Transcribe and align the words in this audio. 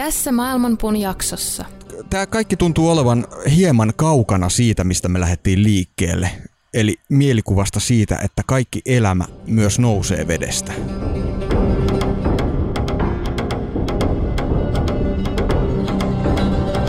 Tässä 0.00 0.32
Maailmanpuun 0.32 0.96
jaksossa. 0.96 1.64
Tämä 2.10 2.26
kaikki 2.26 2.56
tuntuu 2.56 2.90
olevan 2.90 3.26
hieman 3.56 3.92
kaukana 3.96 4.48
siitä, 4.48 4.84
mistä 4.84 5.08
me 5.08 5.20
lähdettiin 5.20 5.62
liikkeelle. 5.62 6.30
Eli 6.74 6.96
mielikuvasta 7.08 7.80
siitä, 7.80 8.18
että 8.24 8.42
kaikki 8.46 8.80
elämä 8.86 9.24
myös 9.46 9.78
nousee 9.78 10.26
vedestä. 10.26 10.72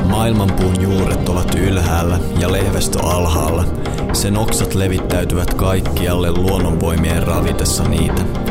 Maailmanpuun 0.05 0.82
juuret 0.82 1.30
ovat 1.30 1.55
ylhäällä 1.55 2.20
ja 2.39 2.52
lehvästö 2.52 3.00
alhaalla. 3.00 3.66
Sen 4.14 4.38
oksat 4.38 4.75
levittäytyvät 4.75 5.54
kaikkialle 5.54 6.32
luonnonvoimien 6.32 7.23
ravitessa 7.23 7.84
niitä. 7.84 8.51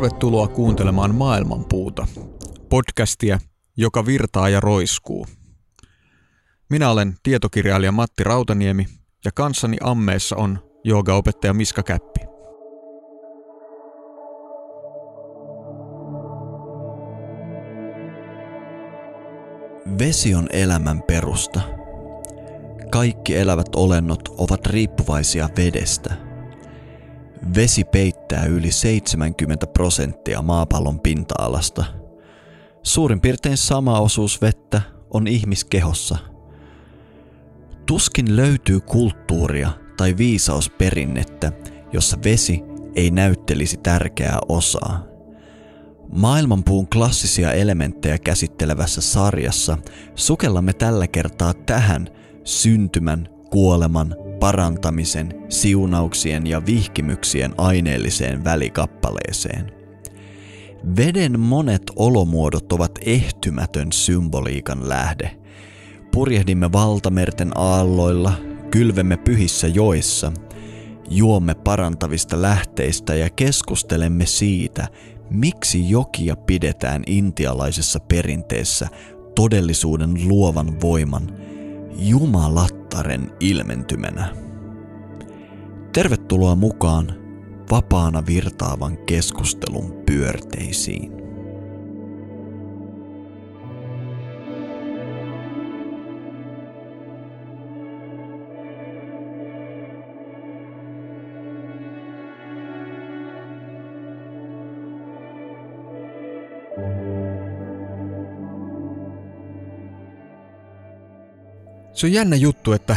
Tervetuloa 0.00 0.48
kuuntelemaan 0.48 1.14
Maailmanpuuta, 1.14 2.06
podcastia, 2.68 3.38
joka 3.76 4.06
virtaa 4.06 4.48
ja 4.48 4.60
roiskuu. 4.60 5.26
Minä 6.70 6.90
olen 6.90 7.14
tietokirjailija 7.22 7.92
Matti 7.92 8.24
Rautaniemi 8.24 8.86
ja 9.24 9.30
kanssani 9.34 9.76
ammeessa 9.82 10.36
on 10.36 10.58
joogaopettaja 10.84 11.54
Miska 11.54 11.82
Käppi. 11.82 12.20
Vesi 19.98 20.34
on 20.34 20.48
elämän 20.52 21.02
perusta. 21.02 21.60
Kaikki 22.90 23.36
elävät 23.36 23.74
olennot 23.76 24.28
ovat 24.38 24.66
riippuvaisia 24.66 25.48
vedestä– 25.56 26.16
Vesi 27.54 27.84
peittää 27.84 28.44
yli 28.44 28.72
70 28.72 29.66
prosenttia 29.66 30.42
maapallon 30.42 31.00
pinta-alasta. 31.00 31.84
Suurin 32.82 33.20
piirtein 33.20 33.56
sama 33.56 34.00
osuus 34.00 34.42
vettä 34.42 34.82
on 35.10 35.26
ihmiskehossa. 35.26 36.18
Tuskin 37.86 38.36
löytyy 38.36 38.80
kulttuuria 38.80 39.70
tai 39.96 40.16
viisausperinnettä, 40.16 41.52
jossa 41.92 42.18
vesi 42.24 42.62
ei 42.94 43.10
näyttelisi 43.10 43.76
tärkeää 43.76 44.38
osaa. 44.48 45.04
Maailmanpuun 46.12 46.88
klassisia 46.88 47.52
elementtejä 47.52 48.18
käsittelevässä 48.18 49.00
sarjassa 49.00 49.78
sukellamme 50.14 50.72
tällä 50.72 51.06
kertaa 51.06 51.54
tähän 51.54 52.08
syntymän, 52.44 53.28
kuoleman, 53.50 54.14
parantamisen, 54.40 55.34
siunauksien 55.48 56.46
ja 56.46 56.66
vihkimyksien 56.66 57.54
aineelliseen 57.58 58.44
välikappaleeseen. 58.44 59.72
Veden 60.96 61.40
monet 61.40 61.82
olomuodot 61.96 62.72
ovat 62.72 62.98
ehtymätön 63.06 63.92
symboliikan 63.92 64.88
lähde. 64.88 65.36
Purjehdimme 66.12 66.72
valtamerten 66.72 67.50
aalloilla, 67.54 68.32
kylvemme 68.70 69.16
pyhissä 69.16 69.68
joissa, 69.68 70.32
juomme 71.10 71.54
parantavista 71.54 72.42
lähteistä 72.42 73.14
ja 73.14 73.30
keskustelemme 73.30 74.26
siitä, 74.26 74.88
miksi 75.30 75.90
jokia 75.90 76.36
pidetään 76.36 77.02
intialaisessa 77.06 78.00
perinteessä 78.00 78.88
todellisuuden 79.34 80.28
luovan 80.28 80.80
voiman, 80.80 81.36
Jumalat 81.96 82.80
Altaren 82.90 83.32
ilmentymänä. 83.40 84.34
Tervetuloa 85.92 86.54
mukaan 86.54 87.06
vapaana 87.70 88.26
virtaavan 88.26 88.98
keskustelun 88.98 90.02
pyörteisiin. 90.06 91.19
Se 112.00 112.06
on 112.06 112.12
jännä 112.12 112.36
juttu, 112.36 112.72
että 112.72 112.96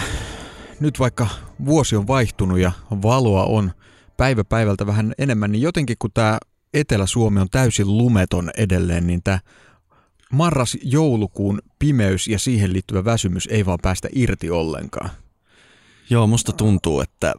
nyt 0.79 0.99
vaikka 0.99 1.27
vuosi 1.65 1.95
on 1.95 2.07
vaihtunut 2.07 2.59
ja 2.59 2.71
valoa 3.01 3.43
on 3.43 3.71
päivä 4.17 4.43
päivältä 4.43 4.85
vähän 4.85 5.13
enemmän, 5.17 5.51
niin 5.51 5.61
jotenkin 5.61 5.95
kun 5.99 6.11
tämä 6.13 6.37
Etelä-Suomi 6.73 7.39
on 7.39 7.49
täysin 7.49 7.97
lumeton 7.97 8.51
edelleen, 8.57 9.07
niin 9.07 9.23
tämä 9.23 9.39
marras-joulukuun 10.31 11.61
pimeys 11.79 12.27
ja 12.27 12.39
siihen 12.39 12.73
liittyvä 12.73 13.05
väsymys 13.05 13.47
ei 13.51 13.65
vaan 13.65 13.79
päästä 13.81 14.07
irti 14.11 14.49
ollenkaan. 14.49 15.09
Joo, 16.09 16.27
musta 16.27 16.51
tuntuu, 16.51 17.01
että 17.01 17.33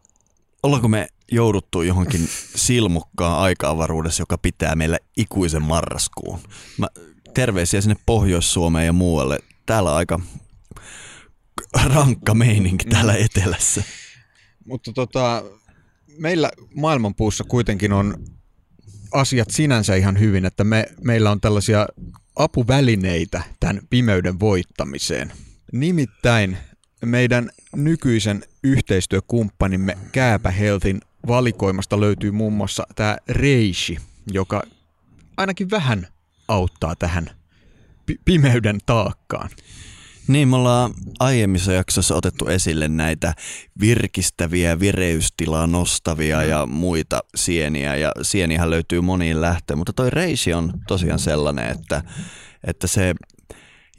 ollaanko 0.62 0.88
me 0.88 1.06
jouduttu 1.32 1.82
johonkin 1.82 2.28
silmukkaan 2.56 3.38
aika-avaruudessa, 3.38 4.22
joka 4.22 4.38
pitää 4.38 4.76
meillä 4.76 4.98
ikuisen 5.16 5.62
marraskuun. 5.62 6.38
Mä, 6.78 6.86
terveisiä 7.34 7.80
sinne 7.80 7.96
Pohjois-Suomeen 8.06 8.86
ja 8.86 8.92
muualle. 8.92 9.38
Täällä 9.66 9.94
aika 9.94 10.20
rankka 11.94 12.34
meininki 12.34 12.84
täällä 12.84 13.12
mm. 13.12 13.24
etelässä. 13.24 13.82
Mutta 14.66 14.92
tota, 14.92 15.44
meillä 16.18 16.50
maailmanpuussa 16.74 17.44
kuitenkin 17.44 17.92
on 17.92 18.24
asiat 19.12 19.50
sinänsä 19.50 19.94
ihan 19.94 20.18
hyvin, 20.18 20.44
että 20.44 20.64
me, 20.64 20.86
meillä 21.00 21.30
on 21.30 21.40
tällaisia 21.40 21.86
apuvälineitä 22.36 23.42
tämän 23.60 23.80
pimeyden 23.90 24.40
voittamiseen. 24.40 25.32
Nimittäin 25.72 26.58
meidän 27.04 27.50
nykyisen 27.76 28.44
yhteistyökumppanimme 28.62 29.98
Kääpä 30.12 30.50
Healthin 30.50 31.00
valikoimasta 31.26 32.00
löytyy 32.00 32.30
muun 32.30 32.52
muassa 32.52 32.86
tämä 32.94 33.16
Reishi, 33.28 33.98
joka 34.32 34.62
ainakin 35.36 35.70
vähän 35.70 36.06
auttaa 36.48 36.96
tähän 36.96 37.30
pimeyden 38.24 38.78
taakkaan. 38.86 39.50
Niin, 40.28 40.48
me 40.48 40.56
ollaan 40.56 40.94
aiemmissa 41.20 41.72
jaksoissa 41.72 42.14
otettu 42.14 42.46
esille 42.46 42.88
näitä 42.88 43.34
virkistäviä, 43.80 44.80
vireystilaa 44.80 45.66
nostavia 45.66 46.42
ja 46.42 46.66
muita 46.66 47.20
sieniä. 47.34 47.96
Ja 47.96 48.12
sienihän 48.22 48.70
löytyy 48.70 49.00
moniin 49.00 49.40
lähtöön, 49.40 49.78
mutta 49.78 49.92
toi 49.92 50.10
reisi 50.10 50.52
on 50.52 50.72
tosiaan 50.88 51.18
sellainen, 51.18 51.70
että, 51.70 52.02
että 52.64 52.86
se 52.86 53.14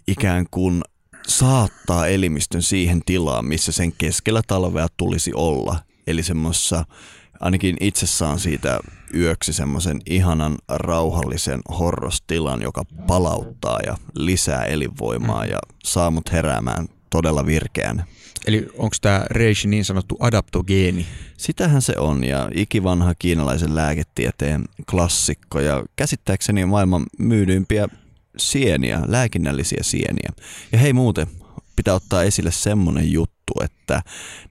ikään 0.07 0.45
kuin 0.51 0.81
saattaa 1.27 2.07
elimistön 2.07 2.61
siihen 2.61 3.01
tilaan, 3.05 3.45
missä 3.45 3.71
sen 3.71 3.93
keskellä 3.97 4.41
talvea 4.47 4.87
tulisi 4.97 5.31
olla. 5.35 5.79
Eli 6.07 6.23
semmoisessa 6.23 6.85
ainakin 7.39 7.77
itse 7.81 8.07
saan 8.07 8.39
siitä 8.39 8.79
yöksi 9.15 9.53
semmoisen 9.53 10.01
ihanan 10.05 10.57
rauhallisen 10.69 11.61
horrostilan, 11.79 12.61
joka 12.61 12.85
palauttaa 13.07 13.79
ja 13.85 13.97
lisää 14.13 14.63
elinvoimaa 14.63 15.45
ja 15.45 15.59
saa 15.83 16.11
mut 16.11 16.31
heräämään 16.31 16.87
todella 17.09 17.45
virkeän. 17.45 18.03
Eli 18.47 18.67
onko 18.77 18.95
tämä 19.01 19.25
reishi 19.29 19.67
niin 19.67 19.85
sanottu 19.85 20.17
adaptogeeni? 20.19 21.05
Sitähän 21.37 21.81
se 21.81 21.93
on 21.97 22.23
ja 22.23 22.49
ikivanha 22.53 23.15
kiinalaisen 23.19 23.75
lääketieteen 23.75 24.65
klassikko 24.91 25.59
ja 25.59 25.83
käsittääkseni 25.95 26.65
maailman 26.65 27.05
myydyimpiä 27.19 27.87
sieniä, 28.37 29.01
lääkinnällisiä 29.07 29.79
sieniä. 29.81 30.29
Ja 30.71 30.77
hei 30.77 30.93
muuten, 30.93 31.27
pitää 31.75 31.93
ottaa 31.93 32.23
esille 32.23 32.51
semmonen 32.51 33.11
juttu, 33.11 33.53
että 33.63 34.01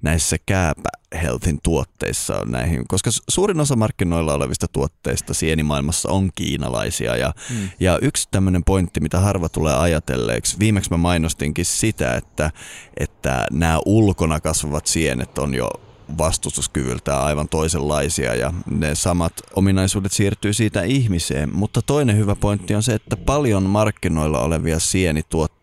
näissä 0.02 0.36
Kääpä 0.46 0.88
Healthin 1.22 1.58
tuotteissa 1.62 2.40
on 2.40 2.50
näihin, 2.50 2.88
koska 2.88 3.10
suurin 3.28 3.60
osa 3.60 3.76
markkinoilla 3.76 4.34
olevista 4.34 4.66
tuotteista 4.68 5.34
sienimaailmassa 5.34 6.10
on 6.10 6.30
kiinalaisia 6.34 7.16
ja, 7.16 7.32
mm. 7.50 7.68
ja 7.80 7.98
yksi 8.02 8.28
tämmöinen 8.30 8.64
pointti, 8.64 9.00
mitä 9.00 9.20
harva 9.20 9.48
tulee 9.48 9.74
ajatelleeksi, 9.74 10.58
viimeksi 10.58 10.90
mä 10.90 10.96
mainostinkin 10.96 11.64
sitä, 11.64 12.14
että, 12.14 12.50
että 12.96 13.46
nämä 13.50 13.78
ulkona 13.86 14.40
kasvavat 14.40 14.86
sienet 14.86 15.38
on 15.38 15.54
jo 15.54 15.70
vastustuskyvyltään 16.18 17.22
aivan 17.22 17.48
toisenlaisia 17.48 18.34
ja 18.34 18.52
ne 18.70 18.94
samat 18.94 19.32
ominaisuudet 19.56 20.12
siirtyy 20.12 20.52
siitä 20.52 20.82
ihmiseen. 20.82 21.56
Mutta 21.56 21.82
toinen 21.82 22.16
hyvä 22.16 22.34
pointti 22.34 22.74
on 22.74 22.82
se, 22.82 22.94
että 22.94 23.16
paljon 23.16 23.62
markkinoilla 23.62 24.40
olevia 24.40 24.80
sienituotteita 24.80 25.53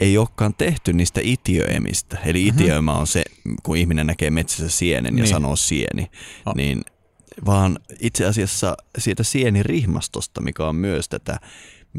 ei 0.00 0.18
olekaan 0.18 0.54
tehty 0.54 0.92
niistä 0.92 1.20
itiöemistä. 1.24 2.18
Eli 2.24 2.44
mm-hmm. 2.44 2.60
itiöimä 2.60 2.92
on 2.92 3.06
se, 3.06 3.22
kun 3.62 3.76
ihminen 3.76 4.06
näkee 4.06 4.30
metsässä 4.30 4.68
sienen 4.68 5.16
ja 5.16 5.22
niin. 5.22 5.30
sanoo 5.30 5.56
sieni, 5.56 6.10
oh. 6.46 6.54
niin 6.54 6.82
vaan 7.46 7.78
itse 8.00 8.26
asiassa 8.26 8.76
siitä 8.98 9.22
sienirihmastosta, 9.22 10.40
mikä 10.40 10.66
on 10.66 10.76
myös 10.76 11.08
tätä, 11.08 11.40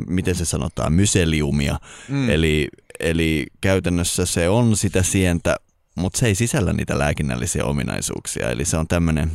miten 0.08 0.36
se 0.36 0.46
sanotaan, 0.46 0.94
myseliumia. 0.94 1.80
Mm. 2.10 2.30
Eli, 2.30 2.68
eli 3.00 3.46
käytännössä 3.62 4.26
se 4.26 4.50
on 4.50 4.78
sitä 4.78 5.04
sientä, 5.04 5.56
mutta 5.96 6.20
se 6.20 6.28
ei 6.28 6.36
sisällä 6.36 6.74
niitä 6.74 7.00
lääkinnällisiä 7.00 7.66
ominaisuuksia. 7.66 8.50
Eli 8.50 8.66
se 8.66 8.78
on 8.78 8.88
tämmöinen 8.88 9.32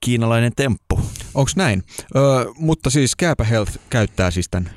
kiinalainen 0.00 0.52
temppu. 0.56 1.00
Onko 1.34 1.50
näin? 1.56 1.84
Ö, 2.16 2.46
mutta 2.56 2.90
siis 2.90 3.16
Kääpä 3.16 3.44
Health 3.44 3.78
käyttää 3.90 4.30
siis 4.30 4.48
tämän 4.50 4.70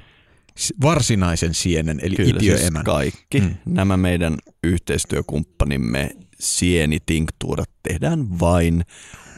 varsinaisen 0.81 1.53
sienen, 1.53 1.99
eli 2.03 2.15
Kyllä, 2.15 2.37
itiöemän. 2.37 2.59
Siis 2.61 2.83
kaikki 2.85 3.39
mm. 3.39 3.55
nämä 3.65 3.97
meidän 3.97 4.37
yhteistyökumppanimme 4.63 6.09
sienitinktuurat 6.39 7.69
tehdään 7.83 8.39
vain 8.39 8.83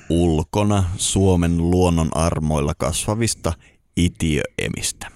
ulkona 0.10 0.84
Suomen 0.98 1.58
luonnon 1.58 2.18
armoilla 2.18 2.74
kasvavista 2.78 3.54
itiöemistä. 3.98 5.08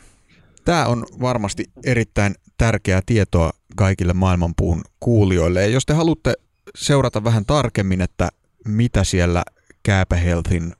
Tämä 0.65 0.85
on 0.85 1.05
varmasti 1.21 1.65
erittäin 1.85 2.35
tärkeää 2.57 3.01
tietoa 3.05 3.51
kaikille 3.75 4.13
maailmanpuun 4.13 4.81
kuulijoille. 4.99 5.61
Ja 5.61 5.67
jos 5.67 5.85
te 5.85 5.93
haluatte 5.93 6.33
seurata 6.75 7.23
vähän 7.23 7.45
tarkemmin, 7.45 8.01
että 8.01 8.29
mitä 8.65 9.03
siellä 9.03 9.43
Kääpä 9.83 10.15
Healthin 10.15 10.73
ö, 10.73 10.75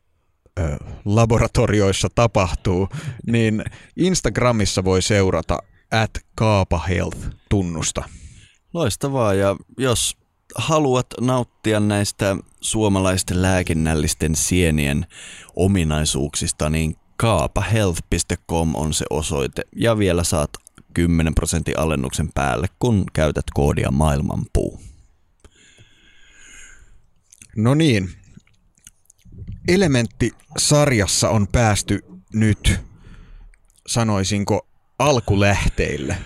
laboratorioissa 1.06 2.08
tapahtuu, 2.16 2.90
niin 3.28 3.64
Instagramissa 3.96 4.84
voi 4.84 5.02
seurata 5.02 5.60
at 5.92 6.12
kaapahealth-tunnusta. 6.36 8.04
Loistavaa, 8.74 9.34
ja 9.34 9.56
jos 9.78 10.18
haluat 10.56 11.08
nauttia 11.22 11.80
näistä 11.80 12.38
suomalaisten 12.62 13.42
lääkinnällisten 13.42 14.36
sienien 14.36 15.06
ominaisuuksista, 15.56 16.70
niin 16.70 16.96
kaapahealth.com 17.18 18.76
on 18.76 18.94
se 18.94 19.06
osoite 19.10 19.62
ja 19.76 19.98
vielä 19.98 20.24
saat 20.24 20.50
10 20.94 21.36
prosentin 21.36 21.80
alennuksen 21.80 22.30
päälle, 22.34 22.68
kun 22.80 23.04
käytät 23.14 23.46
koodia 23.54 23.92
maailmanpuu. 23.92 24.82
No 27.56 27.74
niin, 27.74 28.10
Elementti-sarjassa 29.68 31.30
on 31.30 31.48
päästy 31.48 32.00
nyt, 32.34 32.80
sanoisinko, 33.88 34.68
alkulähteille. 35.00 36.18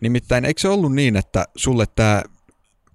Nimittäin 0.00 0.44
eikö 0.44 0.60
se 0.60 0.68
ollut 0.68 0.94
niin, 0.94 1.16
että 1.16 1.46
sulle 1.56 1.86
tämä 1.86 2.22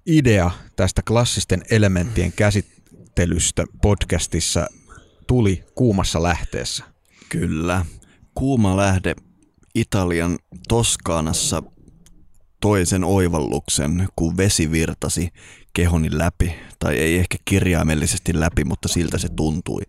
idea 0.05 0.51
tästä 0.75 1.01
klassisten 1.07 1.63
elementtien 1.71 2.31
käsittelystä 2.31 3.65
podcastissa 3.81 4.67
tuli 5.27 5.63
kuumassa 5.75 6.23
lähteessä? 6.23 6.83
Kyllä. 7.29 7.85
Kuuma 8.35 8.77
lähde 8.77 9.15
Italian 9.75 10.39
Toskaanassa 10.67 11.63
toisen 12.61 13.03
oivalluksen, 13.03 14.07
kun 14.15 14.37
vesi 14.37 14.71
virtasi 14.71 15.29
kehoni 15.73 16.17
läpi, 16.17 16.55
tai 16.79 16.97
ei 16.97 17.17
ehkä 17.17 17.37
kirjaimellisesti 17.45 18.39
läpi, 18.39 18.63
mutta 18.63 18.87
siltä 18.87 19.17
se 19.17 19.29
tuntui. 19.29 19.81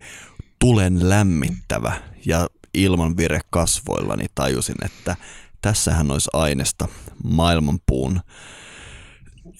Tulen 0.59 1.09
lämmittävä 1.09 2.01
ja 2.25 2.47
ilman 2.73 3.17
vire 3.17 3.39
kasvoillani 3.49 4.25
tajusin, 4.35 4.75
että 4.85 5.15
tässähän 5.61 6.11
olisi 6.11 6.29
aineesta 6.33 6.87
maailmanpuun 7.23 8.19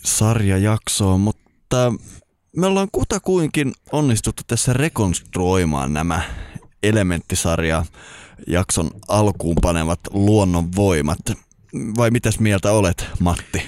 sarjajaksoon, 0.03 1.19
mutta 1.19 1.93
me 2.57 2.67
ollaan 2.67 2.87
kutakuinkin 2.91 3.73
onnistuttu 3.91 4.43
tässä 4.47 4.73
rekonstruoimaan 4.73 5.93
nämä 5.93 6.21
elementtisarja 6.83 7.85
jakson 8.47 8.91
alkuun 9.07 9.57
panevat 9.61 9.99
luonnonvoimat. 10.13 11.19
Vai 11.97 12.11
mitäs 12.11 12.39
mieltä 12.39 12.71
olet, 12.71 13.05
Matti? 13.19 13.61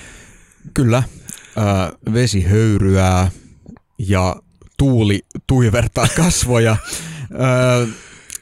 Kyllä. 0.74 1.04
Äh, 1.58 2.14
vesi 2.14 2.42
höyryää 2.42 3.32
ja 3.98 4.36
tuuli 4.78 5.20
tuivertaa 5.48 6.08
kasvoja. 6.18 6.72
äh, 6.72 7.90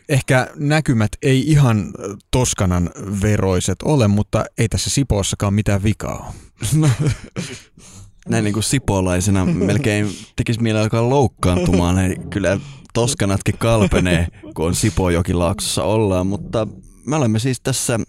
ehkä 0.10 0.48
näkymät 0.56 1.12
ei 1.22 1.52
ihan 1.52 1.92
Toskanan 2.32 2.90
veroiset 3.22 3.82
ole, 3.84 4.08
mutta 4.08 4.46
ei 4.58 4.70
tässä 4.70 4.90
Sipoossakaan 4.90 5.54
mitään 5.54 5.84
vikaa 5.84 6.34
ole. 6.80 6.90
Näin 8.30 8.44
niin 8.44 8.54
kuin 8.54 8.64
sipolaisena 8.64 9.46
melkein 9.46 10.10
tekisi 10.36 10.62
mieleen 10.62 10.84
alkaa 10.84 11.10
loukkaantumaan. 11.10 12.00
Eli 12.06 12.16
kyllä 12.30 12.60
Toskanatkin 12.94 13.58
kalpenee, 13.58 14.28
kun 14.56 14.66
on 14.66 14.76
Sipojokilaaksossa 14.76 15.84
ollaan, 15.84 16.28
mutta 16.28 16.68
me 17.06 17.16
olemme 17.16 17.40
siis 17.40 17.62
tässä, 17.62 18.00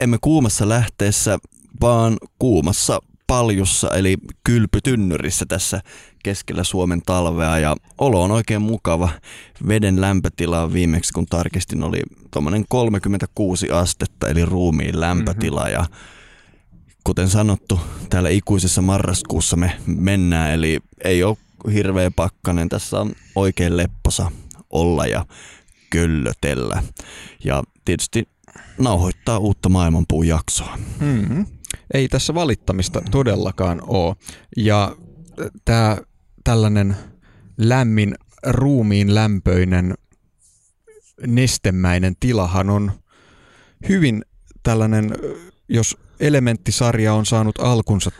emme 0.00 0.18
kuumassa 0.20 0.68
lähteessä, 0.68 1.38
vaan 1.80 2.16
kuumassa 2.38 3.00
paljussa 3.30 3.90
eli 3.94 4.16
kylpytynnyrissä 4.44 5.46
tässä 5.48 5.80
keskellä 6.24 6.64
Suomen 6.64 7.02
talvea 7.06 7.58
ja 7.58 7.76
olo 7.98 8.22
on 8.22 8.30
oikein 8.30 8.62
mukava. 8.62 9.08
Veden 9.68 10.00
lämpötila 10.00 10.72
viimeksi 10.72 11.12
kun 11.12 11.26
tarkistin 11.26 11.82
oli 11.82 12.02
tuommoinen 12.30 12.64
36 12.68 13.70
astetta 13.70 14.28
eli 14.28 14.44
ruumiin 14.44 15.00
lämpötila 15.00 15.60
mm-hmm. 15.60 15.72
ja 15.72 15.84
kuten 17.04 17.28
sanottu, 17.28 17.80
täällä 18.10 18.28
ikuisessa 18.28 18.82
marraskuussa 18.82 19.56
me 19.56 19.76
mennään, 19.86 20.50
eli 20.50 20.80
ei 21.04 21.22
ole 21.22 21.36
hirveä 21.72 22.10
pakkanen. 22.10 22.68
Tässä 22.68 23.00
on 23.00 23.12
oikein 23.34 23.76
lepposa 23.76 24.30
olla 24.70 25.06
ja 25.06 25.26
köllötellä. 25.90 26.82
Ja 27.44 27.62
tietysti 27.84 28.28
nauhoittaa 28.78 29.38
uutta 29.38 29.68
maailmanpuun 29.68 30.26
jaksoa. 30.26 30.78
Mm-hmm. 31.00 31.46
Ei 31.94 32.08
tässä 32.08 32.34
valittamista 32.34 33.02
todellakaan 33.10 33.82
ole. 33.86 34.16
Ja 34.56 34.96
tämä 35.64 35.96
tällainen 36.44 36.96
lämmin, 37.58 38.14
ruumiin 38.46 39.14
lämpöinen, 39.14 39.94
nestemäinen 41.26 42.14
tilahan 42.20 42.70
on 42.70 42.92
hyvin 43.88 44.24
tällainen, 44.62 45.14
jos 45.68 45.96
elementtisarja 46.20 47.14
on 47.14 47.26
saanut 47.26 47.58
alkunsa 47.58 48.10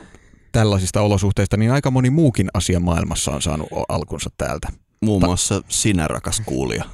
tällaisista 0.52 1.00
olosuhteista, 1.00 1.56
niin 1.56 1.72
aika 1.72 1.90
moni 1.90 2.10
muukin 2.10 2.48
asia 2.54 2.80
maailmassa 2.80 3.30
on 3.30 3.42
saanut 3.42 3.68
alkunsa 3.88 4.30
täältä. 4.38 4.68
Muun 5.02 5.24
muassa 5.24 5.62
sinä, 5.68 6.08
rakas 6.08 6.42
kuulija. 6.46 6.84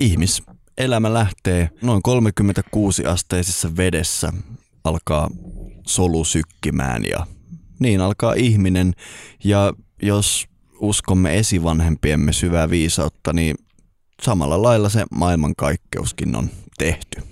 Ihmiselämä 0.00 1.14
lähtee 1.14 1.70
noin 1.82 2.02
36 2.02 3.06
asteisessa 3.06 3.76
vedessä, 3.76 4.32
alkaa 4.86 5.30
solu 5.86 6.24
sykkimään 6.24 7.04
ja 7.04 7.26
niin 7.78 8.00
alkaa 8.00 8.34
ihminen. 8.34 8.92
Ja 9.44 9.72
jos 10.02 10.46
uskomme 10.80 11.38
esivanhempiemme 11.38 12.32
syvää 12.32 12.70
viisautta, 12.70 13.32
niin 13.32 13.56
samalla 14.22 14.62
lailla 14.62 14.88
se 14.88 15.04
maailmankaikkeuskin 15.10 16.36
on 16.36 16.50
tehty. 16.78 17.22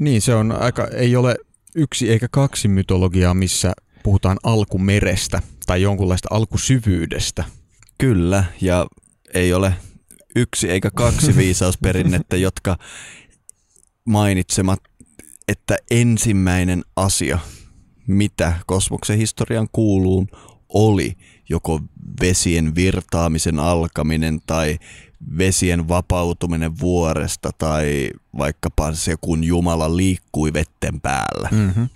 Niin, 0.00 0.22
se 0.22 0.34
on 0.34 0.52
aika, 0.52 0.86
ei 0.86 1.16
ole 1.16 1.36
yksi 1.74 2.10
eikä 2.10 2.28
kaksi 2.30 2.68
mytologiaa, 2.68 3.34
missä 3.34 3.72
puhutaan 4.02 4.38
alkumerestä 4.42 5.42
tai 5.66 5.82
jonkunlaista 5.82 6.28
alkusyvyydestä. 6.30 7.44
Kyllä, 7.98 8.44
ja 8.60 8.86
ei 9.34 9.52
ole 9.52 9.74
yksi 10.36 10.70
eikä 10.70 10.90
kaksi 10.90 11.36
viisausperinnettä, 11.42 12.36
jotka 12.36 12.76
mainitsemat, 14.04 14.80
että 15.48 15.76
ensimmäinen 15.90 16.84
asia, 16.96 17.38
mitä 18.06 18.54
kosmoksen 18.66 19.18
historian 19.18 19.68
kuuluu, 19.72 20.26
oli 20.68 21.16
joko 21.48 21.80
vesien 22.20 22.74
virtaamisen 22.74 23.58
alkaminen 23.58 24.40
tai 24.46 24.78
vesien 25.38 25.88
vapautuminen 25.88 26.78
vuoresta 26.80 27.50
tai 27.58 28.10
vaikkapa 28.38 28.92
se, 28.92 29.16
kun 29.20 29.44
Jumala 29.44 29.96
liikkui 29.96 30.52
vetten 30.52 31.00
päällä. 31.00 31.48
Mm-hmm. 31.52 31.88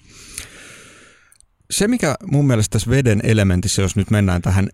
Se, 1.70 1.88
mikä 1.88 2.14
mun 2.30 2.46
mielestä 2.46 2.72
tässä 2.72 2.90
veden 2.90 3.20
elementissä, 3.24 3.82
jos 3.82 3.96
nyt 3.96 4.10
mennään 4.10 4.42
tähän 4.42 4.68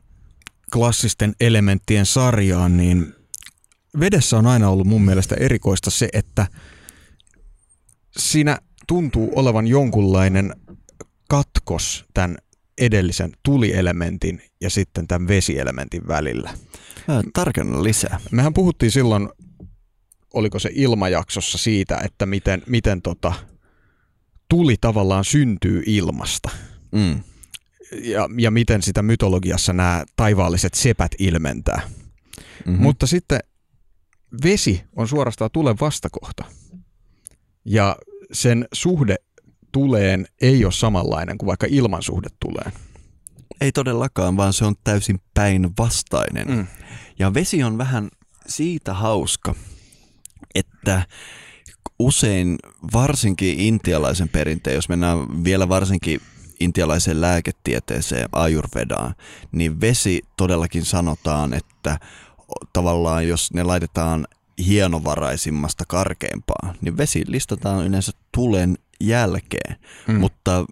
klassisten 0.73 1.35
elementtien 1.41 2.07
sarjaan, 2.07 2.77
niin 2.77 3.15
vedessä 4.01 4.39
on 4.39 4.47
aina 4.47 4.69
ollut 4.69 4.87
mun 4.87 5.05
mielestä 5.05 5.35
erikoista 5.35 5.91
se, 5.91 6.09
että 6.13 6.47
siinä 8.17 8.59
tuntuu 8.89 9.33
olevan 9.37 9.67
jonkunlainen 9.67 10.55
katkos 11.29 12.05
tämän 12.15 12.37
edellisen 12.79 13.33
tulielementin 13.43 14.43
ja 14.61 14.71
sitten 14.71 15.07
tämän 15.07 15.29
vesielementin 15.29 16.09
välillä. 16.09 16.55
Tarkenna 17.33 17.83
lisää. 17.83 18.21
Mehän 18.31 18.55
puhuttiin 18.55 18.93
silloin, 18.93 19.29
oliko 20.35 20.59
se 20.59 20.71
ilmajaksossa 20.73 21.59
siitä, 21.59 21.99
että 22.05 22.27
miten, 22.27 22.63
miten 22.67 23.03
tota, 23.03 23.33
tuli 24.49 24.77
tavallaan 24.81 25.25
syntyy 25.25 25.83
ilmasta. 25.87 26.51
Mm. 26.93 27.21
Ja, 28.03 28.29
ja 28.39 28.51
miten 28.51 28.83
sitä 28.83 29.03
mytologiassa 29.03 29.73
nämä 29.73 30.05
taivaalliset 30.17 30.75
sepät 30.75 31.13
ilmentää. 31.19 31.81
Mm-hmm. 32.67 32.83
Mutta 32.83 33.07
sitten 33.07 33.41
vesi 34.45 34.83
on 34.97 35.09
suorastaan 35.09 35.51
tulen 35.53 35.77
vastakohta. 35.81 36.45
Ja 37.65 37.97
sen 38.33 38.69
suhde 38.73 39.17
tuleen 39.73 40.27
ei 40.41 40.65
ole 40.65 40.73
samanlainen 40.73 41.39
kuin 41.39 41.47
vaikka 41.47 41.67
ilman 41.71 42.03
suhde 42.03 42.29
tuleen. 42.41 42.73
Ei 43.61 43.73
todellakaan, 43.73 44.37
vaan 44.37 44.53
se 44.53 44.65
on 44.65 44.75
täysin 44.85 45.21
päinvastainen. 45.35 46.49
Mm. 46.49 46.67
Ja 47.19 47.35
vesi 47.35 47.63
on 47.63 47.79
vähän 47.79 48.09
siitä 48.47 48.95
hauska, 48.95 49.55
että 50.55 51.03
usein 51.99 52.59
varsinkin 52.93 53.61
intialaisen 53.61 54.29
perinteen, 54.29 54.75
jos 54.75 54.89
mennään 54.89 55.45
vielä 55.45 55.69
varsinkin 55.69 56.21
intialaiseen 56.61 57.21
lääketieteeseen, 57.21 58.29
ayurvedaan, 58.33 59.15
niin 59.53 59.81
vesi 59.81 60.23
todellakin 60.37 60.85
sanotaan, 60.85 61.55
että 61.55 61.99
tavallaan 62.73 63.29
jos 63.29 63.53
ne 63.53 63.63
laitetaan 63.63 64.27
hienovaraisimmasta 64.59 65.85
karkeimpaan, 65.89 66.77
niin 66.81 66.97
vesi 66.97 67.25
listataan 67.27 67.87
yleensä 67.87 68.13
tulen 68.35 68.79
jälkeen. 69.01 69.77
Mm. 70.09 70.15
Mutta 70.15 70.65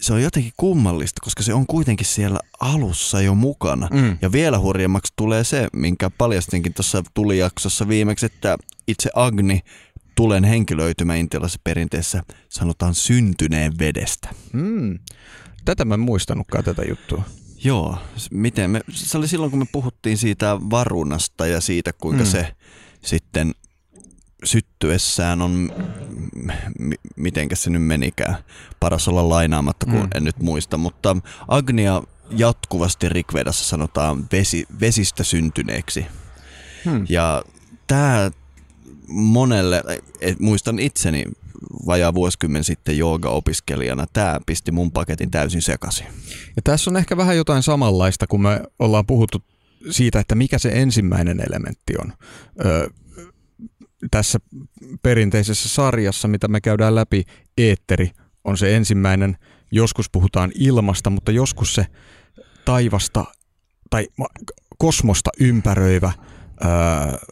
se 0.00 0.12
on 0.12 0.22
jotenkin 0.22 0.52
kummallista, 0.56 1.20
koska 1.24 1.42
se 1.42 1.54
on 1.54 1.66
kuitenkin 1.66 2.06
siellä 2.06 2.38
alussa 2.60 3.20
jo 3.20 3.34
mukana. 3.34 3.88
Mm. 3.92 4.18
Ja 4.22 4.32
vielä 4.32 4.58
hurjemmaksi 4.58 5.12
tulee 5.16 5.44
se, 5.44 5.68
minkä 5.72 6.10
paljastinkin 6.10 6.74
tuossa 6.74 7.02
tulijaksossa 7.14 7.88
viimeksi, 7.88 8.26
että 8.26 8.56
itse 8.88 9.10
Agni 9.14 9.60
tulen 10.14 10.44
henkilöitymä 10.44 11.14
intialaisessa 11.14 11.60
perinteessä 11.64 12.22
sanotaan 12.48 12.94
syntyneen 12.94 13.78
vedestä. 13.78 14.28
Mm. 14.52 14.98
Tätä 15.64 15.84
mä 15.84 15.94
en 15.94 16.00
muistanutkaan 16.00 16.64
tätä 16.64 16.82
juttua. 16.88 17.22
Joo, 17.64 17.98
miten 18.30 18.70
me, 18.70 18.80
se 18.90 19.18
oli 19.18 19.28
silloin 19.28 19.50
kun 19.50 19.58
me 19.58 19.66
puhuttiin 19.72 20.18
siitä 20.18 20.56
varunasta 20.70 21.46
ja 21.46 21.60
siitä 21.60 21.92
kuinka 21.92 22.24
mm. 22.24 22.30
se 22.30 22.56
sitten 23.04 23.54
syttyessään 24.44 25.42
on, 25.42 25.72
m- 26.78 26.92
mitenkä 27.16 27.56
se 27.56 27.70
nyt 27.70 27.82
menikään, 27.82 28.36
paras 28.80 29.08
olla 29.08 29.28
lainaamatta, 29.28 29.86
kun 29.86 30.00
mm. 30.00 30.08
en 30.14 30.24
nyt 30.24 30.38
muista, 30.38 30.76
mutta 30.76 31.16
Agnia 31.48 32.02
jatkuvasti 32.30 33.08
Rikvedassa 33.08 33.64
sanotaan 33.64 34.26
vesi, 34.32 34.66
vesistä 34.80 35.24
syntyneeksi. 35.24 36.06
Hmm. 36.84 37.06
Ja 37.08 37.44
tämä 37.86 38.30
monelle, 39.08 39.82
et, 40.20 40.40
muistan 40.40 40.78
itseni 40.78 41.24
vajaa 41.86 42.14
vuosikymmen 42.14 42.64
sitten 42.64 42.98
jooga-opiskelijana, 42.98 44.06
tämä 44.12 44.40
pisti 44.46 44.72
mun 44.72 44.92
paketin 44.92 45.30
täysin 45.30 45.62
sekaisin. 45.62 46.06
Ja 46.56 46.62
tässä 46.64 46.90
on 46.90 46.96
ehkä 46.96 47.16
vähän 47.16 47.36
jotain 47.36 47.62
samanlaista, 47.62 48.26
kun 48.26 48.42
me 48.42 48.62
ollaan 48.78 49.06
puhuttu 49.06 49.42
siitä, 49.90 50.20
että 50.20 50.34
mikä 50.34 50.58
se 50.58 50.68
ensimmäinen 50.68 51.40
elementti 51.48 51.94
on. 52.02 52.12
Öö, 52.64 52.88
tässä 54.10 54.38
perinteisessä 55.02 55.68
sarjassa, 55.68 56.28
mitä 56.28 56.48
me 56.48 56.60
käydään 56.60 56.94
läpi, 56.94 57.24
eetteri 57.58 58.10
on 58.44 58.58
se 58.58 58.76
ensimmäinen. 58.76 59.36
Joskus 59.72 60.10
puhutaan 60.10 60.52
ilmasta, 60.54 61.10
mutta 61.10 61.32
joskus 61.32 61.74
se 61.74 61.86
taivasta 62.64 63.24
tai 63.90 64.08
kosmosta 64.78 65.30
ympäröivä 65.40 66.12
öö, 66.64 67.28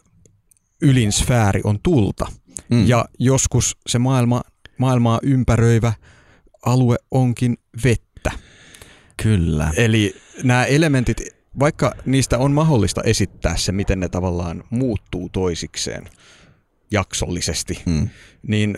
ylinsfääri 0.81 1.61
on 1.63 1.79
tulta. 1.83 2.25
Mm. 2.69 2.87
Ja 2.87 3.05
joskus 3.19 3.77
se 3.87 3.99
maailma, 3.99 4.41
maailmaa 4.77 5.19
ympäröivä 5.23 5.93
alue 6.65 6.95
onkin 7.11 7.57
vettä. 7.83 8.31
Kyllä. 9.23 9.71
Eli 9.77 10.15
nämä 10.43 10.65
elementit, 10.65 11.21
vaikka 11.59 11.95
niistä 12.05 12.37
on 12.37 12.51
mahdollista 12.51 13.01
esittää 13.03 13.57
se, 13.57 13.71
miten 13.71 13.99
ne 13.99 14.09
tavallaan 14.09 14.63
muuttuu 14.69 15.29
toisikseen 15.29 16.09
jaksollisesti, 16.91 17.81
mm. 17.85 18.09
niin 18.47 18.77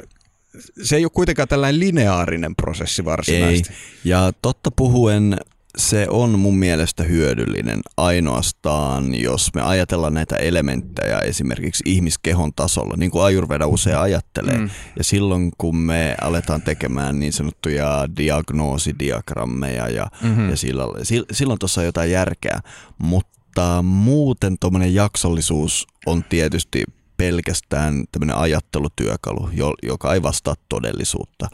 se 0.83 0.95
ei 0.95 1.05
ole 1.05 1.11
kuitenkaan 1.13 1.47
tällainen 1.47 1.79
lineaarinen 1.79 2.55
prosessi 2.55 3.05
varsinaisesti. 3.05 3.69
Ei. 3.69 3.79
Ja 4.03 4.31
totta 4.41 4.71
puhuen 4.71 5.37
se 5.77 6.07
on 6.09 6.39
mun 6.39 6.57
mielestä 6.57 7.03
hyödyllinen 7.03 7.79
ainoastaan, 7.97 9.15
jos 9.15 9.53
me 9.53 9.61
ajatellaan 9.61 10.13
näitä 10.13 10.35
elementtejä 10.35 11.19
esimerkiksi 11.19 11.83
ihmiskehon 11.85 12.53
tasolla, 12.53 12.93
niin 12.97 13.11
kuin 13.11 13.23
Ayurveda 13.23 13.67
usein 13.67 13.97
ajattelee. 13.97 14.57
Mm. 14.57 14.69
Ja 14.97 15.03
silloin 15.03 15.51
kun 15.57 15.77
me 15.77 16.15
aletaan 16.21 16.61
tekemään 16.61 17.19
niin 17.19 17.33
sanottuja 17.33 18.07
diagnoosidiagrammeja 18.17 19.89
ja, 19.89 20.07
mm-hmm. 20.21 20.49
ja 20.49 20.57
silloin, 20.57 21.05
silloin 21.31 21.59
tuossa 21.59 21.81
on 21.81 21.85
jotain 21.85 22.11
järkeä, 22.11 22.59
mutta 22.97 23.81
muuten 23.83 24.55
tuommoinen 24.59 24.93
jaksollisuus 24.93 25.87
on 26.05 26.23
tietysti 26.23 26.83
pelkästään 27.17 28.03
tämmöinen 28.11 28.35
ajattelutyökalu, 28.35 29.49
joka 29.83 30.13
ei 30.13 30.23
vastaa 30.23 30.55
todellisuutta. 30.69 31.47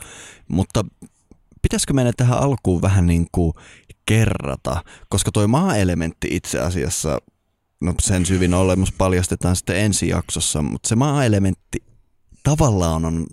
Mutta 0.47 0.85
pitäisikö 1.65 1.93
meidän 1.93 2.13
tähän 2.17 2.37
alkuun 2.37 2.81
vähän 2.81 3.05
niin 3.05 3.27
kuin 3.31 3.53
kerrata, 4.05 4.83
koska 5.09 5.31
toi 5.31 5.47
maa-elementti 5.47 6.27
itse 6.31 6.59
asiassa, 6.59 7.19
no 7.81 7.93
sen 8.01 8.25
syvin 8.25 8.53
olemus 8.53 8.91
paljastetaan 8.91 9.55
sitten 9.55 9.77
ensi 9.77 10.07
jaksossa, 10.07 10.61
mutta 10.61 10.89
se 10.89 10.95
maa-elementti 10.95 11.83
tavallaan 12.43 13.05
on 13.05 13.27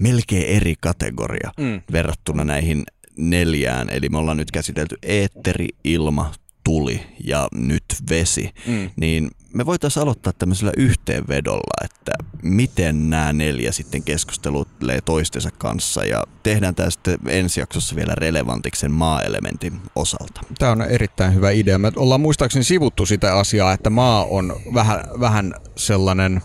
melkein 0.00 0.46
eri 0.46 0.74
kategoria 0.80 1.52
mm. 1.58 1.82
verrattuna 1.92 2.44
näihin 2.44 2.84
neljään. 3.16 3.90
Eli 3.90 4.08
me 4.08 4.18
ollaan 4.18 4.36
nyt 4.36 4.50
käsitelty 4.50 4.96
eetteri, 5.02 5.68
ilma, 5.84 6.32
tuli 6.64 7.00
ja 7.24 7.48
nyt 7.54 7.84
vesi, 8.10 8.50
mm. 8.66 8.90
niin 8.96 9.30
me 9.54 9.66
voitaisiin 9.66 10.02
aloittaa 10.02 10.32
tämmöisellä 10.32 10.72
yhteenvedolla, 10.76 11.84
että 11.84 12.12
miten 12.42 13.10
nämä 13.10 13.32
neljä 13.32 13.72
sitten 13.72 14.02
keskustelutelee 14.02 15.00
toistensa 15.00 15.50
kanssa 15.50 16.04
ja 16.04 16.24
tehdään 16.42 16.74
tämä 16.74 16.90
sitten 16.90 17.18
ensi 17.28 17.60
jaksossa 17.60 17.96
vielä 17.96 18.14
relevantiksi 18.14 18.80
sen 18.80 18.92
maa-elementin 18.92 19.80
osalta. 19.96 20.40
Tämä 20.58 20.72
on 20.72 20.82
erittäin 20.82 21.34
hyvä 21.34 21.50
idea. 21.50 21.78
Me 21.78 21.92
ollaan 21.96 22.20
muistaakseni 22.20 22.64
sivuttu 22.64 23.06
sitä 23.06 23.38
asiaa, 23.38 23.72
että 23.72 23.90
maa 23.90 24.24
on 24.24 24.56
vähän, 24.74 25.04
vähän 25.20 25.54
sellainen 25.76 26.42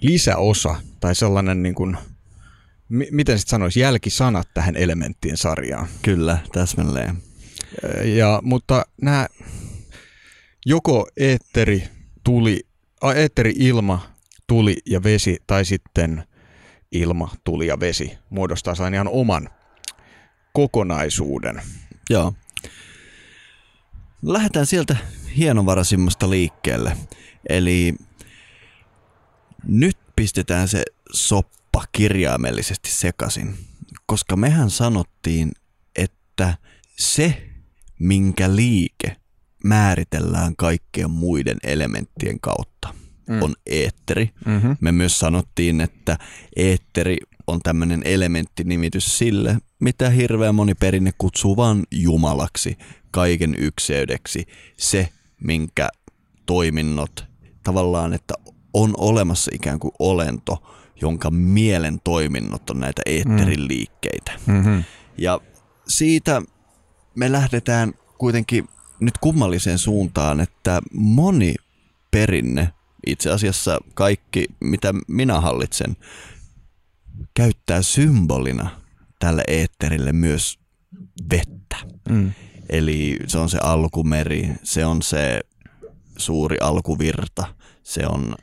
lisäosa 0.00 0.74
tai 1.00 1.14
sellainen 1.14 1.62
niin 1.62 1.74
kuin, 1.74 1.96
miten 2.88 3.38
sitten 3.38 3.50
sanoisi, 3.50 3.80
jälkisanat 3.80 4.48
tähän 4.54 4.76
elementtien 4.76 5.36
sarjaan. 5.36 5.86
Kyllä, 6.02 6.38
täsmälleen. 6.52 7.16
Ja, 8.04 8.40
mutta 8.42 8.86
nämä 9.02 9.28
joko 10.66 11.08
eetteri, 11.16 11.88
tuli, 12.24 12.60
a, 13.00 13.12
eetteri, 13.12 13.52
ilma, 13.56 14.06
tuli 14.46 14.76
ja 14.86 15.02
vesi 15.02 15.36
tai 15.46 15.64
sitten 15.64 16.24
ilma, 16.92 17.30
tuli 17.44 17.66
ja 17.66 17.80
vesi 17.80 18.18
muodostaa 18.30 18.74
sain 18.74 18.94
ihan 18.94 19.08
oman 19.08 19.48
kokonaisuuden. 20.52 21.62
Joo. 22.10 22.32
Lähdetään 24.22 24.66
sieltä 24.66 24.96
hienovaraisimmasta 25.36 26.30
liikkeelle. 26.30 26.96
Eli 27.48 27.94
nyt 29.64 29.98
pistetään 30.16 30.68
se 30.68 30.82
soppa 31.12 31.84
kirjaimellisesti 31.92 32.90
sekaisin, 32.90 33.58
koska 34.06 34.36
mehän 34.36 34.70
sanottiin, 34.70 35.52
että 35.96 36.56
se 36.98 37.48
minkä 37.98 38.56
liike 38.56 39.16
määritellään 39.64 40.56
kaikkien 40.56 41.10
muiden 41.10 41.56
elementtien 41.62 42.40
kautta, 42.40 42.94
mm. 43.28 43.42
on 43.42 43.54
eetteri. 43.66 44.30
Mm-hmm. 44.46 44.76
Me 44.80 44.92
myös 44.92 45.18
sanottiin, 45.18 45.80
että 45.80 46.18
eetteri 46.56 47.16
on 47.46 47.60
tämmöinen 47.62 48.02
elementtinimitys 48.04 49.18
sille, 49.18 49.56
mitä 49.80 50.10
hirveän 50.10 50.54
moni 50.54 50.74
perinne 50.74 51.10
kutsuu 51.18 51.56
vaan 51.56 51.82
Jumalaksi, 51.90 52.78
kaiken 53.10 53.54
ykseydeksi. 53.58 54.46
Se, 54.76 55.08
minkä 55.44 55.88
toiminnot 56.46 57.24
tavallaan, 57.64 58.12
että 58.12 58.34
on 58.74 58.94
olemassa 58.98 59.50
ikään 59.54 59.78
kuin 59.78 59.92
olento, 59.98 60.62
jonka 61.00 61.30
mielen 61.30 62.00
toiminnot 62.04 62.70
on 62.70 62.80
näitä 62.80 63.02
eetterin 63.06 63.60
mm. 63.60 63.68
liikkeitä. 63.68 64.32
Mm-hmm. 64.46 64.84
Ja 65.18 65.40
siitä 65.88 66.42
me 67.14 67.32
lähdetään 67.32 67.92
kuitenkin 68.18 68.68
nyt 69.04 69.18
kummalliseen 69.18 69.78
suuntaan, 69.78 70.40
että 70.40 70.82
moni 70.92 71.54
perinne, 72.10 72.72
itse 73.06 73.30
asiassa 73.30 73.78
kaikki 73.94 74.44
mitä 74.60 74.94
minä 75.08 75.40
hallitsen, 75.40 75.96
käyttää 77.34 77.82
symbolina 77.82 78.80
tälle 79.18 79.44
eetterille 79.48 80.12
myös 80.12 80.58
vettä. 81.30 81.76
Mm. 82.08 82.32
Eli 82.68 83.18
se 83.26 83.38
on 83.38 83.48
se 83.48 83.58
alkumeri, 83.62 84.50
se 84.62 84.86
on 84.86 85.02
se 85.02 85.40
suuri 86.16 86.56
alkuvirta, 86.60 87.54
se 87.82 88.06
on 88.06 88.34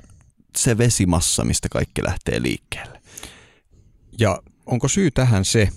se 0.57 0.77
vesimassa, 0.77 1.45
mistä 1.45 1.69
kaikki 1.69 2.03
lähtee 2.03 2.41
liikkeelle. 2.41 3.01
Ja 4.19 4.39
onko 4.65 4.87
syy 4.87 5.11
tähän 5.11 5.45
se, 5.45 5.69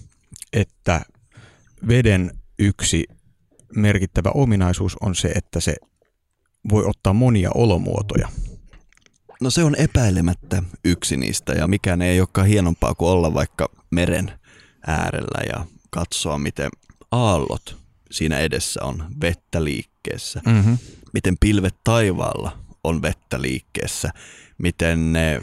että 0.52 1.00
veden 1.88 2.38
yksi 2.58 3.06
merkittävä 3.76 4.30
ominaisuus 4.34 4.96
on 5.00 5.14
se, 5.14 5.28
että 5.28 5.60
se 5.60 5.74
voi 6.70 6.84
ottaa 6.86 7.12
monia 7.12 7.50
olomuotoja? 7.54 8.28
No 9.40 9.50
se 9.50 9.64
on 9.64 9.74
epäilemättä 9.74 10.62
yksi 10.84 11.16
niistä 11.16 11.52
ja 11.52 11.68
mikään 11.68 12.02
ei 12.02 12.20
olekaan 12.20 12.46
hienompaa 12.46 12.94
kuin 12.94 13.10
olla 13.10 13.34
vaikka 13.34 13.68
meren 13.90 14.32
äärellä 14.86 15.42
ja 15.48 15.66
katsoa, 15.90 16.38
miten 16.38 16.70
aallot 17.10 17.76
siinä 18.10 18.38
edessä 18.38 18.84
on 18.84 19.04
vettä 19.20 19.64
liikkeessä. 19.64 20.40
Mm-hmm. 20.46 20.78
Miten 21.12 21.36
pilvet 21.40 21.74
taivaalla 21.84 22.58
on 22.84 23.02
vettä 23.02 23.42
liikkeessä. 23.42 24.10
Miten 24.58 25.12
ne 25.12 25.40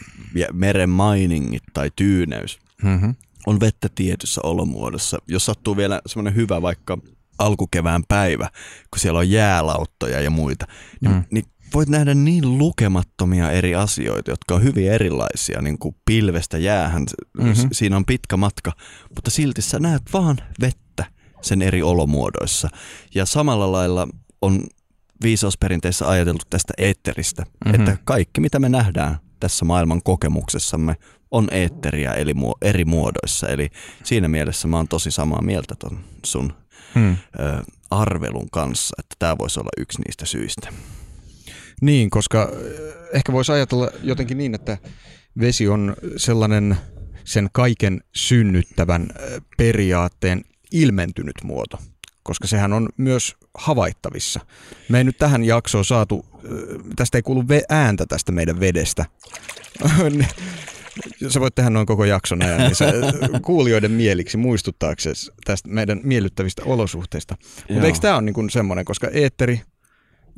meren 0.53 0.89
mainingit 0.89 1.63
tai 1.73 1.91
tyyneys 1.95 2.59
Mm-hmm. 2.83 3.15
on 3.47 3.59
vettä 3.59 3.89
tietyssä 3.95 4.41
olomuodossa. 4.43 5.17
Jos 5.27 5.45
sattuu 5.45 5.77
vielä 5.77 6.01
semmoinen 6.05 6.35
hyvä 6.35 6.61
vaikka 6.61 6.97
alkukevään 7.39 8.03
päivä, 8.07 8.49
kun 8.91 8.99
siellä 8.99 9.19
on 9.19 9.29
jäälauttoja 9.29 10.21
ja 10.21 10.29
muita, 10.29 10.65
niin, 11.01 11.11
Mm. 11.15 11.23
niin 11.31 11.45
voit 11.73 11.89
nähdä 11.89 12.13
niin 12.13 12.57
lukemattomia 12.57 13.51
eri 13.51 13.75
asioita, 13.75 14.31
jotka 14.31 14.55
on 14.55 14.63
hyvin 14.63 14.91
erilaisia, 14.91 15.61
niin 15.61 15.79
kuin 15.79 15.95
pilvestä 16.05 16.57
jäähän, 16.57 17.01
Mhm. 17.37 17.47
mm-hmm. 17.47 17.69
siinä 17.71 17.95
on 17.95 18.05
pitkä 18.05 18.37
matka, 18.37 18.71
mutta 19.15 19.31
silti 19.31 19.61
sä 19.61 19.79
näet 19.79 20.01
vaan 20.13 20.37
vettä 20.61 21.05
sen 21.41 21.61
eri 21.61 21.81
olomuodoissa. 21.81 22.69
Ja 23.15 23.25
samalla 23.25 23.71
lailla 23.71 24.07
on 24.41 24.61
viisausperinteissä 25.23 26.09
ajateltu 26.09 26.45
tästä 26.49 26.73
eetteristä, 26.77 27.41
Mhm. 27.41 27.51
mm-hmm. 27.75 27.87
että 27.87 27.97
kaikki 28.05 28.41
mitä 28.41 28.59
me 28.59 28.69
nähdään 28.69 29.17
tässä 29.39 29.65
maailman 29.65 30.01
kokemuksessamme 30.03 30.95
on 31.31 31.47
eetteriä 31.51 32.11
eli 32.13 32.33
muo- 32.33 32.57
eri 32.61 32.85
muodoissa. 32.85 33.47
Eli 33.47 33.69
siinä 34.03 34.27
mielessä 34.27 34.67
mä 34.67 34.77
oon 34.77 34.87
tosi 34.87 35.11
samaa 35.11 35.41
mieltä 35.41 35.75
ton 35.75 35.99
sun 36.25 36.53
Mm. 36.95 37.11
ö, 37.11 37.63
arvelun 37.91 38.49
kanssa, 38.51 38.95
että 38.99 39.15
tämä 39.19 39.37
voisi 39.37 39.59
olla 39.59 39.69
yksi 39.77 40.01
niistä 40.01 40.25
syistä. 40.25 40.69
Niin, 41.81 42.09
koska 42.09 42.51
ehkä 43.13 43.31
voisi 43.33 43.51
ajatella 43.51 43.89
jotenkin 44.03 44.37
niin, 44.37 44.55
että 44.55 44.77
vesi 45.39 45.67
on 45.67 45.95
sellainen 46.17 46.77
sen 47.23 47.49
kaiken 47.53 48.01
synnyttävän 48.15 49.07
periaatteen 49.57 50.41
ilmentynyt 50.71 51.35
muoto, 51.43 51.77
koska 52.23 52.47
sehän 52.47 52.73
on 52.73 52.89
myös 52.97 53.35
havaittavissa. 53.57 54.39
Me 54.89 54.97
ei 54.97 55.03
nyt 55.03 55.17
tähän 55.17 55.43
jaksoon 55.43 55.85
saatu, 55.85 56.25
tästä 56.95 57.17
ei 57.17 57.21
kuulu 57.21 57.43
ääntä 57.69 58.05
tästä 58.05 58.31
meidän 58.31 58.59
vedestä. 58.59 59.05
Sä 61.27 61.39
voit 61.39 61.55
tehdä 61.55 61.69
noin 61.69 61.85
koko 61.85 62.05
jakson 62.05 62.41
ajan, 62.41 62.59
niin 62.59 62.75
sä, 62.75 62.93
kuulijoiden 63.45 63.91
mieliksi 63.91 64.37
muistuttaaksesi 64.37 65.31
tästä 65.45 65.69
meidän 65.69 65.99
miellyttävistä 66.03 66.61
olosuhteista. 66.65 67.35
Mutta 67.69 67.85
eikö 67.87 67.99
tämä 67.99 68.15
ole 68.15 68.21
niin 68.21 68.49
semmoinen, 68.49 68.85
koska 68.85 69.07
eetteri, 69.07 69.61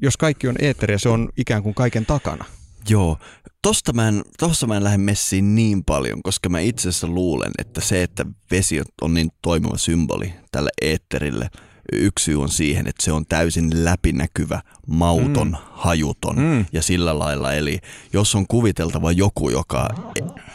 jos 0.02 0.18
kaikki 0.18 0.48
on 0.48 0.56
eetteriä, 0.60 0.98
se 0.98 1.10
on 1.10 1.30
ikään 1.38 1.64
kuin 1.64 1.76
kaiken 1.76 2.06
takana. 2.06 2.46
Joo, 2.90 3.18
tosta 3.62 3.94
mä, 3.94 4.08
en, 4.08 4.24
tossa 4.40 4.68
mä 4.68 4.78
en 4.78 4.84
lähde 4.84 4.98
messiin 4.98 5.56
niin 5.56 5.84
paljon, 5.84 6.24
koska 6.24 6.50
mä 6.50 6.60
itse 6.60 6.90
asiassa 6.90 7.08
luulen, 7.08 7.52
että 7.58 7.82
se, 7.82 8.04
että 8.04 8.26
vesi 8.52 8.80
on- 8.80 8.86
on 9.02 9.14
niin 9.14 9.30
toimiva 9.42 9.78
symboli 9.78 10.34
tälle 10.52 10.70
eetterille, 10.82 11.50
yksi 11.94 12.26
syy 12.26 12.42
on 12.42 12.50
siihen, 12.50 12.88
että 12.88 13.04
se 13.04 13.12
on 13.12 13.26
täysin 13.26 13.86
läpinäkyvä, 13.86 14.62
mauton, 14.88 15.48
mm. 15.48 15.58
hajuton 15.72 16.36
Mm. 16.36 16.66
ja 16.72 16.82
sillä 16.82 17.20
lailla. 17.20 17.54
Eli 17.54 17.80
jos 18.14 18.36
on 18.36 18.48
kuviteltava 18.48 19.12
joku, 19.12 19.50
joka, 19.50 19.90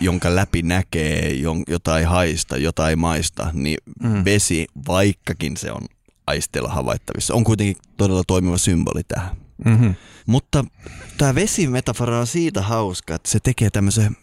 jonka 0.00 0.34
läpi 0.34 0.62
näkee 0.62 1.32
jotain 1.68 2.06
haista, 2.06 2.56
jotain 2.56 2.98
maista, 2.98 3.50
niin 3.52 3.78
mm. 4.02 4.24
vesi, 4.24 4.66
vaikkakin 4.88 5.56
se 5.56 5.72
on 5.72 5.82
aisteella 6.26 6.68
havaittavissa, 6.68 7.34
on 7.34 7.44
kuitenkin 7.44 7.76
todella 7.96 8.22
toimiva 8.26 8.58
symboli 8.58 9.02
tähän. 9.08 9.36
Mm-hmm. 9.64 9.94
Mutta 10.26 10.64
tämä 11.18 11.34
vesimetafora 11.34 12.18
on 12.18 12.26
siitä 12.26 12.62
hauska, 12.62 13.14
että 13.14 13.30
se 13.30 13.38
tekee 13.40 13.70
tämmöisen 13.70 14.16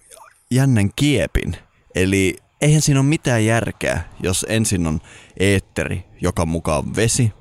jännän 0.51 0.89
kiepin. 0.95 1.57
Eli 1.95 2.37
eihän 2.63 2.81
siinä 2.81 2.99
ole 2.99 3.07
mitään 3.07 3.45
järkeä, 3.45 4.03
jos 4.23 4.45
ensin 4.49 4.87
on 4.87 5.01
eetteri, 5.39 6.03
joka 6.21 6.45
mukaan 6.45 6.77
on 6.85 6.95
vesi, 6.95 7.31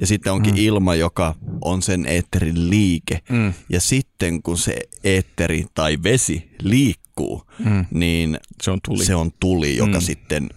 ja 0.00 0.06
sitten 0.06 0.32
onkin 0.32 0.54
Mm. 0.54 0.60
ilma, 0.60 0.94
joka 0.94 1.34
on 1.60 1.82
sen 1.82 2.06
eetterin 2.06 2.70
liike. 2.70 3.20
Mm. 3.30 3.52
Ja 3.68 3.80
sitten 3.80 4.42
kun 4.42 4.58
se 4.58 4.76
eetteri 5.04 5.66
tai 5.74 5.98
vesi 6.02 6.50
liikkuu, 6.62 7.42
Mm. 7.58 7.84
niin 7.90 8.38
Se 8.62 8.70
on 8.70 8.78
tuli. 8.88 9.04
se 9.04 9.14
on 9.14 9.30
tuli, 9.40 9.76
joka 9.76 9.90
Mm. 9.92 9.96
mm. 9.96 10.00
sitten 10.00 10.48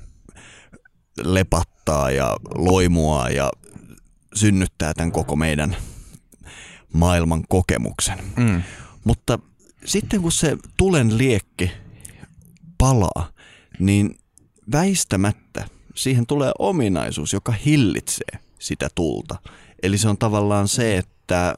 lepattaa 1.24 2.12
ja 2.12 2.38
loimua 2.56 3.30
ja 3.30 3.52
synnyttää 4.36 4.94
tämän 4.94 5.12
koko 5.12 5.36
meidän 5.36 5.76
maailman 6.94 7.44
kokemuksen. 7.50 8.20
Mm. 8.38 8.62
Mutta 9.04 9.40
sitten 9.86 10.22
kun 10.22 10.32
se 10.32 10.58
tulen 10.78 11.18
liekki 11.18 11.72
palaa, 12.78 13.30
niin 13.80 14.18
väistämättä 14.72 15.66
siihen 15.96 16.26
tulee 16.26 16.52
ominaisuus, 16.60 17.34
joka 17.34 17.52
hillitsee 17.52 18.40
sitä 18.60 18.90
tulta. 18.96 19.36
Eli 19.84 19.98
se 19.98 20.10
on 20.10 20.18
tavallaan 20.18 20.68
se, 20.68 20.98
että 20.98 21.56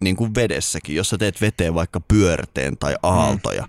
niin 0.00 0.16
kuin 0.16 0.34
vedessäkin, 0.34 0.96
jos 0.96 1.08
sä 1.08 1.18
teet 1.18 1.40
veteen 1.40 1.74
vaikka 1.74 2.00
pyörteen 2.00 2.76
tai 2.76 2.96
aaltoja, 3.02 3.62
mm. 3.62 3.68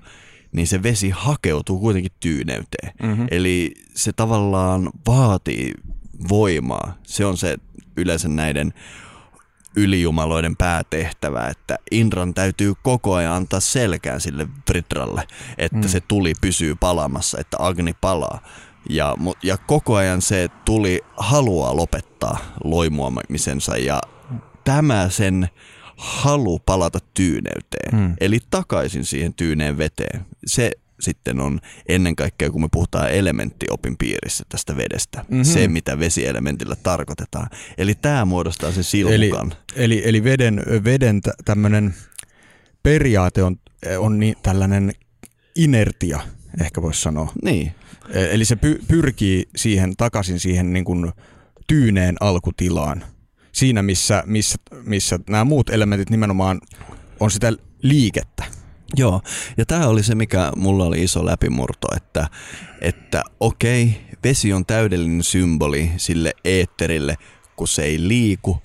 niin 0.52 0.68
se 0.68 0.84
vesi 0.84 1.10
hakeutuu 1.10 1.80
kuitenkin 1.80 2.12
tyyneyteen. 2.20 2.94
Mhm. 3.04 3.26
Eli 3.32 3.74
se 3.96 4.14
tavallaan 4.14 4.90
vaatii 5.08 5.74
voimaa. 6.30 6.98
Se 7.04 7.26
on 7.26 7.38
se 7.38 7.58
yleensä 7.98 8.28
näiden 8.28 8.74
ylijumaloiden 9.76 10.56
päätehtävä, 10.56 11.48
että 11.48 11.78
Indran 11.92 12.34
täytyy 12.34 12.74
koko 12.84 13.14
ajan 13.16 13.34
antaa 13.34 13.60
selkään 13.60 14.22
sille 14.22 14.48
Vritralle, 14.70 15.28
että 15.58 15.78
Mm. 15.78 15.88
se 15.88 16.00
tuli 16.08 16.34
pysyy 16.42 16.76
palamassa, 16.76 17.38
että 17.40 17.58
Agni 17.60 17.94
palaa. 18.02 18.42
Ja, 18.90 19.16
ja 19.44 19.58
koko 19.58 19.96
ajan 19.96 20.22
se 20.22 20.50
tuli 20.66 21.02
haluaa 21.18 21.76
lopettaa 21.76 22.38
loimuamisensa 22.64 23.78
ja 23.78 24.02
tämä 24.64 25.10
sen 25.10 25.50
halu 25.98 26.60
palata 26.60 27.00
tyyneyteen, 27.14 28.00
mm. 28.00 28.16
eli 28.20 28.40
takaisin 28.50 29.06
siihen 29.06 29.34
tyyneen 29.34 29.78
veteen. 29.78 30.26
Se 30.46 30.72
sitten 31.02 31.40
on 31.40 31.60
ennen 31.90 32.16
kaikkea, 32.16 32.50
kun 32.52 32.62
me 32.62 32.68
puhutaan 32.72 33.12
elementtiopin 33.12 33.98
piirissä 33.98 34.44
tästä 34.50 34.78
vedestä, 34.78 35.20
Mhm. 35.20 35.28
mm-hmm. 35.30 35.44
se 35.54 35.68
mitä 35.68 36.00
vesielementillä 36.00 36.76
tarkoitetaan. 36.84 37.48
Eli 37.78 37.96
tämä 37.96 38.26
muodostaa 38.26 38.72
sen 38.72 38.84
silmukan. 38.84 39.54
Eli, 39.76 40.02
eli 40.06 40.24
veden, 40.24 40.64
veden 40.84 41.22
tä- 41.22 41.34
tämmöinen 41.46 41.94
periaate 42.84 43.44
on, 43.44 43.56
on 44.00 44.20
niin, 44.20 44.36
tällainen 44.44 44.92
inertia, 45.56 46.20
ehkä 46.62 46.82
voisi 46.82 47.02
sanoa. 47.02 47.32
Niin, 47.44 47.72
E- 48.14 48.34
Eli 48.36 48.46
se 48.46 48.56
py, 48.56 48.80
pyrkii 48.88 49.50
siihen 49.56 49.94
takaisin 49.98 50.40
siihen 50.40 50.74
niin 50.74 50.86
kuin 50.86 51.12
tyyneen 51.68 52.16
alkutilaan. 52.20 53.04
Siinä, 53.52 53.82
missä, 53.82 54.24
missä, 54.26 54.58
missä 54.84 55.20
nämä 55.30 55.44
muut 55.46 55.70
elementit 55.70 56.10
nimenomaan 56.10 56.62
on 57.20 57.32
sitä 57.32 57.54
liikettä. 57.82 58.44
Joo, 58.96 59.22
ja 59.58 59.66
tämä 59.66 59.88
oli 59.88 60.04
se, 60.04 60.16
mikä 60.16 60.52
mulla 60.56 60.86
oli 60.86 61.04
iso 61.04 61.26
läpimurto, 61.26 61.88
että, 61.96 62.28
että 62.82 63.24
okei, 63.40 64.02
vesi 64.24 64.54
on 64.54 64.66
täydellinen 64.66 65.24
symboli 65.24 65.92
sille 65.98 66.34
eetterille, 66.46 67.16
kun 67.56 67.68
se 67.68 67.84
ei 67.84 68.08
liiku, 68.08 68.58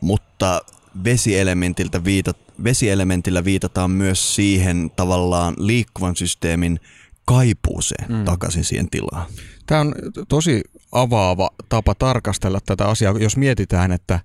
mutta 0.00 0.60
vesielementiltä 1.04 2.04
viitat, 2.04 2.36
vesielementillä 2.64 3.44
viitataan 3.44 3.90
myös 3.90 4.34
siihen 4.34 4.90
tavallaan 4.96 5.54
liikkuvan 5.58 6.16
systeemin 6.16 6.80
kaipuuseen 7.24 8.12
Mm. 8.12 8.24
takaisin 8.24 8.64
siihen 8.64 8.90
tilaan. 8.90 9.26
Tämä 9.66 9.80
on 9.80 9.94
tosi 10.28 10.62
avaava 10.92 11.50
tapa 11.68 11.94
tarkastella 11.94 12.58
tätä 12.66 12.88
asiaa, 12.88 13.18
jos 13.18 13.36
mietitään, 13.36 13.92
että 13.92 14.20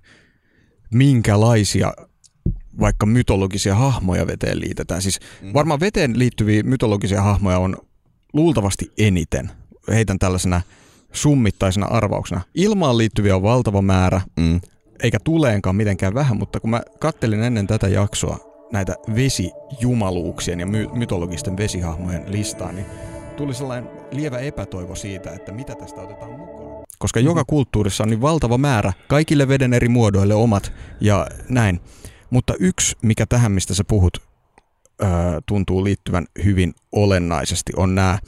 minkälaisia 0.90 1.92
vaikka 2.80 3.06
mytologisia 3.06 3.74
hahmoja 3.74 4.26
veteen 4.26 4.60
liitetään. 4.60 5.02
Siis 5.02 5.20
varmaan 5.54 5.80
veteen 5.80 6.18
liittyviä 6.18 6.62
mytologisia 6.62 7.22
hahmoja 7.22 7.58
on 7.58 7.76
luultavasti 8.32 8.92
eniten. 8.98 9.50
Heitän 9.88 10.18
tällaisena 10.18 10.60
summittaisena 11.12 11.86
arvauksena. 11.86 12.40
Ilmaan 12.54 12.98
liittyviä 12.98 13.36
on 13.36 13.42
valtava 13.42 13.82
määrä, 13.82 14.20
Mm. 14.36 14.60
eikä 15.02 15.18
tuleenkaan 15.24 15.76
mitenkään 15.76 16.14
vähän, 16.14 16.36
mutta 16.36 16.60
kun 16.60 16.70
mä 16.70 16.82
kattelin 17.00 17.42
ennen 17.42 17.66
tätä 17.66 17.88
jaksoa 17.88 18.38
näitä 18.72 18.94
vesijumaluuksien 19.14 20.60
ja 20.60 20.66
my- 20.66 20.88
mytologisten 20.94 21.56
vesihahmojen 21.56 22.24
listaa, 22.26 22.72
niin 22.72 22.86
tuli 23.36 23.54
sellainen 23.54 23.90
lievä 24.10 24.38
epätoivo 24.38 24.94
siitä, 24.94 25.30
että 25.30 25.52
mitä 25.52 25.74
tästä 25.74 26.00
otetaan 26.00 26.30
mukaan. 26.30 26.84
koska 26.98 27.20
joka 27.20 27.44
kulttuurissa 27.46 28.04
on 28.04 28.10
niin 28.10 28.20
valtava 28.20 28.58
määrä 28.58 28.92
kaikille 29.08 29.48
veden 29.48 29.72
eri 29.72 29.88
muodoille 29.88 30.34
omat 30.34 30.72
ja 31.00 31.26
näin. 31.48 31.80
Mutta 32.34 32.54
yksi, 32.60 32.96
mikä 33.02 33.26
tähän, 33.26 33.52
mistä 33.52 33.74
sä 33.74 33.84
puhut, 33.84 34.22
tuntuu 35.46 35.84
liittyvän 35.84 36.26
hyvin 36.44 36.74
olennaisesti, 36.92 37.72
on 37.76 37.94
nämä 37.94 38.18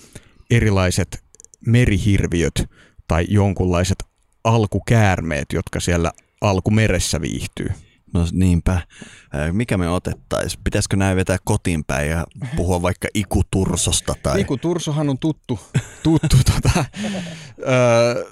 erilaiset 0.50 1.24
merihirviöt 1.66 2.70
tai 3.08 3.26
jonkunlaiset 3.28 4.04
alkukäärmeet, 4.44 5.46
jotka 5.52 5.80
siellä 5.80 6.12
alkumeressä 6.40 7.20
viihtyy. 7.20 7.68
No 8.14 8.26
niinpä. 8.32 8.80
Mikä 9.52 9.78
me 9.78 9.88
otettaisiin? 9.88 10.60
Pitäisikö 10.64 10.96
näin 10.96 11.16
vetää 11.16 11.36
kotiin 11.44 11.84
päin 11.84 12.10
ja 12.10 12.26
puhua 12.56 12.82
vaikka 12.82 13.08
ikutursosta? 13.14 14.14
Tai... 14.22 14.40
Ikutursohan 14.40 15.08
on 15.08 15.18
tuttu, 15.18 15.60
tuttu 16.02 16.36
tota, 16.54 16.84
ö, 17.58 18.30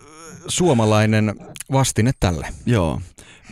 suomalainen 0.48 1.34
vastine 1.72 2.12
tälle. 2.20 2.48
Joo. 2.66 3.00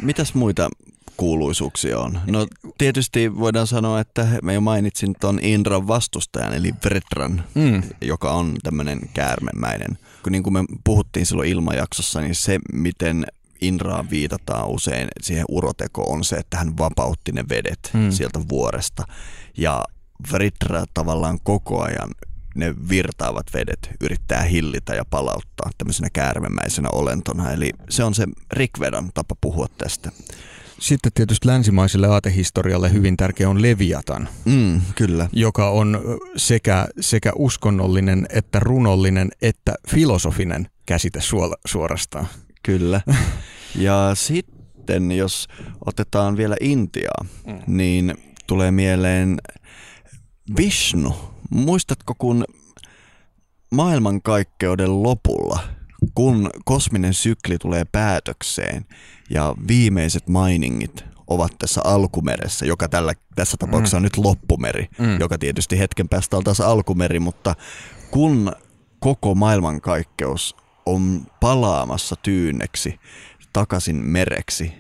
Mitäs 0.02 0.34
muita 0.34 0.70
kuuluisuuksia 1.16 1.98
on? 1.98 2.20
No 2.26 2.46
tietysti 2.78 3.38
voidaan 3.38 3.66
sanoa, 3.66 4.00
että 4.00 4.28
me 4.42 4.54
jo 4.54 4.60
mainitsin 4.60 5.14
tuon 5.20 5.38
Indran 5.42 5.88
vastustajan, 5.88 6.54
eli 6.54 6.74
Vretran, 6.84 7.44
mm. 7.54 7.82
joka 8.00 8.32
on 8.32 8.54
tämmöinen 8.62 9.00
käärmemäinen. 9.14 9.98
Kun 10.22 10.32
niin 10.32 10.42
kuin 10.42 10.52
me 10.52 10.64
puhuttiin 10.84 11.26
silloin 11.26 11.48
ilmajaksossa, 11.48 12.20
niin 12.20 12.34
se, 12.34 12.58
miten 12.72 13.26
Inraan 13.60 14.10
viitataan 14.10 14.68
usein 14.68 15.08
siihen 15.20 15.44
urotekoon 15.48 16.12
on 16.12 16.24
se, 16.24 16.36
että 16.36 16.56
hän 16.56 16.78
vapautti 16.78 17.32
ne 17.32 17.44
vedet 17.48 17.90
mm. 17.92 18.10
sieltä 18.10 18.40
vuoresta. 18.48 19.04
Ja 19.56 19.84
Vritra 20.32 20.84
tavallaan 20.94 21.38
koko 21.42 21.82
ajan 21.82 22.10
ne 22.54 22.74
virtaavat 22.88 23.46
vedet 23.54 23.90
yrittää 24.00 24.42
hillitä 24.42 24.94
ja 24.94 25.04
palauttaa 25.04 25.70
tämmöisenä 25.78 26.08
käärmemäisenä 26.12 26.88
olentona. 26.92 27.52
Eli 27.52 27.70
se 27.88 28.04
on 28.04 28.14
se 28.14 28.26
Rikvedan 28.52 29.10
tapa 29.14 29.34
puhua 29.40 29.66
tästä. 29.78 30.10
Sitten 30.82 31.12
tietysti 31.14 31.48
länsimaiselle 31.48 32.06
aatehistorialle 32.06 32.92
hyvin 32.92 33.16
tärkeä 33.16 33.48
on 33.48 33.62
Leviatan, 33.62 34.28
mm, 34.44 34.80
kyllä. 34.94 35.28
joka 35.32 35.70
on 35.70 36.00
sekä, 36.36 36.86
sekä 37.00 37.32
uskonnollinen 37.36 38.26
että 38.30 38.60
runollinen 38.60 39.30
että 39.42 39.74
filosofinen 39.88 40.68
käsite 40.86 41.20
suorastaan. 41.66 42.26
Kyllä. 42.62 43.00
Ja 43.74 44.10
sitten 44.14 45.12
jos 45.12 45.48
otetaan 45.86 46.36
vielä 46.36 46.56
Intiaa, 46.60 47.24
mm. 47.46 47.58
niin 47.66 48.14
tulee 48.46 48.70
mieleen 48.70 49.38
Vishnu. 50.56 51.14
Muistatko, 51.50 52.14
kun 52.18 52.44
maailmankaikkeuden 53.70 55.02
lopulla, 55.02 55.58
kun 56.14 56.50
kosminen 56.64 57.14
sykli 57.14 57.58
tulee 57.58 57.84
päätökseen 57.92 58.86
ja 59.34 59.54
viimeiset 59.68 60.28
mainingit 60.28 61.04
ovat 61.26 61.52
tässä 61.58 61.80
alkumeressä, 61.84 62.66
joka 62.66 62.88
tällä, 62.88 63.12
tässä 63.34 63.56
tapauksessa 63.56 63.96
on 63.96 64.02
mm. 64.02 64.04
nyt 64.04 64.16
loppumeri, 64.16 64.88
mm. 64.98 65.20
joka 65.20 65.38
tietysti 65.38 65.78
hetken 65.78 66.08
päästä 66.08 66.36
on 66.36 66.44
taas 66.44 66.60
alkumeri, 66.60 67.20
mutta 67.20 67.54
kun 68.10 68.52
koko 69.00 69.34
maailmankaikkeus 69.34 70.56
on 70.86 71.26
palaamassa 71.40 72.16
tyynneksi 72.16 72.98
takaisin 73.52 73.96
mereksi, 73.96 74.72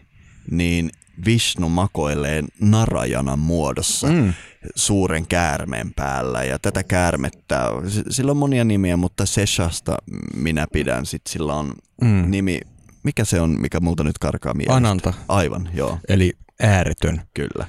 niin 0.50 0.90
Vishnu 1.26 1.68
makoilee 1.68 2.44
Narajanan 2.60 3.38
muodossa 3.38 4.06
mm. 4.06 4.32
suuren 4.74 5.26
käärmeen 5.26 5.94
päällä. 5.94 6.44
Ja 6.44 6.58
tätä 6.58 6.82
käärmettä, 6.82 7.66
sillä 8.10 8.30
on 8.30 8.36
monia 8.36 8.64
nimiä, 8.64 8.96
mutta 8.96 9.26
Seshasta 9.26 9.96
minä 10.34 10.66
pidän. 10.72 11.06
Sitten 11.06 11.32
sillä 11.32 11.54
on 11.54 11.72
mm. 12.02 12.24
nimi, 12.30 12.60
mikä 13.04 13.24
se 13.24 13.40
on, 13.40 13.60
mikä 13.60 13.80
multa 13.80 14.04
nyt 14.04 14.18
karkaa 14.18 14.54
mielestä? 14.54 14.76
Ananta. 14.76 15.12
Aivan, 15.28 15.68
joo. 15.74 15.98
Eli 16.08 16.32
ääretön. 16.60 17.22
Kyllä. 17.34 17.66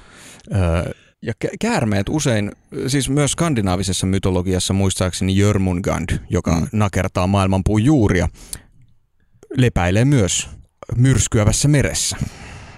Öö, 0.54 0.92
ja 1.22 1.32
käärmeet 1.60 2.08
usein, 2.08 2.52
siis 2.86 3.10
myös 3.10 3.32
skandinaavisessa 3.32 4.06
mytologiassa 4.06 4.74
muistaakseni 4.74 5.36
Jörmungand, 5.36 6.18
joka 6.30 6.60
mm. 6.60 6.66
nakertaa 6.72 7.26
maailmanpuun 7.26 7.84
juuria, 7.84 8.28
lepäilee 9.56 10.04
myös 10.04 10.48
myrskyävässä 10.96 11.68
meressä. 11.68 12.16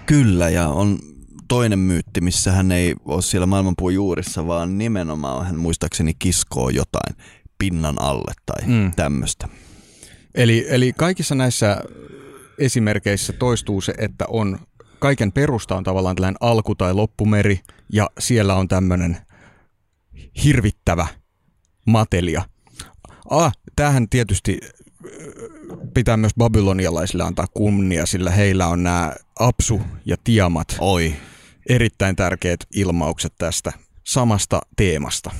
Kyllä, 0.05 0.49
ja 0.49 0.67
on 0.67 0.99
toinen 1.47 1.79
myytti, 1.79 2.21
missä 2.21 2.51
hän 2.51 2.71
ei 2.71 2.95
ole 3.05 3.21
siellä 3.21 3.45
maailmanpuun 3.45 3.93
juurissa, 3.93 4.47
vaan 4.47 4.77
nimenomaan 4.77 5.45
hän 5.45 5.55
muistaakseni 5.55 6.13
kiskoo 6.19 6.69
jotain 6.69 7.15
pinnan 7.57 8.01
alle 8.01 8.33
tai 8.45 8.67
mm. 8.67 8.91
tämmöistä. 8.95 9.47
Eli, 10.35 10.65
eli 10.69 10.93
kaikissa 10.93 11.35
näissä 11.35 11.81
esimerkkeissä 12.59 13.33
toistuu 13.33 13.81
se, 13.81 13.93
että 13.97 14.25
on 14.27 14.59
kaiken 14.99 15.31
perusta 15.31 15.75
on 15.75 15.83
tavallaan 15.83 16.15
tällainen 16.15 16.37
alku- 16.41 16.75
tai 16.75 16.93
loppumeri, 16.93 17.59
ja 17.93 18.09
siellä 18.19 18.55
on 18.55 18.67
tämmöinen 18.67 19.17
hirvittävä 20.43 21.07
matelia. 21.85 22.43
Ah, 23.29 23.53
tämähän 23.75 24.09
tietysti 24.09 24.59
pitää 25.93 26.17
myös 26.17 26.33
babylonialaisille 26.37 27.23
antaa 27.23 27.47
kunnia, 27.53 28.05
sillä 28.05 28.31
heillä 28.31 28.67
on 28.67 28.83
nämä 28.83 29.13
Apsu 29.39 29.81
ja 30.05 30.17
Tiamat. 30.23 30.75
Oi. 30.79 31.13
Erittäin 31.69 32.15
tärkeät 32.15 32.59
ilmaukset 32.73 33.33
tästä 33.37 33.73
samasta 34.03 34.61
teemasta. 34.75 35.31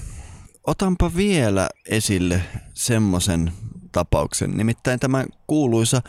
Otanpa 0.67 1.11
vielä 1.15 1.69
esille 1.89 2.41
semmoisen 2.73 3.51
tapauksen, 3.91 4.51
nimittäin 4.51 4.99
tämä 4.99 5.25
kuuluisa 5.47 6.01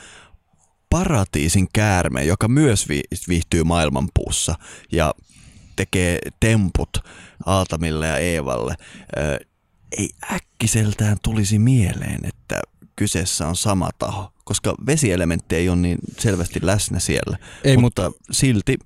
paratiisin 0.91 1.69
käärme, 1.73 2.25
joka 2.25 2.49
myös 2.49 2.87
viihtyy 3.29 3.65
maailmanpuussa 3.65 4.55
ja 4.93 5.15
tekee 5.77 6.19
temput 6.41 6.99
Aatamille 7.47 8.07
ja 8.07 8.19
Eevalle. 8.19 8.75
Ei 9.99 10.11
äkkiseltään 10.33 11.17
tulisi 11.23 11.59
mieleen, 11.59 12.21
että 12.25 12.61
kyseessä 12.97 13.47
on 13.47 13.57
sama 13.57 13.91
taho, 13.99 14.33
koska 14.45 14.75
vesielementti 14.87 15.57
ei 15.57 15.69
ole 15.69 15.77
niin 15.77 15.99
selvästi 16.19 16.61
läsnä 16.63 16.99
siellä. 16.99 17.39
Ei, 17.65 17.77
mutta, 17.77 18.03
mutta 18.03 18.21
silti 18.31 18.77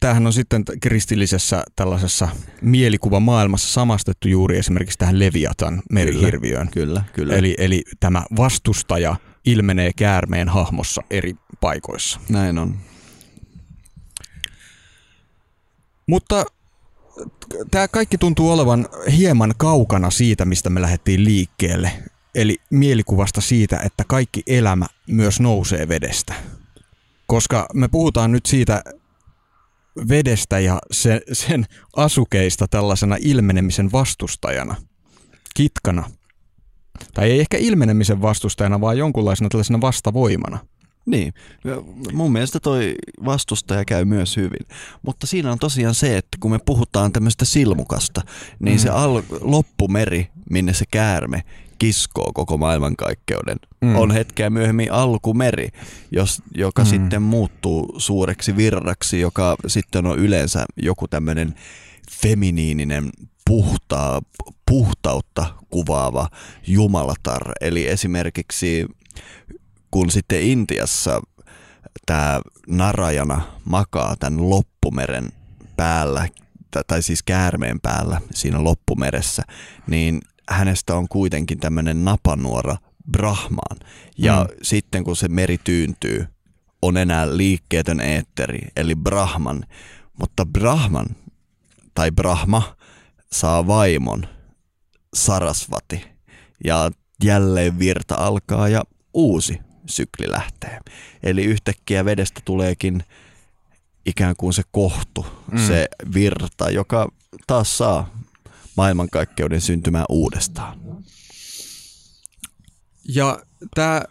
Tämähän 0.00 0.26
on 0.26 0.32
sitten 0.32 0.64
kristillisessä 0.82 1.62
tällaisessa 1.76 2.28
mielikuvamaailmassa 2.62 3.72
samastettu 3.72 4.28
juuri 4.28 4.58
esimerkiksi 4.58 4.98
tähän 4.98 5.18
Leviatan 5.18 5.82
merihirviöön. 5.90 6.70
Kyllä, 6.70 7.04
kyllä. 7.12 7.34
Eli, 7.34 7.54
eli 7.58 7.82
tämä 8.00 8.24
vastustaja 8.36 9.16
ilmenee 9.52 9.90
käärmeen 9.96 10.48
hahmossa 10.48 11.02
eri 11.10 11.34
paikoissa. 11.60 12.20
Näin 12.28 12.58
on. 12.58 12.76
Mutta 16.06 16.44
tämä 17.70 17.88
kaikki 17.88 18.18
tuntuu 18.18 18.50
olevan 18.50 18.88
hieman 19.16 19.54
kaukana 19.56 20.10
siitä, 20.10 20.44
mistä 20.44 20.70
me 20.70 20.82
lähdettiin 20.82 21.24
liikkeelle. 21.24 21.92
Eli 22.34 22.56
mielikuvasta 22.70 23.40
siitä, 23.40 23.78
että 23.84 24.04
kaikki 24.06 24.42
elämä 24.46 24.86
myös 25.06 25.40
nousee 25.40 25.88
vedestä. 25.88 26.34
Koska 27.26 27.66
me 27.74 27.88
puhutaan 27.88 28.32
nyt 28.32 28.46
siitä 28.46 28.82
vedestä 30.08 30.58
ja 30.58 30.78
sen, 30.90 31.20
sen 31.32 31.66
asukeista 31.96 32.68
tällaisena 32.68 33.16
ilmenemisen 33.20 33.92
vastustajana, 33.92 34.76
kitkana. 35.54 36.10
Tai 37.14 37.30
ei 37.30 37.40
ehkä 37.40 37.56
ilmenemisen 37.58 38.22
vastustajana, 38.22 38.80
vaan 38.80 38.98
jonkunlaisena 38.98 39.48
tällaisena 39.48 39.80
vastavoimana. 39.80 40.58
Niin, 41.06 41.34
mun 42.12 42.32
mielestä 42.32 42.60
toi 42.60 42.94
vastustaja 43.24 43.84
käy 43.84 44.04
myös 44.04 44.36
hyvin. 44.36 44.66
Mutta 45.02 45.26
siinä 45.26 45.52
on 45.52 45.58
tosiaan 45.58 45.94
se, 45.94 46.16
että 46.16 46.38
kun 46.40 46.50
me 46.50 46.58
puhutaan 46.66 47.12
tämmöistä 47.12 47.44
silmukasta, 47.44 48.20
niin 48.58 48.76
mm. 48.76 48.80
se 48.80 48.88
al- 48.88 49.22
loppumeri, 49.40 50.28
minne 50.50 50.74
se 50.74 50.84
käärme 50.90 51.42
kiskoo 51.78 52.32
koko 52.34 52.58
maailmankaikkeuden, 52.58 53.56
mm. 53.80 53.96
on 53.96 54.10
hetkeä 54.10 54.50
myöhemmin 54.50 54.92
alkumeri, 54.92 55.68
jos, 56.12 56.42
joka 56.54 56.82
mm. 56.82 56.88
sitten 56.88 57.22
muuttuu 57.22 57.94
suureksi 57.98 58.56
virraksi, 58.56 59.20
joka 59.20 59.56
sitten 59.66 60.06
on 60.06 60.18
yleensä 60.18 60.66
joku 60.76 61.08
tämmöinen 61.08 61.54
feminiininen 62.10 63.10
puhtaa, 63.44 64.22
puhtautta 64.70 65.46
kuvaava 65.70 66.28
jumalatar. 66.66 67.52
Eli 67.60 67.88
esimerkiksi 67.88 68.86
kun 69.90 70.10
sitten 70.10 70.42
Intiassa 70.42 71.20
tämä 72.06 72.40
Narajana 72.68 73.42
makaa 73.64 74.16
tämän 74.16 74.50
loppumeren 74.50 75.28
päällä, 75.76 76.28
tai 76.86 77.02
siis 77.02 77.22
käärmeen 77.22 77.80
päällä 77.80 78.20
siinä 78.34 78.64
loppumeressä, 78.64 79.42
niin 79.86 80.20
hänestä 80.48 80.94
on 80.94 81.08
kuitenkin 81.08 81.60
tämmöinen 81.60 82.04
napanuora 82.04 82.76
Brahmaan. 83.12 83.76
Ja 84.18 84.46
mm. 84.50 84.56
sitten 84.62 85.04
kun 85.04 85.16
se 85.16 85.28
meri 85.28 85.58
tyyntyy, 85.64 86.26
on 86.82 86.96
enää 86.96 87.36
liikkeetön 87.36 88.00
eetteri, 88.00 88.60
eli 88.76 88.94
Brahman. 88.94 89.64
Mutta 90.20 90.46
Brahman, 90.46 91.06
tai 91.94 92.10
Brahma, 92.10 92.76
saa 93.32 93.66
vaimon, 93.66 94.26
Sarasvati. 95.14 96.04
Ja 96.64 96.90
jälleen 97.24 97.78
virta 97.78 98.14
alkaa 98.14 98.68
ja 98.68 98.82
uusi 99.14 99.60
sykli 99.86 100.30
lähtee. 100.30 100.80
Eli 101.22 101.44
yhtäkkiä 101.44 102.04
vedestä 102.04 102.40
tuleekin 102.44 103.04
ikään 104.06 104.36
kuin 104.36 104.52
se 104.52 104.62
kohtu, 104.70 105.26
mm. 105.52 105.66
se 105.66 105.88
virta, 106.14 106.70
joka 106.70 107.12
taas 107.46 107.78
saa 107.78 108.14
maailmankaikkeuden 108.76 109.60
syntymään 109.60 110.04
uudestaan. 110.08 110.80
Ja 113.08 113.42
tämä 113.74 114.02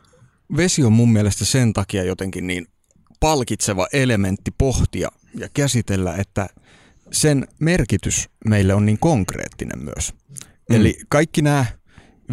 vesi 0.58 0.84
on 0.84 0.94
mun 0.94 1.14
mielestä 1.14 1.46
sen 1.46 1.74
takia 1.74 2.04
jotenkin 2.04 2.48
niin 2.48 2.68
palkitseva 3.20 3.88
elementti 3.94 4.52
pohtia 4.58 5.10
ja 5.36 5.50
käsitellä, 5.54 6.16
että 6.16 6.50
sen 7.12 7.48
merkitys 7.60 8.30
meille 8.46 8.74
on 8.74 8.86
niin 8.86 9.00
konkreettinen 9.00 9.84
myös. 9.84 10.14
Mm. 10.70 10.76
Eli 10.76 11.00
kaikki 11.10 11.42
nämä 11.42 11.66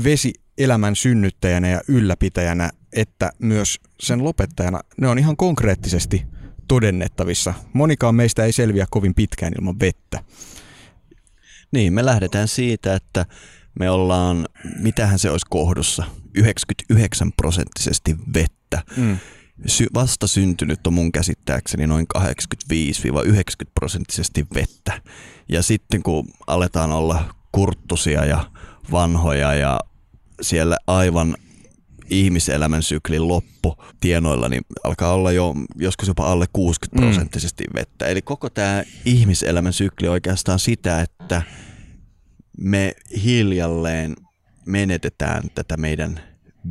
vesi 0.04 0.32
elämän 0.58 0.96
synnyttäjänä 0.96 1.68
ja 1.68 1.80
ylläpitäjänä, 1.88 2.70
että 2.92 3.30
myös 3.38 3.80
sen 4.00 4.24
lopettajana, 4.24 4.80
ne 5.00 5.08
on 5.08 5.18
ihan 5.18 5.36
konkreettisesti 5.36 6.26
todennettavissa. 6.68 7.54
Monikaan 7.72 8.14
meistä 8.14 8.44
ei 8.44 8.52
selviä 8.52 8.86
kovin 8.90 9.14
pitkään 9.14 9.52
ilman 9.58 9.80
vettä. 9.80 10.24
Niin, 11.72 11.92
me 11.92 12.04
lähdetään 12.04 12.48
siitä, 12.48 12.94
että 12.94 13.26
me 13.78 13.90
ollaan, 13.90 14.48
mitähän 14.78 15.18
se 15.18 15.30
olisi 15.30 15.46
kohdussa, 15.50 16.04
99 16.34 17.32
prosenttisesti 17.32 18.16
vettä. 18.34 18.82
Mm. 18.96 19.16
Sy- 19.66 19.86
vasta 19.94 20.26
syntynyt 20.26 20.86
on 20.86 20.92
mun 20.92 21.12
käsittääkseni 21.12 21.86
noin 21.86 22.06
85-90 22.18 22.20
prosenttisesti 23.74 24.46
vettä. 24.54 25.02
Ja 25.48 25.62
sitten 25.62 26.02
kun 26.02 26.28
aletaan 26.46 26.92
olla 26.92 27.34
kurttusia 27.56 28.24
ja 28.24 28.50
vanhoja 28.92 29.54
ja 29.54 29.80
siellä 30.42 30.76
aivan 30.86 31.36
ihmiselämän 32.10 32.82
syklin 32.82 33.28
loppu 33.28 33.76
tienoilla, 34.00 34.48
niin 34.48 34.62
alkaa 34.84 35.12
olla 35.12 35.32
jo 35.32 35.54
joskus 35.76 36.08
jopa 36.08 36.32
alle 36.32 36.46
60 36.52 37.06
prosenttisesti 37.06 37.64
vettä. 37.74 38.06
Eli 38.06 38.22
koko 38.22 38.50
tämä 38.50 38.82
ihmiselämän 39.04 39.72
sykli 39.72 40.08
oikeastaan 40.08 40.58
sitä, 40.58 41.00
että 41.00 41.42
me 42.58 42.94
hiljalleen 43.24 44.16
menetetään 44.66 45.42
tätä 45.54 45.76
meidän 45.76 46.20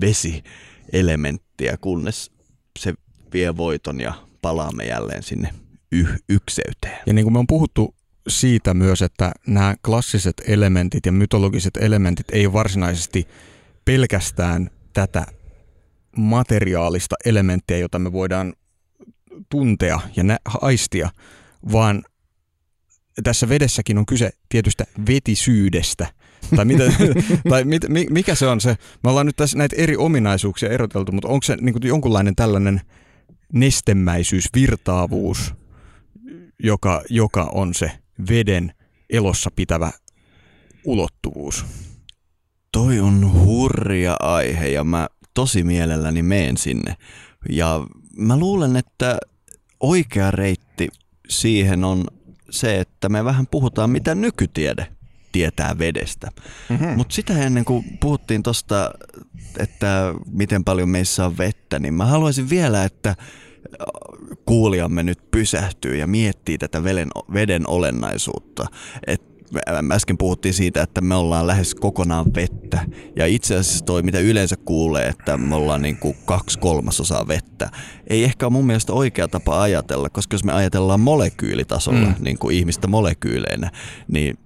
vesielementtiä, 0.01 1.77
kunnes 1.77 2.31
se 2.79 2.93
vie 3.33 3.57
voiton 3.57 4.01
ja 4.01 4.13
palaamme 4.41 4.83
jälleen 4.83 5.23
sinne 5.23 5.53
y- 5.91 6.17
ykseyteen. 6.29 6.97
Ja 7.05 7.13
niin 7.13 7.25
kuin 7.25 7.33
me 7.33 7.39
on 7.39 7.47
puhuttu 7.47 7.95
siitä 8.27 8.73
myös, 8.73 9.01
että 9.01 9.31
nämä 9.47 9.75
klassiset 9.85 10.41
elementit 10.47 11.05
ja 11.05 11.11
mytologiset 11.11 11.77
elementit 11.77 12.25
ei 12.31 12.53
varsinaisesti 12.53 13.27
pelkästään 13.85 14.69
tätä 14.93 15.25
materiaalista 16.17 17.15
elementtiä, 17.25 17.77
jota 17.77 17.99
me 17.99 18.11
voidaan 18.11 18.53
tuntea 19.49 19.99
ja 20.15 20.23
nä- 20.23 20.39
aistia, 20.61 21.09
vaan 21.71 22.03
tässä 23.23 23.49
vedessäkin 23.49 23.97
on 23.97 24.05
kyse 24.05 24.29
tietystä 24.49 24.83
vetisyydestä. 25.07 26.07
tai, 26.55 26.65
mitä, 26.65 26.83
tai 27.49 27.63
mit, 27.63 27.83
mikä 28.09 28.35
se 28.35 28.47
on 28.47 28.61
se? 28.61 28.77
Me 29.03 29.09
ollaan 29.09 29.25
nyt 29.25 29.35
tässä 29.35 29.57
näitä 29.57 29.75
eri 29.79 29.97
ominaisuuksia 29.97 30.69
eroteltu, 30.69 31.11
mutta 31.11 31.27
onko 31.27 31.43
se 31.43 31.55
niin 31.61 31.73
kuin 31.73 31.87
jonkunlainen 31.87 32.35
tällainen 32.35 32.81
nestemäisyys, 33.53 34.49
virtaavuus, 34.55 35.53
joka, 36.63 37.01
joka 37.09 37.49
on 37.53 37.73
se 37.73 37.91
veden 38.29 38.73
elossa 39.09 39.49
pitävä 39.55 39.91
ulottuvuus? 40.83 41.65
Toi 42.71 42.99
on 42.99 43.31
hurja 43.33 44.15
aihe 44.19 44.67
ja 44.67 44.83
mä 44.83 45.07
tosi 45.33 45.63
mielelläni 45.63 46.23
meen 46.23 46.57
sinne. 46.57 46.95
Ja 47.49 47.87
mä 48.17 48.37
luulen, 48.37 48.75
että 48.75 49.17
oikea 49.79 50.31
reitti 50.31 50.87
siihen 51.29 51.83
on 51.83 52.03
se, 52.49 52.79
että 52.79 53.09
me 53.09 53.25
vähän 53.25 53.47
puhutaan, 53.47 53.89
mitä 53.89 54.15
nykytiede 54.15 54.87
tietää 55.31 55.77
vedestä. 55.77 56.31
Mm-hmm. 56.69 56.89
Mutta 56.89 57.15
sitä 57.15 57.41
ennen 57.41 57.65
kuin 57.65 57.97
puhuttiin 57.99 58.43
tuosta, 58.43 58.91
että 59.59 60.13
miten 60.31 60.63
paljon 60.63 60.89
meissä 60.89 61.25
on 61.25 61.37
vettä, 61.37 61.79
niin 61.79 61.93
mä 61.93 62.05
haluaisin 62.05 62.49
vielä, 62.49 62.83
että 62.83 63.15
kuulijamme 64.45 65.03
nyt 65.03 65.31
pysähtyy 65.31 65.95
ja 65.95 66.07
miettii 66.07 66.57
tätä 66.57 66.83
veden, 66.83 67.09
veden 67.33 67.69
olennaisuutta. 67.69 68.65
Et 69.07 69.35
äsken 69.91 70.17
puhuttiin 70.17 70.53
siitä, 70.53 70.83
että 70.83 71.01
me 71.01 71.15
ollaan 71.15 71.47
lähes 71.47 71.75
kokonaan 71.75 72.25
vettä. 72.35 72.79
Ja 73.15 73.25
itse 73.25 73.55
asiassa 73.55 73.85
toi, 73.85 74.03
mitä 74.03 74.19
yleensä 74.19 74.55
kuulee, 74.65 75.07
että 75.07 75.37
me 75.37 75.55
ollaan 75.55 75.81
niin 75.81 75.97
kuin 75.97 76.17
kaksi 76.25 76.59
kolmasosaa 76.59 77.27
vettä, 77.27 77.69
ei 78.07 78.23
ehkä 78.23 78.45
ole 78.45 78.53
mun 78.53 78.65
mielestä 78.67 78.93
oikea 78.93 79.27
tapa 79.27 79.61
ajatella, 79.61 80.09
koska 80.09 80.33
jos 80.33 80.43
me 80.43 80.53
ajatellaan 80.53 80.99
molekyylitasolla, 80.99 82.07
mm. 82.07 82.15
niin 82.19 82.37
kuin 82.37 82.57
ihmistä 82.57 82.87
molekyyleinä, 82.87 83.71
niin 84.07 84.37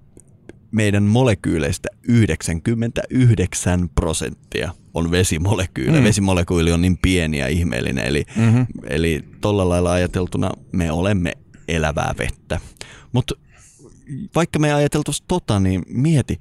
meidän 0.71 1.03
molekyyleistä 1.03 1.89
99 2.03 3.89
prosenttia 3.89 4.71
on 4.93 5.11
vesimolekyylejä. 5.11 6.01
Mm. 6.01 6.03
Vesimolekyyli 6.05 6.71
on 6.71 6.81
niin 6.81 6.97
pieni 6.97 7.37
ja 7.37 7.47
ihmeellinen, 7.47 8.05
eli, 8.05 8.23
mm-hmm. 8.35 8.65
eli 8.87 9.23
tolla 9.41 9.69
lailla 9.69 9.91
ajateltuna 9.91 10.51
me 10.71 10.91
olemme 10.91 11.33
elävää 11.67 12.15
vettä. 12.17 12.59
Mutta 13.11 13.35
vaikka 14.35 14.59
me 14.59 14.67
ei 14.67 14.73
ajateltu 14.73 15.11
tota, 15.27 15.59
niin 15.59 15.83
mieti, 15.87 16.39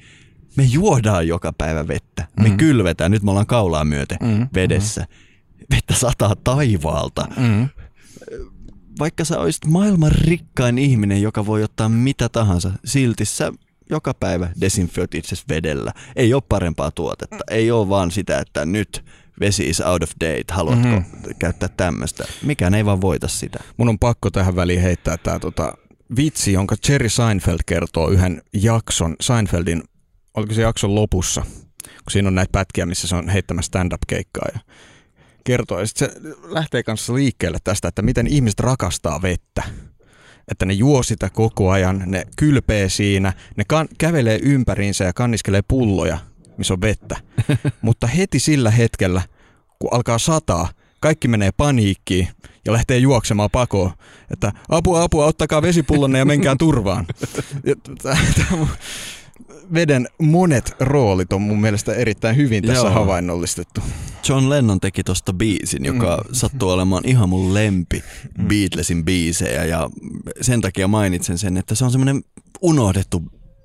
me 0.57 0.63
juodaan 0.63 1.29
joka 1.29 1.53
päivä 1.59 1.89
vettä. 1.89 2.29
Me 2.41 2.49
mm. 2.49 2.57
kylvetään, 2.57 3.11
nyt 3.11 3.23
me 3.23 3.31
ollaan 3.31 3.47
kaulaa 3.47 3.85
myöten 3.85 4.19
mm. 4.23 4.49
vedessä. 4.55 5.07
Vettä 5.71 5.95
sataa 5.95 6.37
taivaalta. 6.37 7.29
Mm. 7.37 7.69
Vaikka 8.99 9.25
sä 9.25 9.39
olisit 9.39 9.67
maailman 9.67 10.13
rikkain 10.13 10.79
ihminen, 10.79 11.23
joka 11.23 11.47
voi 11.47 11.63
ottaa 11.65 11.89
mitä 11.89 12.29
tahansa, 12.29 12.73
silti 12.85 13.25
sä 13.25 13.53
joka 13.91 14.15
päivä 14.15 14.49
desinfioit 14.61 15.15
itse 15.15 15.37
vedellä. 15.49 15.93
Ei 16.17 16.35
ole 16.35 16.43
parempaa 16.49 16.91
tuotetta. 16.91 17.37
Ei 17.51 17.71
ole 17.71 17.89
vaan 17.89 18.11
sitä, 18.11 18.39
että 18.39 18.65
nyt 18.65 19.05
vesi 19.41 19.69
is 19.69 19.81
out 19.81 20.03
of 20.03 20.11
date, 20.21 20.45
haluatko 20.51 20.89
mm-hmm. 20.89 21.35
käyttää 21.39 21.69
tämmöistä. 21.77 22.25
Mikään 22.43 22.75
ei 22.75 22.85
vaan 22.85 23.01
voita 23.01 23.29
sitä. 23.29 23.59
Mun 23.77 23.89
on 23.89 23.99
pakko 23.99 24.31
tähän 24.31 24.57
väliin 24.57 24.83
heittää 24.83 25.17
tämä 25.17 25.39
tota, 25.39 25.73
vitsi, 26.17 26.53
jonka 26.53 26.77
Jerry 26.89 27.09
Seinfeld 27.09 27.59
kertoo 27.67 28.11
yhden 28.11 28.43
jakson, 28.53 29.17
Seinfeldin, 29.21 29.83
oliko 30.35 30.55
se 30.55 30.63
jakson 30.63 30.95
lopussa, 30.95 31.41
kun 31.83 32.11
siinä 32.11 32.29
on 32.29 32.35
näitä 32.35 32.53
pätkiä, 32.53 32.87
missä 32.87 33.09
se 33.09 33.17
on 33.17 33.29
heittämässä 33.29 33.67
stand-up-keikkaa 33.67 34.49
ja 34.55 34.61
kertoo. 35.45 35.81
Ja 35.81 35.87
sitten 35.87 36.11
se 36.11 36.21
lähtee 36.43 36.83
kanssa 36.83 37.15
liikkeelle 37.15 37.59
tästä, 37.65 37.89
että 37.89 38.03
miten 38.03 38.27
ihmiset 38.27 38.61
rakastaa 38.61 39.23
vettä. 39.23 39.63
Että 40.51 40.67
ne 40.67 40.73
juo 40.73 41.03
sitä 41.03 41.31
koko 41.31 41.71
ajan, 41.71 42.03
ne 42.07 42.25
kylpee 42.37 42.89
siinä, 42.89 43.33
ne 43.57 43.65
kan- 43.65 43.89
kävelee 43.99 44.39
ympäriinsä 44.43 45.05
ja 45.05 45.13
kanniskelee 45.13 45.63
pulloja, 45.69 46.19
missä 46.57 46.75
on 46.75 46.81
vettä. 46.81 47.17
Mutta 47.83 48.07
heti 48.07 48.39
sillä 48.39 48.71
hetkellä, 48.71 49.23
kun 49.79 49.93
alkaa 49.93 50.19
sataa, 50.19 50.69
kaikki 51.01 51.29
menee 51.29 51.51
paniikkiin 51.57 52.29
ja 52.65 52.73
lähtee 52.73 52.99
juoksemaan 52.99 53.51
pakoon, 53.53 53.91
että 54.31 54.53
apua, 54.69 55.03
apua, 55.03 55.27
ottakaa 55.27 55.63
vesipullonne 55.63 56.19
ja 56.19 56.25
menkää 56.25 56.57
turvaan. 56.59 57.07
veden 59.75 60.09
monet 60.19 60.77
roolit 60.81 61.33
on 61.33 61.43
mun 61.43 61.61
mielestä 61.61 61.95
erittäin 61.95 62.37
hyvin 62.37 62.65
tässä 62.65 62.87
Joo. 62.87 62.95
havainnollistettu. 62.95 63.81
John 64.29 64.51
Lennon 64.51 64.81
teki 64.81 65.05
tosta 65.05 65.33
biisin, 65.33 65.85
joka 65.85 66.25
mm. 66.29 66.35
sattuu 66.35 66.71
olemaan 66.71 67.03
ihan 67.07 67.29
mun 67.29 67.55
lempi 67.55 68.03
mm. 68.39 68.49
Beatlesin 68.49 69.05
biisejä 69.05 69.65
ja 69.65 69.91
sen 70.41 70.61
takia 70.61 70.89
mainitsen 70.89 71.39
sen, 71.39 71.57
että 71.57 71.75
se 71.75 71.85
on 71.85 71.91
semmoinen 71.91 72.23
unohdettu 72.63 73.23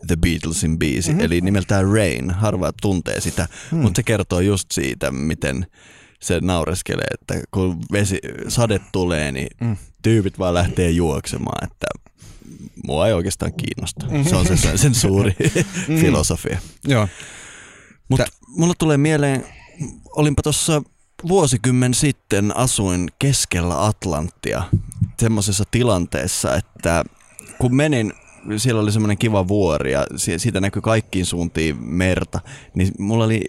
The 0.07 0.15
Beatlesin 0.15 0.79
biisi, 0.79 1.09
mm-hmm. 1.09 1.25
eli 1.25 1.41
nimeltään 1.41 1.91
Rain. 1.93 2.31
Harva 2.31 2.71
tuntee 2.81 3.21
sitä, 3.21 3.47
mm. 3.71 3.77
mutta 3.77 3.99
se 3.99 4.03
kertoo 4.03 4.39
just 4.39 4.71
siitä, 4.71 5.11
miten 5.11 5.65
se 6.21 6.39
naureskelee, 6.41 7.07
että 7.11 7.41
kun 7.51 7.77
vesi, 7.91 8.19
sade 8.47 8.79
tulee, 8.91 9.31
niin 9.31 9.47
mm. 9.61 9.77
tyypit 10.01 10.39
vaan 10.39 10.53
lähtee 10.53 10.89
juoksemaan, 10.91 11.63
että 11.63 11.87
mua 12.83 13.07
ei 13.07 13.13
oikeastaan 13.13 13.53
kiinnosta. 13.53 14.05
Mm-hmm. 14.05 14.23
Se 14.23 14.35
on 14.35 14.57
se, 14.57 14.77
sen 14.77 14.95
suuri 14.95 15.35
mm-hmm. 15.39 15.97
filosofia. 16.01 16.59
Joo. 16.87 17.07
Mutta 18.09 18.25
mulla 18.47 18.73
tulee 18.79 18.97
mieleen, 18.97 19.45
olinpa 20.15 20.41
tuossa 20.41 20.81
vuosikymmen 21.27 21.93
sitten 21.93 22.57
asuin 22.57 23.09
keskellä 23.19 23.85
Atlanttia 23.85 24.63
semmoisessa 25.19 25.63
tilanteessa, 25.71 26.55
että 26.55 27.03
kun 27.59 27.75
menin 27.75 28.13
siellä 28.57 28.81
oli 28.81 28.91
semmoinen 28.91 29.17
kiva 29.17 29.47
vuori 29.47 29.91
ja 29.91 30.05
siitä 30.37 30.61
näkyi 30.61 30.81
kaikkiin 30.81 31.25
suuntiin 31.25 31.83
merta, 31.83 32.39
niin 32.75 32.91
mulla 32.99 33.25
oli, 33.25 33.41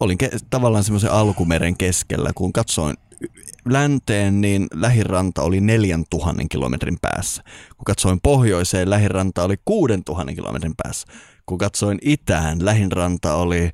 olin 0.00 0.18
ke, 0.18 0.30
tavallaan 0.50 0.84
semmoisen 0.84 1.12
alkumeren 1.12 1.76
keskellä, 1.76 2.30
kun 2.34 2.52
katsoin 2.52 2.96
länteen, 3.68 4.40
niin 4.40 4.66
lähiranta 4.74 5.42
oli 5.42 5.60
4000 5.60 6.42
kilometrin 6.50 6.98
päässä. 7.02 7.42
Kun 7.76 7.84
katsoin 7.86 8.20
pohjoiseen, 8.22 8.90
lähiranta 8.90 9.44
oli 9.44 9.56
6000 9.64 10.34
kilometrin 10.34 10.74
päässä. 10.82 11.06
Kun 11.46 11.58
katsoin 11.58 11.98
itään, 12.02 12.64
lähinranta 12.64 13.34
oli 13.34 13.70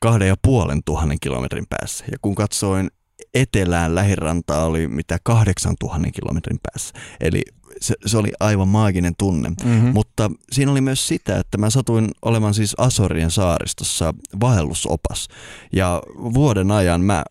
2500 0.00 1.16
kilometrin 1.20 1.66
päässä. 1.70 2.04
Ja 2.10 2.18
kun 2.22 2.34
katsoin 2.34 2.90
etelään 3.34 3.94
lähiranta 3.94 4.64
oli 4.64 4.88
mitä 4.88 5.18
8000 5.22 6.10
kilometrin 6.10 6.58
päässä. 6.62 6.94
Eli 7.20 7.42
se, 7.80 7.94
se 8.06 8.18
oli 8.18 8.32
aivan 8.40 8.68
maaginen 8.68 9.14
tunne. 9.18 9.48
Mm-hmm. 9.48 9.88
Mutta 9.88 10.30
siinä 10.52 10.72
oli 10.72 10.80
myös 10.80 11.08
sitä, 11.08 11.38
että 11.38 11.58
mä 11.58 11.70
satuin 11.70 12.08
olemaan 12.22 12.54
siis 12.54 12.74
Asorien 12.78 13.30
saaristossa 13.30 14.14
vaellusopas. 14.40 15.28
Ja 15.72 16.02
vuoden 16.16 16.70
ajan 16.70 17.00
mä 17.00 17.24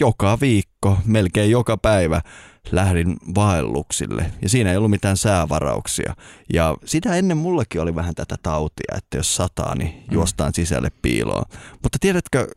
joka 0.00 0.38
viikko, 0.40 0.98
melkein 1.04 1.50
joka 1.50 1.76
päivä 1.76 2.20
lähdin 2.72 3.16
vaelluksille 3.34 4.32
ja 4.42 4.48
siinä 4.48 4.70
ei 4.70 4.76
ollut 4.76 4.90
mitään 4.90 5.16
säävarauksia. 5.16 6.14
Ja 6.52 6.76
sitä 6.84 7.14
ennen 7.14 7.36
mullakin 7.36 7.80
oli 7.80 7.94
vähän 7.94 8.14
tätä 8.14 8.36
tautia, 8.42 8.94
että 8.96 9.16
jos 9.16 9.36
sataa, 9.36 9.74
niin 9.74 9.94
mm. 9.94 10.14
juostaan 10.14 10.54
sisälle 10.54 10.90
piiloon. 11.02 11.44
Mutta 11.82 11.98
tiedätkö, 12.00 12.48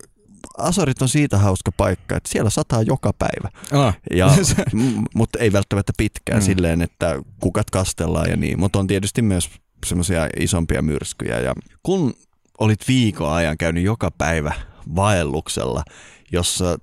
Asorit 0.57 1.01
on 1.01 1.09
siitä 1.09 1.37
hauska 1.37 1.71
paikka, 1.71 2.15
että 2.15 2.29
siellä 2.29 2.49
sataa 2.49 2.81
joka 2.81 3.13
päivä. 3.13 3.49
Ah. 3.71 3.97
Ja, 4.11 4.27
m- 4.73 5.03
mutta 5.15 5.39
ei 5.39 5.53
välttämättä 5.53 5.93
pitkään 5.97 6.39
mm. 6.39 6.45
silleen, 6.45 6.81
että 6.81 7.21
kukat 7.39 7.69
kastellaan 7.69 8.29
ja 8.29 8.37
niin, 8.37 8.59
mutta 8.59 8.79
on 8.79 8.87
tietysti 8.87 9.21
myös 9.21 9.49
semmoisia 9.85 10.27
isompia 10.39 10.81
myrskyjä. 10.81 11.39
Ja 11.39 11.53
kun 11.83 12.13
olit 12.59 12.87
viikon 12.87 13.33
ajan 13.33 13.57
käynyt 13.57 13.83
joka 13.83 14.11
päivä 14.11 14.53
vaelluksella, 14.95 15.83
jossa 16.31 16.77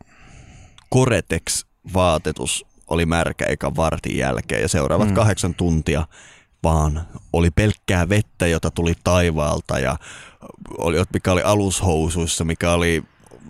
Koretex-vaatetus 0.90 2.66
oli 2.88 3.06
märkä 3.06 3.44
eka 3.44 3.76
vartin 3.76 4.16
jälkeen 4.16 4.62
ja 4.62 4.68
seuraavat 4.68 5.08
mm. 5.08 5.14
kahdeksan 5.14 5.54
tuntia 5.54 6.06
vaan 6.62 7.08
oli 7.32 7.50
pelkkää 7.50 8.08
vettä, 8.08 8.46
jota 8.46 8.70
tuli 8.70 8.94
taivaalta 9.04 9.78
ja 9.78 9.96
oli, 10.78 10.96
mikä 11.12 11.32
oli 11.32 11.42
alushousuissa, 11.42 12.44
mikä 12.44 12.72
oli 12.72 13.02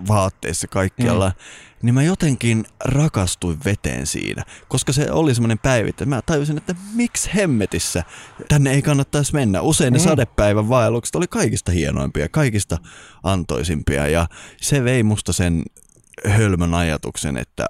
vaatteissa 0.08 0.68
kaikkialla, 0.68 1.28
mm. 1.28 1.34
niin 1.82 1.94
mä 1.94 2.02
jotenkin 2.02 2.64
rakastuin 2.84 3.58
veteen 3.64 4.06
siinä, 4.06 4.42
koska 4.68 4.92
se 4.92 5.10
oli 5.10 5.34
semmoinen 5.34 5.58
päivittä. 5.58 6.06
Mä 6.06 6.22
tajusin, 6.26 6.58
että 6.58 6.74
miksi 6.94 7.30
hemmetissä 7.34 8.04
tänne 8.48 8.70
ei 8.70 8.82
kannattaisi 8.82 9.34
mennä. 9.34 9.60
Usein 9.60 9.92
ne 9.92 9.98
mm. 9.98 10.04
sadepäivän 10.04 10.68
vaellukset 10.68 11.14
oli 11.14 11.26
kaikista 11.26 11.72
hienoimpia, 11.72 12.28
kaikista 12.28 12.78
antoisimpia 13.22 14.06
ja 14.08 14.26
se 14.60 14.84
vei 14.84 15.02
musta 15.02 15.32
sen 15.32 15.62
hölmön 16.28 16.74
ajatuksen, 16.74 17.36
että 17.36 17.66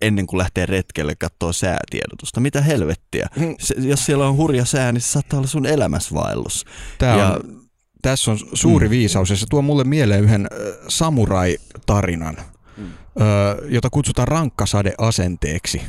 ennen 0.00 0.26
kuin 0.26 0.38
lähtee 0.38 0.66
retkelle 0.66 1.14
katsoa 1.14 1.52
säätiedotusta. 1.52 2.40
Mitä 2.40 2.60
helvettiä? 2.60 3.28
Mm. 3.36 3.54
Se, 3.58 3.74
jos 3.78 4.06
siellä 4.06 4.28
on 4.28 4.36
hurja 4.36 4.64
sää, 4.64 4.92
niin 4.92 5.00
se 5.00 5.08
saattaa 5.08 5.38
olla 5.38 5.48
sun 5.48 5.66
elämäsvaellus. 5.66 6.64
Tämä 6.98 7.16
ja, 7.16 7.28
on, 7.28 7.60
tässä 8.02 8.30
on 8.30 8.38
suuri 8.52 8.86
mm. 8.86 8.90
viisaus 8.90 9.30
ja 9.30 9.36
se 9.36 9.46
tuo 9.50 9.62
mulle 9.62 9.84
mieleen 9.84 10.24
yhden 10.24 10.46
samurai-tarinan, 10.88 12.36
mm. 12.76 12.92
jota 13.68 13.90
kutsutaan 13.90 14.28
rankkasade-asenteeksi. 14.28 15.82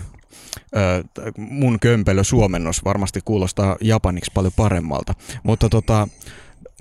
Mun 1.38 1.80
kömpelö 1.80 2.24
suomennos 2.24 2.86
varmasti 2.86 3.20
kuulostaa 3.26 3.78
japaniksi 3.82 4.32
paljon 4.34 4.54
paremmalta, 4.56 5.14
mutta 5.44 5.70
tota, 5.70 6.08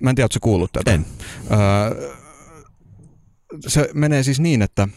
mä 0.03 0.11
en 0.11 0.17
tiedä, 0.17 0.25
ootko 0.25 0.39
kuullut 0.41 0.73
tätä? 0.73 0.93
En. 0.93 1.07
Se 3.67 3.91
menee 3.95 4.23
siis 4.23 4.41
niin, 4.41 4.63
että 4.63 4.89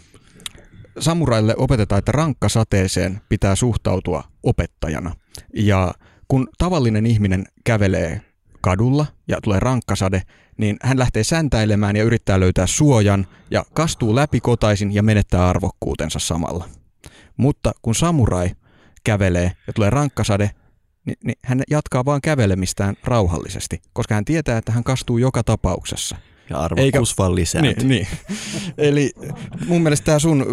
samuraille 0.99 1.55
opetetaan, 1.57 1.99
että 1.99 2.11
rankkasateeseen 2.11 3.21
pitää 3.29 3.55
suhtautua 3.55 4.23
opettajana. 4.43 5.15
Ja 5.55 5.93
kun 6.27 6.47
tavallinen 6.57 7.05
ihminen 7.05 7.45
kävelee 7.63 8.21
kadulla 8.61 9.05
ja 9.27 9.37
tulee 9.43 9.59
rankkasade, 9.59 10.21
niin 10.57 10.77
hän 10.83 10.99
lähtee 10.99 11.23
säntäilemään 11.23 11.95
ja 11.95 12.03
yrittää 12.03 12.39
löytää 12.39 12.67
suojan 12.67 13.27
ja 13.51 13.63
kastuu 13.73 14.15
läpi 14.15 14.39
kotaisin 14.39 14.93
ja 14.93 15.03
menettää 15.03 15.49
arvokkuutensa 15.49 16.19
samalla. 16.19 16.69
Mutta 17.37 17.71
kun 17.81 17.95
samurai 17.95 18.51
kävelee 19.03 19.51
ja 19.67 19.73
tulee 19.73 19.89
rankkasade, 19.89 20.51
niin, 21.05 21.17
niin 21.23 21.35
hän 21.45 21.61
jatkaa 21.69 22.05
vaan 22.05 22.21
kävelemistään 22.21 22.95
rauhallisesti, 23.03 23.81
koska 23.93 24.15
hän 24.15 24.25
tietää, 24.25 24.57
että 24.57 24.71
hän 24.71 24.83
kastuu 24.83 25.17
joka 25.17 25.43
tapauksessa– 25.43 26.15
ja 26.51 26.57
arvokkuus 26.57 27.09
Eikä, 27.09 27.17
vaan 27.17 27.35
lisääntyy. 27.35 27.87
Niin, 27.87 27.87
niin. 27.87 28.07
Eli 28.77 29.11
mun 29.67 29.81
mielestä 29.81 30.05
tämä 30.05 30.19
sun 30.19 30.45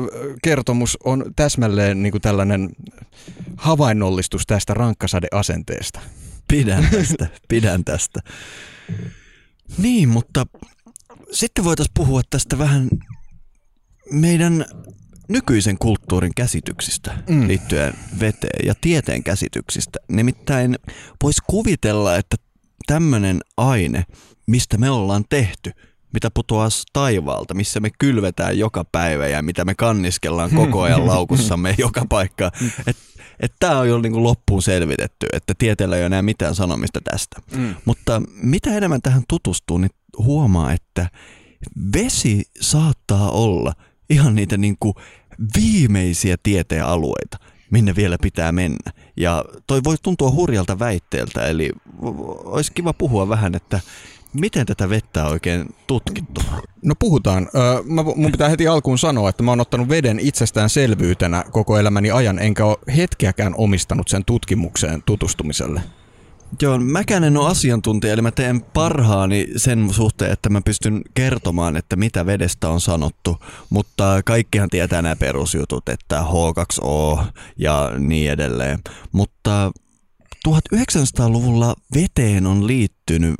kertomus 0.42 0.98
on 1.04 1.24
täsmälleen 1.36 2.02
niin 2.02 2.10
kuin 2.10 2.22
tällainen 2.22 2.70
havainnollistus 3.56 4.46
tästä 4.46 4.74
rankkasadeasenteesta. 4.74 6.00
Pidän 6.48 6.88
tästä, 6.90 7.26
pidän 7.48 7.84
tästä. 7.84 8.20
Niin, 9.78 10.08
mutta 10.08 10.46
sitten 11.32 11.64
voitaisiin 11.64 11.94
puhua 11.94 12.20
tästä 12.30 12.58
vähän 12.58 12.88
meidän 14.10 14.64
nykyisen 15.28 15.78
kulttuurin 15.78 16.34
käsityksistä 16.36 17.18
mm. 17.28 17.48
liittyen 17.48 17.94
veteen 18.20 18.66
ja 18.66 18.74
tieteen 18.80 19.22
käsityksistä. 19.22 19.98
Nimittäin 20.08 20.76
voisi 21.22 21.42
kuvitella, 21.46 22.16
että 22.16 22.36
tämmöinen 22.86 23.40
aine, 23.56 24.04
mistä 24.48 24.78
me 24.78 24.90
ollaan 24.90 25.24
tehty– 25.28 25.72
mitä 26.12 26.30
putoaa 26.30 26.68
taivaalta, 26.92 27.54
missä 27.54 27.80
me 27.80 27.90
kylvetään 27.98 28.58
joka 28.58 28.84
päivä 28.84 29.28
ja 29.28 29.42
mitä 29.42 29.64
me 29.64 29.74
kanniskellaan 29.74 30.50
koko 30.50 30.82
ajan 30.82 31.06
laukussamme 31.12 31.74
joka 31.78 32.02
paikka. 32.08 32.50
Että 32.86 33.02
et 33.40 33.54
tämä 33.60 33.78
on 33.78 33.88
jo 33.88 33.98
niinku 33.98 34.22
loppuun 34.22 34.62
selvitetty, 34.62 35.26
että 35.32 35.54
tieteellä 35.58 35.96
ei 35.96 36.00
ole 36.00 36.06
enää 36.06 36.22
mitään 36.22 36.54
sanomista 36.54 37.00
tästä. 37.00 37.40
Mm. 37.56 37.74
Mutta 37.84 38.22
mitä 38.42 38.76
enemmän 38.76 39.02
tähän 39.02 39.22
tutustuu, 39.28 39.78
niin 39.78 39.90
huomaa, 40.18 40.72
että 40.72 41.08
vesi 41.94 42.42
saattaa 42.60 43.30
olla 43.30 43.72
ihan 44.10 44.34
niitä 44.34 44.56
niinku 44.56 44.94
viimeisiä 45.56 46.36
tieteen 46.42 46.84
alueita, 46.84 47.38
minne 47.70 47.96
vielä 47.96 48.16
pitää 48.22 48.52
mennä. 48.52 48.92
Ja 49.16 49.44
toi 49.66 49.80
voi 49.84 49.96
tuntua 50.02 50.30
hurjalta 50.30 50.78
väitteeltä, 50.78 51.46
eli 51.46 51.70
olisi 52.44 52.72
kiva 52.72 52.92
puhua 52.92 53.28
vähän, 53.28 53.54
että 53.54 53.80
Miten 54.40 54.66
tätä 54.66 54.88
vettä 54.88 55.24
on 55.24 55.30
oikein 55.30 55.66
tutkittu? 55.86 56.40
No 56.82 56.94
puhutaan. 56.98 57.48
Mä, 57.84 58.02
mun 58.02 58.32
pitää 58.32 58.48
heti 58.48 58.68
alkuun 58.68 58.98
sanoa, 58.98 59.28
että 59.28 59.42
mä 59.42 59.50
oon 59.50 59.60
ottanut 59.60 59.88
veden 59.88 60.20
itsestäänselvyytenä 60.20 61.44
koko 61.50 61.78
elämäni 61.78 62.10
ajan, 62.10 62.38
enkä 62.38 62.64
ole 62.64 62.78
hetkeäkään 62.96 63.54
omistanut 63.56 64.08
sen 64.08 64.24
tutkimukseen 64.24 65.02
tutustumiselle. 65.06 65.82
Joo, 66.62 66.78
mäkään 66.78 67.24
en 67.24 67.36
ole 67.36 67.48
asiantuntija, 67.48 68.12
eli 68.12 68.22
mä 68.22 68.30
teen 68.30 68.60
parhaani 68.62 69.46
sen 69.56 69.92
suhteen, 69.92 70.32
että 70.32 70.48
mä 70.48 70.60
pystyn 70.60 71.02
kertomaan, 71.14 71.76
että 71.76 71.96
mitä 71.96 72.26
vedestä 72.26 72.68
on 72.68 72.80
sanottu, 72.80 73.36
mutta 73.70 74.20
kaikkihan 74.24 74.70
tietää 74.70 75.02
nämä 75.02 75.16
perusjutut, 75.16 75.88
että 75.88 76.20
H2O 76.20 77.24
ja 77.56 77.92
niin 77.98 78.30
edelleen. 78.30 78.78
Mutta 79.12 79.70
1900-luvulla 80.48 81.74
veteen 81.94 82.46
on 82.46 82.66
liittynyt 82.66 83.34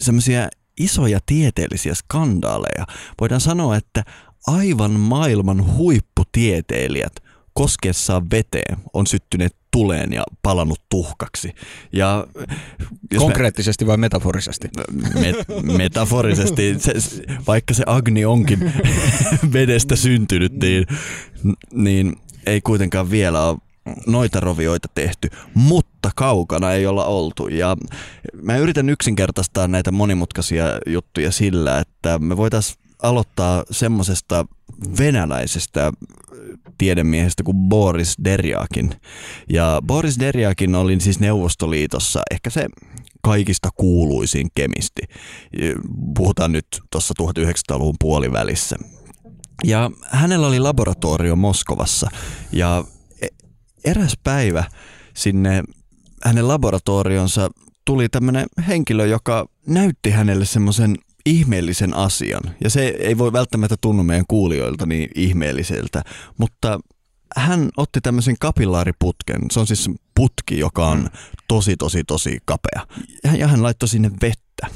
semmoisia 0.00 0.48
isoja 0.78 1.18
tieteellisiä 1.26 1.94
skandaaleja. 1.94 2.86
Voidaan 3.20 3.40
sanoa, 3.40 3.76
että 3.76 4.04
aivan 4.46 4.90
maailman 4.90 5.76
huipputieteilijät 5.76 7.12
koskessaan 7.52 8.30
veteen 8.30 8.76
on 8.92 9.06
syttyneet 9.06 9.56
tuleen 9.70 10.12
ja 10.12 10.24
palannut 10.42 10.82
tuhkaksi. 10.88 11.54
Ja 11.92 12.26
Konkreettisesti 13.18 13.84
me, 13.84 13.88
vai 13.88 13.96
metaforisesti? 13.96 14.68
Me, 15.14 15.34
metaforisesti, 15.76 16.76
se, 16.78 16.92
vaikka 17.46 17.74
se 17.74 17.82
Agni 17.86 18.24
onkin 18.24 18.72
vedestä 19.52 19.96
syntynyt, 19.96 20.52
niin, 20.52 20.86
niin 21.72 22.16
ei 22.46 22.60
kuitenkaan 22.60 23.10
vielä 23.10 23.46
ole 23.46 23.58
noita 24.06 24.40
rovioita 24.40 24.88
tehty, 24.94 25.28
mutta 25.54 26.10
kaukana 26.16 26.72
ei 26.72 26.86
olla 26.86 27.04
oltu. 27.04 27.48
Ja 27.48 27.76
mä 28.42 28.56
yritän 28.56 28.88
yksinkertaistaa 28.88 29.68
näitä 29.68 29.92
monimutkaisia 29.92 30.64
juttuja 30.86 31.32
sillä, 31.32 31.78
että 31.78 32.18
me 32.18 32.36
voitaisiin 32.36 32.80
aloittaa 33.02 33.64
semmoisesta 33.70 34.44
venäläisestä 34.98 35.92
tiedemiehestä 36.78 37.42
kuin 37.42 37.56
Boris 37.56 38.16
Derjakin. 38.24 38.94
Ja 39.48 39.82
Boris 39.86 40.20
Derjakin 40.20 40.74
oli 40.74 41.00
siis 41.00 41.20
Neuvostoliitossa 41.20 42.22
ehkä 42.30 42.50
se 42.50 42.66
kaikista 43.22 43.68
kuuluisin 43.74 44.48
kemisti. 44.54 45.02
Puhutaan 46.16 46.52
nyt 46.52 46.66
tuossa 46.90 47.14
1900-luvun 47.22 47.96
puolivälissä. 48.00 48.76
Ja 49.64 49.90
hänellä 50.10 50.46
oli 50.46 50.60
laboratorio 50.60 51.36
Moskovassa 51.36 52.10
ja 52.52 52.84
eräs 53.84 54.14
päivä 54.24 54.64
sinne 55.14 55.62
hänen 56.24 56.48
laboratorionsa 56.48 57.50
tuli 57.84 58.08
tämmöinen 58.08 58.46
henkilö, 58.68 59.06
joka 59.06 59.46
näytti 59.66 60.10
hänelle 60.10 60.44
semmoisen 60.44 60.96
ihmeellisen 61.26 61.96
asian. 61.96 62.42
Ja 62.64 62.70
se 62.70 62.86
ei 62.86 63.18
voi 63.18 63.32
välttämättä 63.32 63.76
tunnu 63.80 64.02
meidän 64.02 64.24
kuulijoilta 64.28 64.86
niin 64.86 65.08
ihmeelliseltä, 65.14 66.02
mutta 66.38 66.80
hän 67.36 67.68
otti 67.76 68.00
tämmöisen 68.00 68.36
kapillaariputken. 68.40 69.40
Se 69.50 69.60
on 69.60 69.66
siis 69.66 69.90
putki, 70.14 70.58
joka 70.58 70.86
on 70.86 71.10
tosi, 71.48 71.76
tosi, 71.76 72.04
tosi 72.04 72.38
kapea. 72.44 72.86
Ja 73.38 73.48
hän 73.48 73.62
laittoi 73.62 73.88
sinne 73.88 74.10
vettä. 74.22 74.66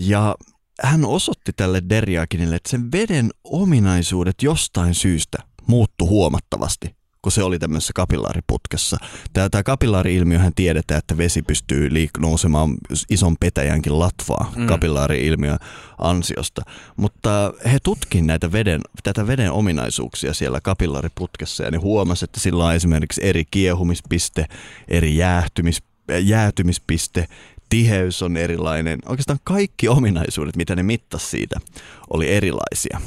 Ja 0.00 0.34
hän 0.82 1.04
osoitti 1.04 1.52
tälle 1.56 1.82
Derjakinille, 1.88 2.56
että 2.56 2.70
sen 2.70 2.92
veden 2.92 3.30
ominaisuudet 3.44 4.34
jostain 4.42 4.94
syystä 4.94 5.38
muuttu 5.66 6.06
huomattavasti 6.06 6.96
kun 7.24 7.32
se 7.32 7.42
oli 7.42 7.58
tämmöisessä 7.58 7.92
kapillaariputkessa. 7.94 8.96
Tämä, 9.32 9.48
tämä 9.48 9.62
kapillaari-ilmiöhän 9.62 10.52
tiedetään, 10.54 10.98
että 10.98 11.16
vesi 11.16 11.42
pystyy 11.42 11.88
liik- 11.88 12.20
nousemaan 12.20 12.74
ison 13.10 13.36
petäjänkin 13.40 13.98
latvaa 13.98 14.52
mm. 14.56 14.66
kapillaari-ilmiön 14.66 15.58
ansiosta. 15.98 16.62
Mutta 16.96 17.52
he 17.72 17.78
tutkivat 17.82 18.26
näitä 18.26 18.52
veden, 18.52 18.80
tätä 19.02 19.26
veden 19.26 19.52
ominaisuuksia 19.52 20.34
siellä 20.34 20.60
kapillaariputkessa 20.60 21.64
ja 21.64 21.70
ne 21.70 21.76
huomasivat, 21.76 22.28
että 22.28 22.40
sillä 22.40 22.64
on 22.64 22.74
esimerkiksi 22.74 23.20
eri 23.24 23.44
kiehumispiste, 23.50 24.46
eri 24.88 25.16
jäähtymis, 25.16 25.82
jäätymispiste, 26.22 27.28
tiheys 27.68 28.22
on 28.22 28.36
erilainen. 28.36 28.98
Oikeastaan 29.06 29.38
kaikki 29.44 29.88
ominaisuudet, 29.88 30.56
mitä 30.56 30.76
ne 30.76 30.82
mittasi 30.82 31.26
siitä, 31.26 31.60
oli 32.10 32.30
erilaisia. 32.30 33.00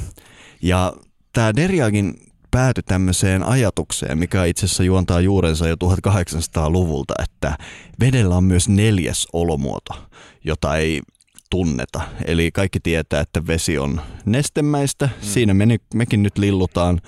Ja 0.62 0.92
tämä 1.32 1.56
Derjagin 1.56 2.27
päätyi 2.58 2.82
tämmöiseen 2.82 3.42
ajatukseen, 3.42 4.18
mikä 4.18 4.44
itse 4.44 4.66
asiassa 4.66 4.82
juontaa 4.82 5.20
juurensa 5.20 5.68
jo 5.68 5.74
1800-luvulta, 5.74 7.14
että 7.22 7.58
vedellä 8.00 8.36
on 8.36 8.44
myös 8.44 8.68
neljäs 8.68 9.26
olomuoto, 9.32 10.08
jota 10.44 10.76
ei 10.76 11.02
tunneta. 11.50 12.00
Eli 12.24 12.50
kaikki 12.52 12.80
tietää, 12.80 13.20
että 13.20 13.46
vesi 13.46 13.78
on 13.78 14.00
nestemäistä, 14.24 15.06
mm. 15.06 15.26
siinä 15.28 15.54
me, 15.54 15.66
mekin 15.94 16.22
nyt 16.22 16.38
lillutaan, 16.38 17.00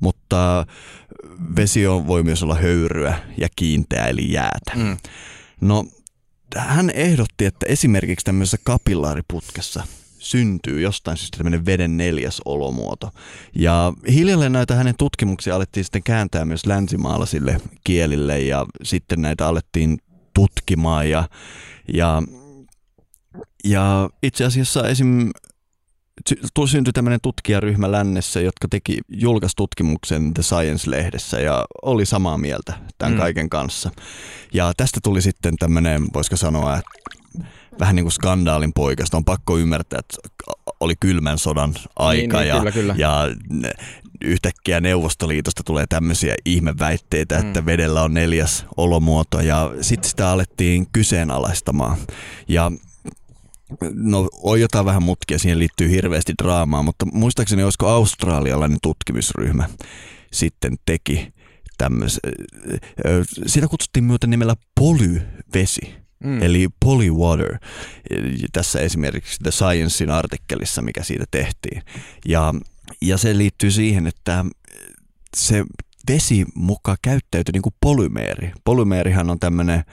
mutta 0.00 0.66
vesi 1.56 1.86
on, 1.86 2.06
voi 2.06 2.22
myös 2.22 2.42
olla 2.42 2.54
höyryä 2.54 3.18
ja 3.38 3.48
kiinteä 3.56 4.04
eli 4.04 4.32
jäätä. 4.32 4.72
Mm. 4.74 4.96
No 5.60 5.84
hän 6.56 6.90
ehdotti, 6.90 7.44
että 7.44 7.66
esimerkiksi 7.68 8.24
tämmöisessä 8.24 8.58
kapillaariputkessa 8.64 9.86
syntyy 10.30 10.80
jostain 10.80 11.16
syystä 11.16 11.36
tämmöinen 11.36 11.66
veden 11.66 11.96
neljäs 11.96 12.42
olomuoto. 12.44 13.10
Ja 13.54 13.92
hiljalleen 14.12 14.52
näitä 14.52 14.74
hänen 14.74 14.94
tutkimuksia 14.98 15.54
alettiin 15.54 15.84
sitten 15.84 16.02
kääntää 16.02 16.44
myös 16.44 16.66
länsimaalaisille 16.66 17.60
kielille 17.84 18.40
ja 18.40 18.66
sitten 18.82 19.22
näitä 19.22 19.46
alettiin 19.46 19.98
tutkimaan 20.34 21.10
ja, 21.10 21.28
ja, 21.94 22.22
ja 23.64 24.10
itse 24.22 24.44
asiassa 24.44 24.88
esim 24.88 25.30
syntyi 26.66 26.92
tämmöinen 26.92 27.20
tutkijaryhmä 27.22 27.92
lännessä, 27.92 28.40
jotka 28.40 28.68
teki 28.68 28.98
julkaistutkimuksen 29.08 30.34
The 30.34 30.42
Science-lehdessä 30.42 31.40
ja 31.40 31.64
oli 31.82 32.06
samaa 32.06 32.38
mieltä 32.38 32.74
tämän 32.98 33.14
mm. 33.14 33.18
kaiken 33.18 33.50
kanssa. 33.50 33.90
Ja 34.52 34.72
tästä 34.76 35.00
tuli 35.02 35.22
sitten 35.22 35.56
tämmöinen, 35.56 36.02
voisiko 36.14 36.36
sanoa, 36.36 36.76
että 36.76 36.90
vähän 37.80 37.96
niin 37.96 38.04
kuin 38.04 38.12
skandaalin 38.12 38.72
poikasta. 38.72 39.16
On 39.16 39.24
pakko 39.24 39.58
ymmärtää, 39.58 39.98
että 39.98 40.16
oli 40.80 40.94
kylmän 41.00 41.38
sodan 41.38 41.74
aika 41.96 42.38
niin, 42.38 42.48
niin, 42.48 42.48
ja, 42.48 42.58
kyllä, 42.58 42.72
kyllä. 42.72 42.94
ja 42.98 43.28
yhtäkkiä 44.24 44.80
Neuvostoliitosta 44.80 45.62
tulee 45.64 45.86
tämmöisiä 45.88 46.34
ihmeväitteitä, 46.44 47.38
mm. 47.38 47.46
että 47.46 47.66
vedellä 47.66 48.02
on 48.02 48.14
neljäs 48.14 48.66
olomuoto 48.76 49.40
ja 49.40 49.70
sitten 49.80 50.10
sitä 50.10 50.30
alettiin 50.30 50.86
kyseenalaistamaan. 50.92 51.98
Ja 52.48 52.72
No 53.92 54.28
on 54.42 54.60
jotain 54.60 54.84
vähän 54.84 55.02
mutkia, 55.02 55.38
siihen 55.38 55.58
liittyy 55.58 55.90
hirveästi 55.90 56.32
draamaa, 56.42 56.82
mutta 56.82 57.06
muistaakseni 57.12 57.62
olisiko 57.62 57.88
australialainen 57.88 58.78
tutkimusryhmä 58.82 59.68
sitten 60.32 60.76
teki 60.86 61.32
tämmöisen, 61.78 62.20
sitä 63.46 63.68
kutsuttiin 63.68 64.04
myöten 64.04 64.30
nimellä 64.30 64.54
polyvesi. 64.74 65.94
Mm. 66.24 66.42
Eli 66.42 66.68
polywater, 66.84 67.58
tässä 68.52 68.80
esimerkiksi 68.80 69.38
The 69.42 69.50
Sciencein 69.50 70.10
artikkelissa, 70.10 70.82
mikä 70.82 71.02
siitä 71.02 71.24
tehtiin. 71.30 71.82
Ja, 72.26 72.54
ja 73.02 73.18
se 73.18 73.38
liittyy 73.38 73.70
siihen, 73.70 74.06
että 74.06 74.44
se 75.36 75.64
vesi 76.08 76.44
mukaan 76.54 76.98
käyttäytyi 77.02 77.52
niin 77.52 77.62
kuin 77.62 77.74
polymeeri. 77.80 78.52
Polymeerihan 78.64 79.30
on 79.30 79.38
tämmöinen 79.38 79.84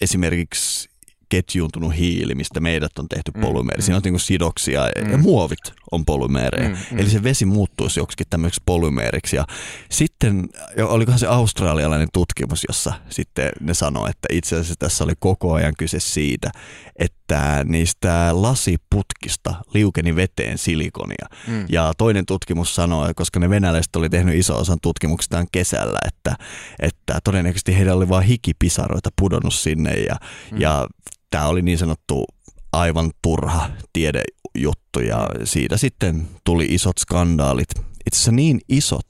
esimerkiksi 0.00 0.88
ketjuuntunut 1.28 1.96
hiili, 1.96 2.34
mistä 2.34 2.60
meidät 2.60 2.98
on 2.98 3.08
tehty 3.08 3.30
mm, 3.34 3.40
polymeeri. 3.40 3.82
Mm, 3.82 3.84
Siinä 3.84 3.96
on 3.96 4.02
niin 4.04 4.20
sidoksia 4.20 4.80
mm. 5.04 5.10
ja 5.10 5.18
muovit 5.18 5.72
on 5.92 6.04
polymeereja. 6.04 6.68
Mm, 6.68 6.76
mm. 6.90 6.98
Eli 6.98 7.10
se 7.10 7.22
vesi 7.22 7.44
muuttuisi 7.46 8.00
joksikin 8.00 8.26
tämmöiseksi 8.30 8.62
polymeeriksi. 8.66 9.36
Ja 9.36 9.44
sitten, 9.90 10.48
olikohan 10.82 11.18
se 11.18 11.26
australialainen 11.26 12.08
tutkimus, 12.12 12.64
jossa 12.68 12.92
sitten 13.08 13.50
ne 13.60 13.74
sanoi, 13.74 14.10
että 14.10 14.28
itse 14.32 14.56
asiassa 14.56 14.74
tässä 14.78 15.04
oli 15.04 15.12
koko 15.18 15.52
ajan 15.52 15.72
kyse 15.78 16.00
siitä, 16.00 16.50
että 16.98 17.64
niistä 17.64 18.28
lasiputkista 18.32 19.54
liukeni 19.74 20.16
veteen 20.16 20.58
silikonia. 20.58 21.26
Mm. 21.46 21.66
Ja 21.68 21.92
toinen 21.98 22.26
tutkimus 22.26 22.74
sanoi, 22.74 23.14
koska 23.14 23.40
ne 23.40 23.50
venäläiset 23.50 23.96
oli 23.96 24.08
tehnyt 24.08 24.34
iso 24.34 24.58
osan 24.58 24.78
tutkimuksistaan 24.82 25.46
kesällä, 25.52 25.98
että, 26.06 26.36
että 26.78 27.18
todennäköisesti 27.24 27.76
heillä 27.76 27.94
oli 27.94 28.08
vain 28.08 28.26
hikipisaroita 28.26 29.10
pudonnut 29.18 29.54
sinne 29.54 29.94
ja, 29.94 30.16
mm. 30.52 30.60
ja 30.60 30.86
tämä 31.30 31.46
oli 31.46 31.62
niin 31.62 31.78
sanottu 31.78 32.24
aivan 32.72 33.10
turha 33.22 33.70
tiedejuttu 33.92 35.00
ja 35.00 35.28
siitä 35.44 35.76
sitten 35.76 36.28
tuli 36.44 36.66
isot 36.70 36.98
skandaalit. 36.98 37.68
Itse 37.78 38.16
asiassa 38.16 38.32
niin 38.32 38.60
isot, 38.68 39.06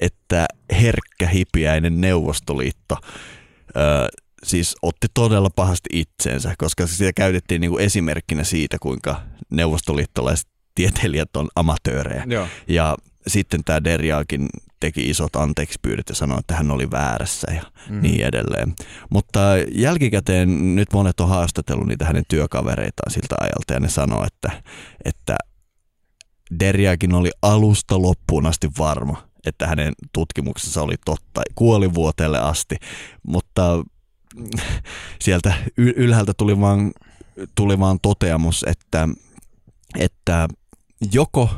että 0.00 0.46
herkkä 0.80 1.26
hipiäinen 1.26 2.00
Neuvostoliitto 2.00 2.96
ö, 3.76 4.08
siis 4.44 4.76
otti 4.82 5.06
todella 5.14 5.50
pahasti 5.56 5.88
itseensä, 5.92 6.54
koska 6.58 6.86
sitä 6.86 7.12
käytettiin 7.12 7.60
niin 7.60 7.70
kuin 7.70 7.84
esimerkkinä 7.84 8.44
siitä, 8.44 8.76
kuinka 8.80 9.22
neuvostoliittolaiset 9.50 10.48
tieteilijät 10.74 11.36
on 11.36 11.48
amatöörejä. 11.56 12.24
Joo. 12.26 12.48
Ja 12.68 12.96
sitten 13.26 13.64
tämä 13.64 13.84
Derjaakin 13.84 14.48
teki 14.80 15.10
isot 15.10 15.36
anteeksi 15.36 15.78
pyydet 15.82 16.08
ja 16.08 16.14
sanoi, 16.14 16.38
että 16.38 16.54
hän 16.54 16.70
oli 16.70 16.90
väärässä 16.90 17.52
ja 17.52 17.62
mm-hmm. 17.62 18.02
niin 18.02 18.26
edelleen. 18.26 18.74
Mutta 19.10 19.40
jälkikäteen 19.74 20.76
nyt 20.76 20.92
monet 20.92 21.20
on 21.20 21.28
haastatellut 21.28 21.86
niitä 21.86 22.04
hänen 22.04 22.24
työkavereitaan 22.28 23.12
siltä 23.12 23.34
ajalta 23.40 23.74
ja 23.74 23.80
ne 23.80 23.88
sanoo, 23.88 24.24
että, 24.24 24.62
että 25.04 25.36
Derjaakin 26.60 27.14
oli 27.14 27.30
alusta 27.42 28.02
loppuun 28.02 28.46
asti 28.46 28.70
varma, 28.78 29.28
että 29.46 29.66
hänen 29.66 29.92
tutkimuksensa 30.12 30.82
oli 30.82 30.94
totta 31.04 31.42
kuolivuoteelle 31.54 32.38
asti, 32.38 32.76
mutta 33.22 33.84
sieltä 35.20 35.54
ylhäältä 35.76 36.32
tuli 36.36 36.60
vaan, 36.60 36.92
tuli 37.54 37.78
vaan 37.78 37.98
toteamus, 38.02 38.64
että, 38.68 39.08
että 39.98 40.48
joko 41.12 41.50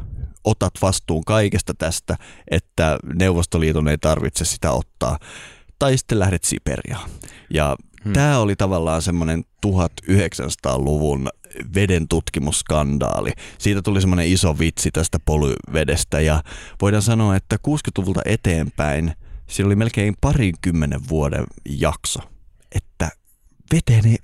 otat 0.51 0.72
vastuun 0.82 1.24
kaikesta 1.24 1.74
tästä, 1.74 2.16
että 2.51 2.99
Neuvostoliiton 3.14 3.88
ei 3.88 3.99
tarvitse 3.99 4.44
sitä 4.44 4.72
ottaa, 4.72 5.18
tai 5.78 5.99
sitten 5.99 6.18
lähdet 6.18 6.44
Siperiaan. 6.44 7.11
Ja 7.51 7.76
hmm. 8.05 8.12
tämä 8.12 8.38
oli 8.38 8.57
tavallaan 8.57 9.03
semmoinen 9.03 9.44
1900-luvun 9.66 11.28
veden 11.74 12.09
tutkimusskandaali. 12.09 13.32
Siitä 13.59 13.82
tuli 13.82 14.01
semmoinen 14.01 14.26
iso 14.26 14.59
vitsi 14.59 14.90
tästä 14.90 15.18
polyvedestä 15.24 16.20
ja 16.20 16.42
voidaan 16.82 17.03
sanoa, 17.03 17.36
että 17.36 17.57
60-luvulta 17.68 18.20
eteenpäin 18.24 19.12
siinä 19.46 19.66
oli 19.66 19.76
melkein 19.76 20.14
parinkymmenen 20.20 21.09
vuoden 21.09 21.44
jakso, 21.64 22.20
että 22.72 23.11
veteen 23.72 24.07
ei, 24.07 24.18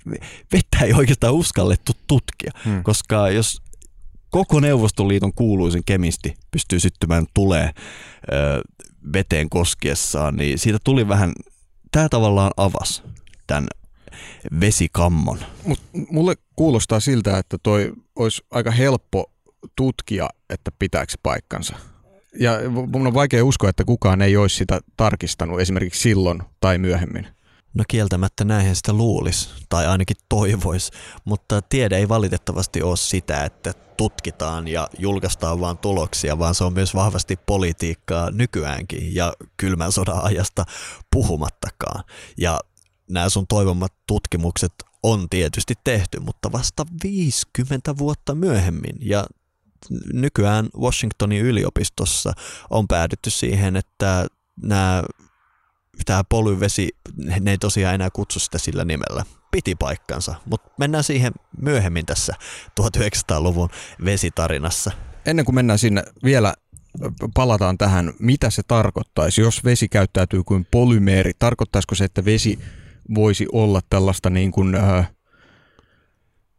vettä 0.53 0.85
ei 0.85 0.93
oikeastaan 0.93 1.33
uskallettu 1.33 1.91
tutkia, 2.07 2.51
hmm. 2.65 2.83
koska 2.83 3.29
jos 3.29 3.61
koko 4.35 4.59
Neuvostoliiton 4.59 5.33
kuuluisin 5.33 5.83
kemisti 5.85 6.35
pystyy 6.51 6.79
syttymään 6.79 7.25
tulee 7.33 7.71
ö, 7.73 8.61
veteen 9.13 9.49
koskiessaan, 9.49 10.35
niin 10.35 10.59
siitä 10.59 10.77
tuli 10.83 11.07
vähän, 11.07 11.33
tämä 11.91 12.09
tavallaan 12.09 12.51
avas 12.57 13.03
tämän 13.47 13.67
vesikammon. 14.59 15.39
Mut 15.65 15.79
mulle 16.11 16.35
kuulostaa 16.55 16.99
siltä, 16.99 17.37
että 17.37 17.57
toi 17.63 17.93
olisi 18.15 18.45
aika 18.51 18.71
helppo 18.71 19.31
tutkia, 19.75 20.29
että 20.49 20.71
pitääkö 20.79 21.13
paikkansa. 21.23 21.75
Ja 22.39 22.51
mun 22.69 23.07
on 23.07 23.13
vaikea 23.13 23.45
uskoa, 23.45 23.69
että 23.69 23.83
kukaan 23.83 24.21
ei 24.21 24.37
olisi 24.37 24.55
sitä 24.55 24.79
tarkistanut 24.97 25.59
esimerkiksi 25.59 26.01
silloin 26.01 26.43
tai 26.59 26.77
myöhemmin. 26.77 27.27
No 27.75 27.83
kieltämättä 27.87 28.45
näinhän 28.45 28.75
sitä 28.75 28.93
luulisi, 28.93 29.49
tai 29.69 29.87
ainakin 29.87 30.17
toivois, 30.29 30.91
mutta 31.25 31.61
tiede 31.61 31.97
ei 31.97 32.09
valitettavasti 32.09 32.81
ole 32.81 32.97
sitä, 32.97 33.43
että 33.43 33.73
tutkitaan 33.97 34.67
ja 34.67 34.87
julkaistaan 34.99 35.59
vaan 35.59 35.77
tuloksia, 35.77 36.39
vaan 36.39 36.55
se 36.55 36.63
on 36.63 36.73
myös 36.73 36.95
vahvasti 36.95 37.35
politiikkaa 37.45 38.31
nykyäänkin 38.31 39.15
ja 39.15 39.33
kylmän 39.57 39.91
sodan 39.91 40.23
ajasta 40.23 40.65
puhumattakaan. 41.11 42.03
Ja 42.37 42.59
nämä 43.09 43.29
sun 43.29 43.47
toivomat 43.47 43.93
tutkimukset 44.07 44.73
on 45.03 45.29
tietysti 45.29 45.73
tehty, 45.83 46.19
mutta 46.19 46.51
vasta 46.51 46.85
50 47.03 47.97
vuotta 47.97 48.35
myöhemmin 48.35 48.95
ja 49.01 49.25
nykyään 50.13 50.69
Washingtonin 50.79 51.41
yliopistossa 51.41 52.33
on 52.69 52.87
päädytty 52.87 53.29
siihen, 53.29 53.75
että 53.75 54.27
nämä 54.61 55.03
tämä 56.05 56.23
polyvesi, 56.29 56.89
ne 57.39 57.51
ei 57.51 57.57
tosiaan 57.57 57.95
enää 57.95 58.09
kutsu 58.09 58.39
sitä 58.39 58.57
sillä 58.57 58.85
nimellä. 58.85 59.25
Piti 59.51 59.75
paikkansa, 59.75 60.35
mutta 60.45 60.71
mennään 60.79 61.03
siihen 61.03 61.33
myöhemmin 61.61 62.05
tässä 62.05 62.33
1900-luvun 62.81 63.69
vesitarinassa. 64.05 64.91
Ennen 65.25 65.45
kuin 65.45 65.55
mennään 65.55 65.79
sinne 65.79 66.03
vielä 66.23 66.53
palataan 67.33 67.77
tähän, 67.77 68.13
mitä 68.19 68.49
se 68.49 68.61
tarkoittaisi, 68.67 69.41
jos 69.41 69.63
vesi 69.63 69.87
käyttäytyy 69.87 70.43
kuin 70.43 70.67
polymeeri. 70.71 71.31
Tarkoittaisiko 71.39 71.95
se, 71.95 72.03
että 72.03 72.25
vesi 72.25 72.59
voisi 73.15 73.45
olla 73.51 73.81
tällaista 73.89 74.29
niin 74.29 74.51
kuin, 74.51 74.75
äh, 74.75 75.11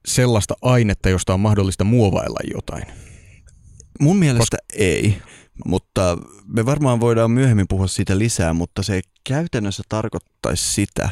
sellaista 0.07 0.55
ainetta, 0.63 1.09
josta 1.09 1.35
on 1.35 1.41
mahdollista 1.41 1.85
muovailla 1.85 2.39
jotain? 2.55 2.85
Mun 4.01 4.17
mielestä 4.17 4.57
Koska... 4.57 4.77
ei, 4.83 5.23
mutta 5.65 6.19
me 6.47 6.67
varmaan 6.67 7.01
voidaan 7.01 7.31
myöhemmin 7.31 7.69
puhua 7.69 7.87
siitä 7.87 8.19
lisää, 8.19 8.53
mutta 8.53 8.83
se 8.83 9.01
käytännössä 9.25 9.83
tarkoittaisi 9.89 10.73
sitä, 10.75 11.09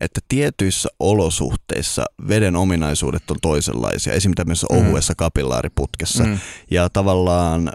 että 0.00 0.20
tietyissä 0.28 0.88
olosuhteissa 1.00 2.04
veden 2.28 2.56
ominaisuudet 2.56 3.30
on 3.30 3.36
toisenlaisia, 3.42 4.12
esimerkiksi 4.12 4.36
tämmöisessä 4.36 4.66
mm. 4.70 4.78
ohuessa 4.78 5.14
kapillaariputkessa. 5.16 6.24
Mm. 6.24 6.38
Ja 6.70 6.90
tavallaan, 6.90 7.72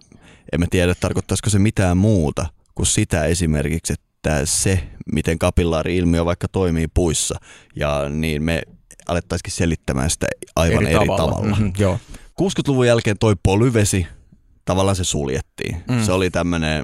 emme 0.53 0.65
tiedä, 0.69 0.95
tarkoittaisiko 0.95 1.49
se 1.49 1.59
mitään 1.59 1.97
muuta 1.97 2.45
kuin 2.75 2.87
sitä 2.87 3.25
esimerkiksi, 3.25 3.93
että 3.93 4.41
se, 4.45 4.83
miten 5.13 5.39
kapillaari-ilmiö 5.39 6.25
vaikka 6.25 6.47
toimii 6.47 6.87
puissa, 6.93 7.35
ja 7.75 8.09
niin 8.09 8.43
me 8.43 8.61
alettaisikin 9.07 9.53
selittämään 9.53 10.09
sitä 10.09 10.27
aivan 10.55 10.85
eri, 10.85 10.95
eri 10.95 11.05
tavalla. 11.05 11.31
tavalla. 11.31 11.55
Mm-hmm, 11.55 11.73
joo. 11.77 11.99
60-luvun 12.41 12.87
jälkeen 12.87 13.17
toi 13.19 13.35
polyvesi, 13.43 14.07
tavallaan 14.65 14.95
se 14.95 15.03
suljettiin. 15.03 15.83
Mm. 15.89 16.03
Se 16.03 16.11
oli 16.11 16.29
tämmöinen 16.29 16.83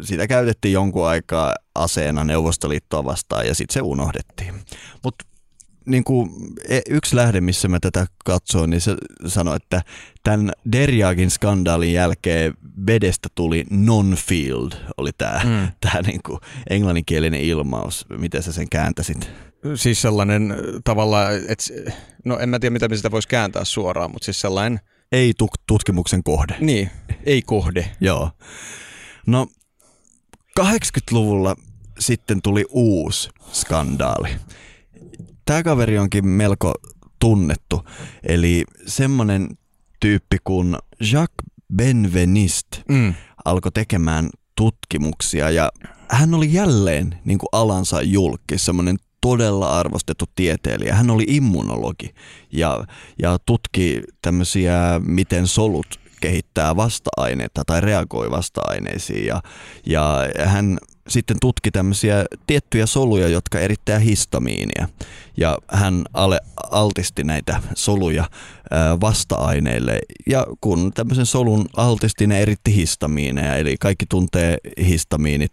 sitä 0.00 0.26
käytettiin 0.26 0.72
jonkun 0.72 1.06
aikaa 1.06 1.54
aseena 1.74 2.24
Neuvostoliittoa 2.24 3.04
vastaan 3.04 3.46
ja 3.46 3.54
sitten 3.54 3.74
se 3.74 3.80
unohdettiin. 3.82 4.54
Mutta 5.04 5.24
niin 5.86 6.04
kuin 6.04 6.30
e, 6.68 6.80
yksi 6.90 7.16
lähde, 7.16 7.40
missä 7.40 7.68
mä 7.68 7.80
tätä 7.80 8.06
katsoin, 8.24 8.70
niin 8.70 8.80
se 8.80 8.96
sanoi, 9.26 9.56
että 9.56 9.82
tämän 10.24 10.52
Derjagin 10.72 11.30
skandaalin 11.30 11.92
jälkeen 11.92 12.54
vedestä 12.86 13.28
tuli 13.34 13.64
non-field, 13.70 14.72
oli 14.96 15.10
tämä 15.18 15.40
mm. 15.44 15.68
tää 15.90 16.02
niin 16.02 16.20
kuin 16.26 16.40
englanninkielinen 16.70 17.40
ilmaus. 17.40 18.06
Miten 18.18 18.42
sä 18.42 18.52
sen 18.52 18.68
kääntäsit? 18.70 19.30
Siis 19.74 20.02
sellainen 20.02 20.54
tavalla, 20.84 21.30
että 21.30 21.92
no 22.24 22.38
en 22.38 22.48
mä 22.48 22.58
tiedä, 22.58 22.72
mitä 22.72 22.96
sitä 22.96 23.10
voisi 23.10 23.28
kääntää 23.28 23.64
suoraan, 23.64 24.10
mutta 24.10 24.24
siis 24.24 24.40
sellainen... 24.40 24.80
Ei 25.12 25.32
tutkimuksen 25.66 26.22
kohde. 26.22 26.56
Niin, 26.60 26.90
ei 27.24 27.42
kohde. 27.42 27.90
Joo. 28.00 28.30
No 29.26 29.46
80-luvulla 30.60 31.56
sitten 31.98 32.42
tuli 32.42 32.64
uusi 32.70 33.30
skandaali. 33.52 34.28
Tämä 35.44 35.62
kaveri 35.62 35.98
onkin 35.98 36.26
melko 36.26 36.74
tunnettu, 37.18 37.84
eli 38.28 38.64
semmoinen 38.86 39.48
tyyppi 40.00 40.36
kuin 40.44 40.76
Jacques 41.00 41.46
Benveniste 41.76 42.82
mm. 42.88 43.14
alkoi 43.44 43.72
tekemään 43.72 44.30
tutkimuksia 44.56 45.50
ja 45.50 45.70
hän 46.10 46.34
oli 46.34 46.52
jälleen 46.52 47.18
niin 47.24 47.38
kuin 47.38 47.48
alansa 47.52 48.02
julkki, 48.02 48.58
semmoinen 48.58 48.96
todella 49.20 49.78
arvostettu 49.78 50.24
tieteilijä. 50.34 50.94
Hän 50.94 51.10
oli 51.10 51.24
immunologi 51.28 52.14
ja, 52.52 52.84
ja 53.22 53.38
tutki 53.46 54.02
tämmöisiä, 54.22 55.00
miten 55.06 55.46
solut 55.46 55.86
kehittää 56.20 56.76
vasta-aineita 56.76 57.62
tai 57.66 57.80
reagoi 57.80 58.30
vasta-aineisiin 58.30 59.26
ja, 59.26 59.42
ja 59.86 60.26
hän 60.44 60.78
sitten 61.08 61.36
tutki 61.40 61.70
tämmöisiä 61.70 62.24
tiettyjä 62.46 62.86
soluja, 62.86 63.28
jotka 63.28 63.58
erittää 63.58 63.98
histamiinia. 63.98 64.88
Ja 65.36 65.58
hän 65.68 66.04
ale, 66.12 66.40
altisti 66.70 67.24
näitä 67.24 67.62
soluja 67.74 68.24
vasta-aineille. 69.00 69.98
Ja 70.26 70.46
kun 70.60 70.92
tämmöisen 70.94 71.26
solun 71.26 71.66
altisti, 71.76 72.26
ne 72.26 72.40
eritti 72.42 72.74
histamiineja. 72.74 73.56
Eli 73.56 73.76
kaikki 73.80 74.06
tuntee 74.08 74.58
histamiinit 74.88 75.52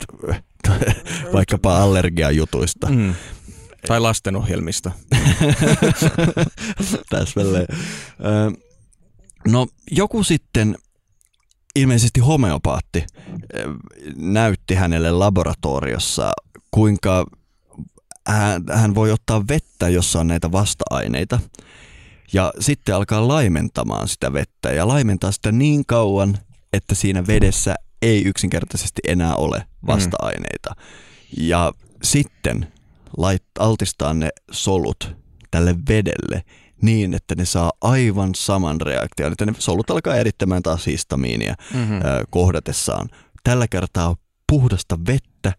vaikkapa 1.34 1.78
allergiajutuista. 1.78 2.88
Mm. 2.90 3.16
Tai 3.88 4.00
lastenohjelmista. 4.00 4.92
Täsmälleen. 7.10 7.68
No 9.48 9.68
joku 9.92 10.24
sitten, 10.24 10.76
ilmeisesti 11.76 12.20
homeopaatti, 12.20 13.06
näytti 14.16 14.76
hänelle 14.76 15.12
laboratoriossa, 15.12 16.32
kuinka 16.72 17.26
hän, 18.28 18.64
hän 18.74 18.96
voi 18.96 19.12
ottaa 19.12 19.48
vettä, 19.48 19.90
jossa 19.90 20.20
on 20.20 20.28
näitä 20.28 20.52
vasta-aineita, 20.52 21.40
ja 22.34 22.54
sitten 22.60 22.96
alkaa 22.96 23.28
laimentamaan 23.28 24.08
sitä 24.08 24.34
vettä 24.34 24.72
ja 24.72 24.88
laimentaa 24.88 25.32
sitä 25.32 25.52
niin 25.52 25.86
kauan, 25.86 26.38
että 26.74 26.96
siinä 26.96 27.28
vedessä 27.28 27.76
ei 28.02 28.24
yksinkertaisesti 28.24 29.02
enää 29.08 29.36
ole 29.36 29.66
vasta-aineita. 29.88 30.70
Mm. 30.70 30.84
Ja 31.38 31.74
sitten 32.04 32.68
altistaa 33.60 34.14
ne 34.14 34.30
solut 34.52 35.16
tälle 35.52 35.76
vedelle 35.90 36.44
niin, 36.82 37.14
että 37.14 37.36
ne 37.36 37.46
saa 37.46 37.72
aivan 37.82 38.36
saman 38.36 38.82
reaktion, 38.82 39.32
että 39.32 39.46
ne 39.46 39.54
solut 39.60 39.92
alkaa 39.92 40.16
erittämään 40.16 40.64
taas 40.64 40.88
histamiinia 40.88 41.56
mm-hmm. 41.74 42.00
kohdatessaan. 42.30 43.10
Tällä 43.44 43.68
kertaa 43.68 44.16
puhdasta 44.52 45.00
vettä, 45.08 45.54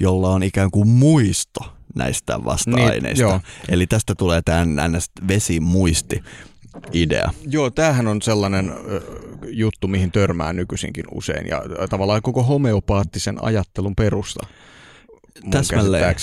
jolla 0.00 0.30
on 0.30 0.42
ikään 0.42 0.70
kuin 0.70 0.88
muisto 0.88 1.60
näistä 1.94 2.44
vasta-aineista. 2.44 3.28
Niin, 3.28 3.40
Eli 3.68 3.86
tästä 3.86 4.14
tulee 4.14 4.42
tämä 4.42 4.66
vesimuisti 5.28 6.22
idea. 6.92 7.30
Joo, 7.46 7.70
tämähän 7.70 8.06
on 8.06 8.22
sellainen 8.22 8.72
juttu, 9.48 9.88
mihin 9.88 10.12
törmää 10.12 10.52
nykyisinkin 10.52 11.04
usein 11.14 11.46
ja 11.46 11.62
tavallaan 11.90 12.22
koko 12.22 12.42
homeopaattisen 12.42 13.44
ajattelun 13.44 13.96
perusta. 13.96 14.46
Täsmälleen. 15.50 16.14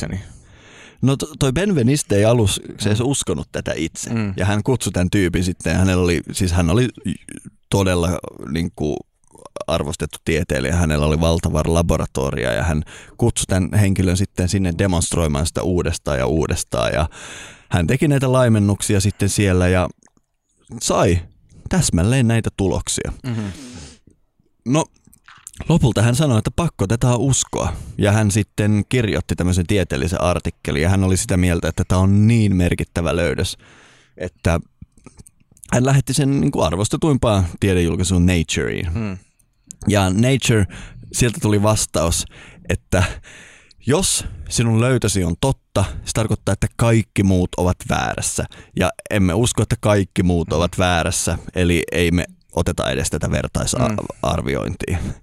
No 1.04 1.18
toi 1.40 1.52
Benveniste 1.52 2.16
ei 2.16 2.26
alussa 2.26 2.62
se 2.80 2.90
ei 2.90 2.96
uskonut 3.04 3.48
tätä 3.52 3.74
itse. 3.76 4.10
Mm. 4.14 4.34
Ja 4.38 4.46
hän 4.46 4.64
kutsui 4.64 4.92
tämän 4.92 5.10
tyypin 5.10 5.44
sitten, 5.44 5.76
hänellä 5.76 6.04
oli, 6.04 6.22
siis 6.32 6.52
hän 6.52 6.70
oli 6.70 6.90
todella 7.70 8.10
niin 8.52 8.72
kuin, 8.76 8.98
arvostettu 9.68 10.18
tieteilijä, 10.26 10.76
hänellä 10.76 11.06
oli 11.06 11.22
valtava 11.22 11.64
laboratoria 11.66 12.52
ja 12.52 12.64
hän 12.64 12.84
kutsui 13.18 13.46
tämän 13.48 13.70
henkilön 13.80 14.18
sitten 14.18 14.50
sinne 14.50 14.74
demonstroimaan 14.78 15.46
sitä 15.46 15.64
uudestaan 15.64 16.20
ja 16.20 16.26
uudestaan 16.26 16.94
ja 16.94 17.10
hän 17.70 17.88
teki 17.88 18.08
näitä 18.08 18.32
laimennuksia 18.32 19.00
sitten 19.00 19.30
siellä 19.30 19.68
ja 19.68 19.90
sai 20.82 21.20
täsmälleen 21.70 22.28
näitä 22.28 22.50
tuloksia. 22.58 23.14
Mm-hmm. 23.24 23.52
No 24.66 24.86
Lopulta 25.70 26.02
hän 26.02 26.16
sanoi, 26.16 26.38
että 26.38 26.52
pakko 26.56 26.88
tätä 26.88 27.10
on 27.10 27.20
uskoa. 27.20 27.74
Ja 27.98 28.12
hän 28.12 28.32
sitten 28.32 28.84
kirjoitti 28.90 29.36
tämmöisen 29.36 29.68
tieteellisen 29.68 30.22
artikkelin 30.22 30.82
ja 30.82 30.90
hän 30.90 31.04
oli 31.04 31.18
sitä 31.18 31.38
mieltä, 31.38 31.68
että 31.68 31.84
tämä 31.88 32.02
on 32.02 32.28
niin 32.28 32.56
merkittävä 32.56 33.16
löydös, 33.16 33.58
että 34.18 34.60
hän 35.74 35.86
lähetti 35.86 36.14
sen 36.14 36.42
niin 36.42 36.52
kuin 36.52 36.66
arvostetuimpaan 36.66 37.46
tiedejulkaisuun 37.60 38.26
Natureen. 38.26 38.94
Hmm. 38.94 39.18
Ja 39.88 40.10
Nature, 40.10 40.68
sieltä 41.14 41.38
tuli 41.42 41.64
vastaus, 41.64 42.26
että 42.70 43.04
jos 43.88 44.26
sinun 44.50 44.82
löytösi 44.82 45.24
on 45.24 45.36
totta, 45.42 45.86
se 46.06 46.12
tarkoittaa, 46.14 46.54
että 46.54 46.68
kaikki 46.76 47.24
muut 47.24 47.50
ovat 47.58 47.78
väärässä. 47.90 48.46
Ja 48.80 48.92
emme 49.10 49.34
usko, 49.34 49.64
että 49.64 49.76
kaikki 49.80 50.24
muut 50.24 50.48
hmm. 50.50 50.58
ovat 50.58 50.72
väärässä, 50.78 51.38
eli 51.56 51.84
ei 51.92 52.12
me 52.12 52.26
oteta 52.56 52.90
edes 52.90 53.10
tätä 53.10 53.32
vertaisarviointia. 53.32 54.98
Mm. 55.04 55.14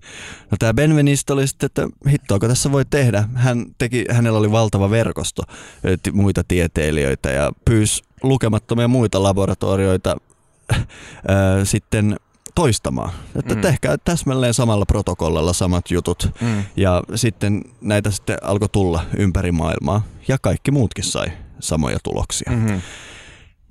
No 0.51 0.57
tämä 0.59 0.75
Benveniste 0.75 1.33
oli 1.33 1.47
sitten, 1.47 1.67
että 1.67 1.89
hittoako 2.11 2.49
tässä 2.49 2.73
voi 2.73 2.85
tehdä. 2.85 3.25
Hän 3.35 3.67
teki, 3.79 4.05
hänellä 4.11 4.39
oli 4.39 4.51
valtava 4.51 4.91
verkosto 4.91 5.43
muita 6.13 6.45
tieteilijöitä 6.49 7.31
ja 7.31 7.53
pyysi 7.65 8.03
lukemattomia 8.23 8.89
muita 8.89 9.23
laboratorioita 9.23 10.17
äh, 10.73 10.79
sitten 11.65 12.17
toistamaan. 12.55 13.11
Että 13.37 13.55
mm. 13.55 13.61
tehkää 13.61 13.97
täsmälleen 14.05 14.55
samalla 14.55 14.87
protokollalla 14.87 15.53
samat 15.53 15.91
jutut. 15.91 16.31
Mm. 16.41 16.65
Ja 16.77 17.03
sitten 17.15 17.65
näitä 17.81 18.11
sitten 18.11 18.39
alkoi 18.43 18.69
tulla 18.69 19.05
ympäri 19.17 19.53
maailmaa 19.53 20.03
ja 20.29 20.39
kaikki 20.43 20.71
muutkin 20.71 21.05
sai 21.05 21.33
samoja 21.61 21.99
tuloksia. 22.03 22.53
Mm-hmm. 22.53 22.81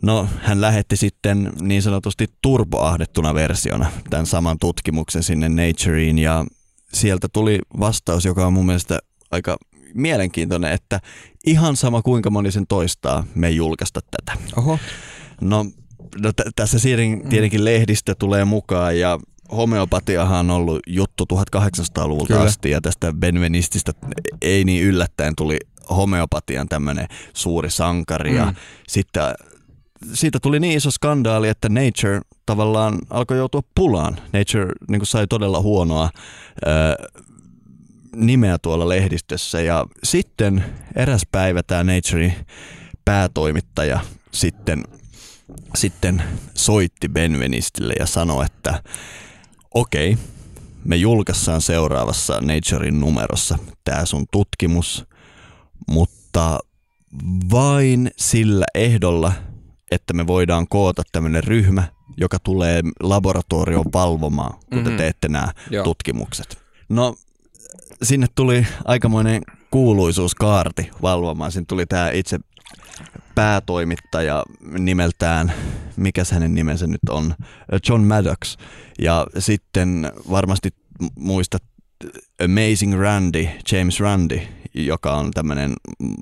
No, 0.02 0.28
hän 0.42 0.62
lähetti 0.62 0.98
sitten 0.98 1.52
niin 1.62 1.82
sanotusti 1.82 2.28
turboahdettuna 2.42 3.34
versiona 3.34 3.92
tämän 4.10 4.26
saman 4.26 4.58
tutkimuksen 4.60 5.24
sinne 5.24 5.50
Natureen 5.50 6.20
ja 6.20 6.46
sieltä 6.94 7.28
tuli 7.34 7.60
vastaus, 7.80 8.26
joka 8.26 8.48
on 8.48 8.54
mun 8.54 8.66
mielestä 8.66 9.00
aika 9.32 9.58
mielenkiintoinen, 9.94 10.72
että 10.72 11.00
ihan 11.46 11.76
sama 11.76 12.02
kuinka 12.02 12.30
moni 12.30 12.52
sen 12.52 12.68
toistaa, 12.68 13.24
me 13.36 13.48
ei 13.48 13.56
julkaista 13.56 14.00
tätä. 14.12 14.40
Oho. 14.58 14.80
No, 15.42 15.66
no 16.22 16.32
t- 16.34 16.50
tässä 16.56 16.78
mm. 16.78 17.30
tietenkin 17.30 17.66
lehdistä 17.66 18.16
tulee 18.16 18.46
mukaan 18.46 19.00
ja 19.00 19.20
homeopatiahan 19.52 20.40
on 20.40 20.56
ollut 20.56 20.80
juttu 20.88 21.26
1800-luvulta 21.34 22.34
Kyllä. 22.34 22.42
asti 22.42 22.70
ja 22.70 22.82
tästä 22.82 23.14
Benvenististä 23.14 23.92
ei 24.42 24.64
niin 24.64 24.84
yllättäen 24.84 25.36
tuli 25.36 25.58
homeopatian 25.90 26.70
tämmöinen 26.70 27.08
suuri 27.34 27.70
sankari 27.70 28.30
mm. 28.30 28.38
ja 28.38 28.54
sitten 28.88 29.24
siitä 30.14 30.40
tuli 30.40 30.60
niin 30.60 30.78
iso 30.78 30.92
skandaali, 30.92 31.50
että 31.50 31.70
Nature 31.70 32.22
tavallaan 32.46 32.98
alkoi 33.10 33.38
joutua 33.38 33.62
pulaan. 33.76 34.18
Nature 34.34 34.74
niin 34.90 35.00
kuin 35.00 35.08
sai 35.08 35.28
todella 35.28 35.62
huonoa 35.62 36.10
ää, 36.66 36.96
nimeä 38.16 38.58
tuolla 38.58 38.90
lehdistössä 38.90 39.62
ja 39.62 39.86
sitten 40.04 40.66
eräs 40.96 41.22
päivä 41.32 41.64
tämä 41.64 41.84
Naturein 41.84 42.34
päätoimittaja 43.06 44.00
sitten, 44.32 44.84
sitten 45.76 46.24
soitti 46.54 47.10
Benvenistille 47.10 47.94
ja 48.00 48.06
sanoi, 48.06 48.46
että 48.46 48.84
okei, 49.74 50.14
okay, 50.14 50.26
me 50.86 50.96
julkaissaan 50.96 51.62
seuraavassa 51.62 52.42
Naturein 52.42 53.00
numerossa 53.00 53.58
tämä 53.84 54.06
sun 54.06 54.26
tutkimus, 54.32 55.06
mutta 55.88 56.60
vain 57.52 58.12
sillä 58.18 58.66
ehdolla, 58.76 59.34
että 59.92 60.14
me 60.14 60.28
voidaan 60.28 60.68
koota 60.68 61.04
tämmöinen 61.12 61.44
ryhmä, 61.44 61.84
joka 62.18 62.38
tulee 62.44 62.82
laboratorioon 63.00 63.86
valvomaan, 63.94 64.54
kun 64.54 64.64
mm-hmm. 64.72 64.84
te 64.84 64.90
mhm. 64.90 64.98
teette 64.98 65.28
nämä 65.28 65.54
Joo. 65.70 65.84
tutkimukset. 65.84 66.58
No, 66.90 67.16
sinne 68.04 68.28
tuli 68.36 68.68
aikamoinen 68.86 69.42
kuuluisuuskaarti 69.72 70.90
valvomaan. 71.02 71.52
Sinne 71.52 71.66
tuli 71.66 71.86
tämä 71.86 72.12
itse 72.12 72.40
päätoimittaja 73.36 74.44
nimeltään, 74.78 75.54
mikä 75.96 76.24
hänen 76.32 76.56
nimensä 76.56 76.88
nyt 76.88 77.10
on, 77.10 77.34
John 77.90 78.02
Maddox. 78.02 78.58
Ja 79.00 79.28
sitten 79.38 80.12
varmasti 80.30 80.70
muistat 81.16 81.64
Amazing 82.44 83.00
Randy, 83.00 83.48
James 83.72 84.00
Randy, 84.00 84.42
joka 84.74 85.14
on 85.14 85.32
tämmöinen 85.32 85.74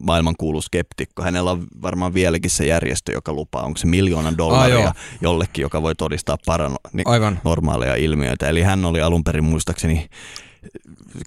maailmankuulu 0.01 0.61
skeptikko. 0.61 1.23
Hänellä 1.23 1.51
on 1.51 1.67
varmaan 1.81 2.13
vieläkin 2.13 2.51
se 2.51 2.65
järjestö, 2.65 3.11
joka 3.11 3.33
lupaa, 3.33 3.63
onko 3.63 3.77
se 3.77 3.87
miljoonan 3.87 4.37
dollaria 4.37 4.87
ah, 4.87 4.95
jollekin, 5.21 5.61
joka 5.61 5.81
voi 5.81 5.95
todistaa 5.95 6.37
paranormaaleja 6.45 7.95
ilmiöitä. 7.95 8.49
Eli 8.49 8.61
hän 8.61 8.85
oli 8.85 9.01
alun 9.01 9.23
perin 9.23 9.43
muistaakseni 9.43 10.09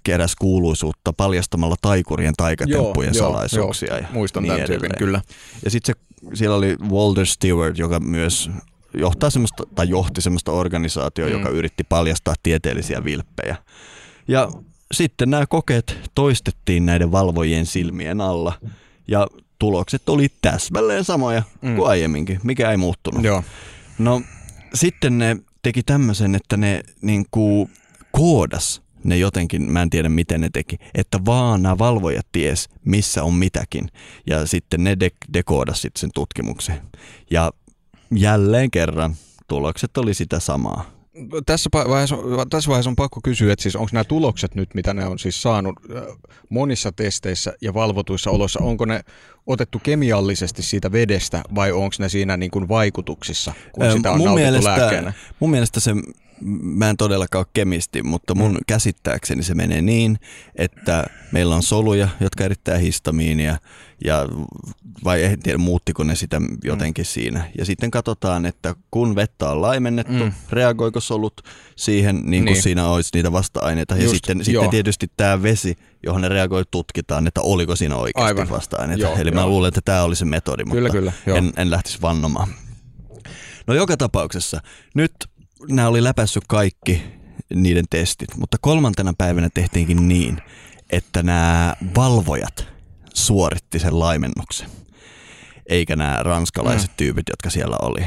keräs 0.03 0.37
kuuluisuutta 0.37 1.13
paljastamalla 1.13 1.77
taikurien 1.83 2.35
taikatemppujen 2.37 3.15
joo, 3.15 3.29
salaisuuksia. 3.29 3.89
Joo, 3.89 3.99
ja 3.99 4.09
muistan 4.13 4.43
niin 4.43 4.53
tämän 4.53 4.67
tyypin, 4.67 4.91
kyllä. 4.99 5.23
Ja 5.65 5.71
sitten 5.71 5.95
siellä 6.35 6.57
oli 6.57 6.77
Walter 6.91 7.27
Stewart, 7.27 7.79
joka 7.79 8.01
myös 8.01 8.51
johtaa 8.95 9.31
semmoista, 9.31 9.63
tai 9.75 9.89
johti 9.89 10.21
semmoista 10.21 10.53
organisaatiota, 10.53 11.33
mm. 11.33 11.39
joka 11.39 11.51
yritti 11.51 11.85
paljastaa 11.85 12.35
tieteellisiä 12.43 13.05
vilppejä. 13.05 13.57
Ja 14.31 14.51
sitten 14.93 15.31
nämä 15.31 15.47
kokeet 15.47 16.11
toistettiin 16.15 16.87
näiden 16.87 17.13
valvojien 17.13 17.67
silmien 17.67 18.21
alla 18.21 18.53
ja 19.09 19.27
tulokset 19.59 20.09
oli 20.09 20.29
täsmälleen 20.43 21.05
samoja 21.05 21.43
mm. 21.63 21.77
kuin 21.77 21.89
aiemminkin, 21.89 22.41
mikä 22.43 22.71
ei 22.71 22.77
muuttunut. 22.77 23.25
Joo. 23.25 23.45
No 23.99 24.23
sitten 24.75 25.19
ne 25.19 25.37
teki 25.63 25.83
tämmöisen, 25.83 26.35
että 26.35 26.57
ne 26.57 26.83
niin 27.03 27.27
kuin 27.31 27.71
koodas 28.13 28.83
ne 29.05 29.17
jotenkin, 29.17 29.73
mä 29.73 29.83
en 29.83 29.91
tiedä 29.91 30.09
miten 30.09 30.41
ne 30.41 30.51
teki, 30.53 30.77
että 30.95 31.19
vaan 31.25 31.63
nämä 31.63 31.79
valvojat 31.79 32.27
ties, 32.33 32.69
missä 32.85 33.25
on 33.25 33.35
mitäkin. 33.35 33.89
Ja 34.27 34.47
sitten 34.47 34.85
ne 34.85 34.97
de- 35.01 35.33
dekoodas 35.33 35.83
sitten 35.83 36.01
sen 36.01 36.11
tutkimuksen. 36.15 36.81
Ja 37.31 37.53
jälleen 38.17 38.71
kerran 38.71 39.15
tulokset 39.49 39.99
oli 39.99 40.15
sitä 40.15 40.41
samaa 40.41 41.00
tässä 41.47 41.71
vaiheessa, 41.75 42.17
tässä 42.51 42.69
vaiheessa 42.69 42.91
on 42.91 42.97
pakko 42.97 43.21
kysyä, 43.25 43.53
että 43.53 43.63
siis 43.63 43.77
onko 43.77 43.91
nämä 43.93 44.05
tulokset 44.05 44.55
nyt, 44.55 44.75
mitä 44.75 44.95
ne 44.95 45.07
on 45.07 45.19
siis 45.19 45.43
saanut 45.43 45.75
monissa 46.49 46.93
testeissä 46.93 47.53
ja 47.61 47.75
valvotuissa 47.75 48.31
oloissa, 48.31 48.61
onko 48.63 48.85
ne 48.85 49.01
otettu 49.47 49.79
kemiallisesti 49.79 50.63
siitä 50.63 50.93
vedestä 50.93 51.43
vai 51.55 51.73
onko 51.73 51.95
ne 51.99 52.09
siinä 52.09 52.37
niin 52.37 52.51
kuin 52.51 52.69
vaikutuksissa, 52.69 53.53
kun 53.73 53.93
sitä 53.93 54.13
on 54.13 54.19
mun 54.19 54.35
mielestä, 54.35 54.71
lääkkeenä? 54.71 55.13
Mun 55.41 55.51
mielestä 55.51 55.81
se 55.81 55.95
mä 56.63 56.91
en 56.91 56.97
todellakaan 56.97 57.41
ole 57.41 57.51
kemisti, 57.53 58.03
mutta 58.03 58.35
mun 58.35 58.53
mm. 58.53 58.59
käsittääkseni 58.67 59.43
se 59.43 59.55
menee 59.55 59.83
niin, 59.83 60.19
että 60.57 61.05
meillä 61.33 61.55
on 61.55 61.63
soluja, 61.63 62.09
jotka 62.21 62.45
erittää 62.45 62.79
histamiinia, 62.79 63.57
ja, 64.05 64.29
vai 65.05 65.25
en 65.25 65.41
tiedä 65.43 65.59
muuttiko 65.59 66.05
ne 66.05 66.15
sitä 66.15 66.41
jotenkin 66.65 67.03
mm. 67.03 67.07
siinä. 67.07 67.51
Ja 67.59 67.65
sitten 67.65 67.91
katsotaan, 67.91 68.47
että 68.47 68.75
kun 68.91 69.17
vettä 69.17 69.51
on 69.51 69.63
laimennettu, 69.63 70.13
mm. 70.13 70.33
reagoiko 70.51 71.01
solut 71.01 71.41
siihen, 71.77 72.17
niin 72.25 72.45
kuin 72.45 72.53
niin. 72.53 72.63
siinä 72.63 72.89
olisi 72.89 73.11
niitä 73.15 73.33
vasta-aineita. 73.33 73.97
Ja 73.97 74.03
Just, 74.03 74.15
sitten, 74.15 74.45
sitten 74.45 74.71
tietysti 74.71 75.11
tämä 75.17 75.43
vesi, 75.43 75.77
johon 76.03 76.23
ne 76.23 76.29
reagoi, 76.29 76.65
tutkitaan, 76.71 77.27
että 77.27 77.41
oliko 77.41 77.77
siinä 77.77 77.97
oikeasti 77.97 78.29
Aivan. 78.29 78.51
vasta-aineita. 78.51 79.03
Joo, 79.03 79.17
Eli 79.17 79.31
joo. 79.31 79.41
mä 79.41 79.47
luulen, 79.47 79.69
että 79.69 79.81
tämä 79.85 80.03
oli 80.03 80.17
se 80.17 80.25
metodi, 80.25 80.65
mutta 80.65 80.77
kyllä, 80.77 81.13
kyllä, 81.25 81.39
en, 81.39 81.53
en 81.57 81.71
lähtisi 81.71 81.99
vannomaan. 82.03 82.49
No 83.67 83.75
joka 83.75 83.97
tapauksessa, 83.97 84.61
nyt 84.95 85.13
nämä 85.69 85.89
oli 85.89 86.05
läpässyt 86.05 86.45
kaikki 86.49 87.03
niiden 87.55 87.85
testit, 87.91 88.37
mutta 88.37 88.57
kolmantena 88.61 89.15
päivänä 89.19 89.49
tehtiinkin 89.55 90.09
niin, 90.09 90.39
että 90.91 91.23
nämä 91.23 91.75
valvojat 91.97 92.69
suoritti 93.15 93.79
sen 93.79 93.99
laimennuksen, 93.99 94.71
eikä 95.67 95.97
nämä 95.97 96.23
ranskalaiset 96.23 96.91
mm. 96.91 96.95
tyypit, 96.97 97.29
jotka 97.29 97.51
siellä 97.51 97.77
oli. 97.83 98.01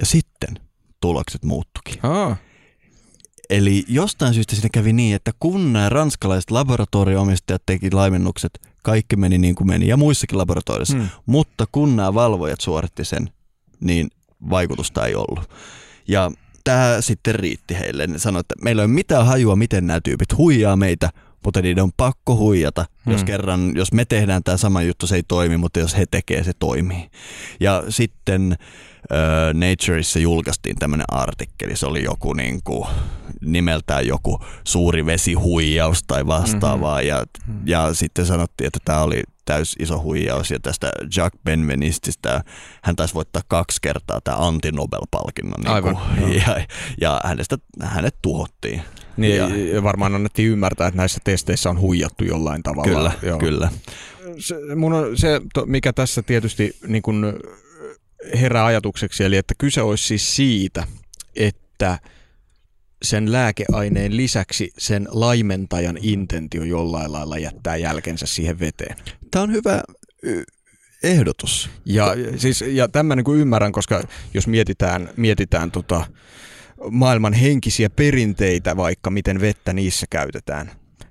Ja 0.00 0.06
sitten 0.06 0.60
tulokset 1.00 1.44
muuttukin. 1.44 2.06
Oh. 2.06 2.36
Eli 3.50 3.84
jostain 3.88 4.34
syystä 4.34 4.56
siinä 4.56 4.68
kävi 4.72 4.92
niin, 4.92 5.16
että 5.16 5.32
kun 5.40 5.72
nämä 5.72 5.88
ranskalaiset 5.88 6.50
laboratorioomistajat 6.50 7.62
teki 7.66 7.90
laimennukset, 7.90 8.60
kaikki 8.82 9.16
meni 9.16 9.38
niin 9.38 9.54
kuin 9.54 9.66
meni, 9.66 9.88
ja 9.88 9.96
muissakin 9.96 10.38
laboratorioissa, 10.38 10.96
mm. 10.96 11.08
mutta 11.26 11.64
kun 11.72 11.96
nämä 11.96 12.14
valvojat 12.14 12.60
suoritti 12.60 13.04
sen, 13.04 13.30
niin 13.80 14.08
vaikutusta 14.50 15.06
ei 15.06 15.14
ollut. 15.14 15.50
Ja 16.08 16.30
tämä 16.68 17.00
sitten 17.00 17.34
riitti 17.34 17.78
heille. 17.78 18.06
Ne 18.06 18.18
sanoi, 18.18 18.40
että 18.40 18.54
meillä 18.62 18.82
ei 18.82 18.84
ole 18.84 18.92
mitään 18.92 19.26
hajua, 19.26 19.56
miten 19.56 19.86
nämä 19.86 20.00
tyypit 20.00 20.36
huijaa 20.36 20.76
meitä, 20.76 21.10
mutta 21.44 21.62
niiden 21.62 21.84
on 21.84 21.92
pakko 21.96 22.36
huijata. 22.36 22.84
Hmm. 23.04 23.12
Jos 23.12 23.24
kerran, 23.24 23.72
jos 23.76 23.92
me 23.92 24.04
tehdään 24.04 24.42
tämä 24.42 24.56
sama 24.56 24.82
juttu, 24.82 25.06
se 25.06 25.16
ei 25.16 25.22
toimi, 25.28 25.56
mutta 25.56 25.80
jos 25.80 25.96
he 25.96 26.04
tekee, 26.10 26.44
se 26.44 26.52
toimii. 26.58 27.10
Ja 27.60 27.84
sitten 27.88 28.56
äh, 29.12 29.54
Natureissa 29.54 30.18
julkaistiin 30.18 30.76
tämmöinen 30.76 31.06
artikkeli, 31.08 31.76
se 31.76 31.86
oli 31.86 32.04
joku 32.04 32.32
niin 32.32 32.60
kuin, 32.64 32.88
nimeltään 33.40 34.06
joku 34.06 34.40
suuri 34.64 35.06
vesihuijaus 35.06 36.02
tai 36.02 36.26
vastaavaa, 36.26 37.00
mm-hmm. 37.00 37.08
ja, 37.08 37.26
ja 37.66 37.94
sitten 37.94 38.26
sanottiin, 38.26 38.66
että 38.66 38.78
tämä 38.84 39.02
oli 39.02 39.22
täys 39.44 39.76
iso 39.78 40.02
huijaus 40.02 40.50
ja 40.50 40.58
tästä 40.60 40.92
Jack 41.16 41.36
Benvenististä 41.44 42.44
hän 42.82 42.96
taisi 42.96 43.14
voittaa 43.14 43.42
kaksi 43.48 43.78
kertaa 43.82 44.20
tämä 44.24 44.36
anti-Nobel-palkinnon. 44.36 45.60
Niin 45.60 45.68
Aivan, 45.68 45.96
kuin, 45.96 46.34
ja, 46.46 46.66
ja 47.00 47.20
hänestä, 47.24 47.56
hänet 47.82 48.14
tuhottiin. 48.22 48.82
Niin, 49.16 49.36
ja, 49.36 49.82
varmaan 49.82 50.14
annettiin 50.14 50.48
ymmärtää, 50.48 50.86
että 50.88 50.98
näissä 50.98 51.20
testeissä 51.24 51.70
on 51.70 51.80
huijattu 51.80 52.24
jollain 52.24 52.62
tavalla. 52.62 52.88
Kyllä, 52.88 53.12
Joo. 53.22 53.38
kyllä. 53.38 53.70
Se, 54.38 54.74
mun 54.76 54.92
on 54.92 55.18
se, 55.18 55.40
mikä 55.66 55.92
tässä 55.92 56.22
tietysti 56.22 56.76
niin 56.86 57.02
kun 57.02 57.40
herää 58.40 58.64
ajatukseksi, 58.64 59.24
eli 59.24 59.36
että 59.36 59.54
kyse 59.58 59.82
olisi 59.82 60.06
siis 60.06 60.36
siitä, 60.36 60.86
että 61.36 61.98
sen 63.02 63.32
lääkeaineen 63.32 64.16
lisäksi 64.16 64.72
sen 64.78 65.08
laimentajan 65.10 65.98
intentio 66.02 66.64
jollain 66.64 67.12
lailla 67.12 67.38
jättää 67.38 67.76
jälkensä 67.76 68.26
siihen 68.26 68.60
veteen. 68.60 68.96
Tämä 69.30 69.42
on 69.42 69.52
hyvä 69.52 69.82
ehdotus. 71.02 71.70
Ja, 71.84 72.14
siis, 72.36 72.64
ja 72.66 72.88
tämän 72.88 73.16
niin 73.16 73.24
kuin 73.24 73.40
ymmärrän, 73.40 73.72
koska 73.72 74.02
jos 74.34 74.46
mietitään, 74.46 75.10
mietitään 75.16 75.70
tota, 75.70 76.06
maailman 76.90 77.32
henkisiä 77.32 77.90
perinteitä, 77.90 78.76
vaikka 78.76 79.10
miten 79.10 79.40
vettä 79.40 79.72
niissä 79.72 80.06
käytetään, 80.10 80.70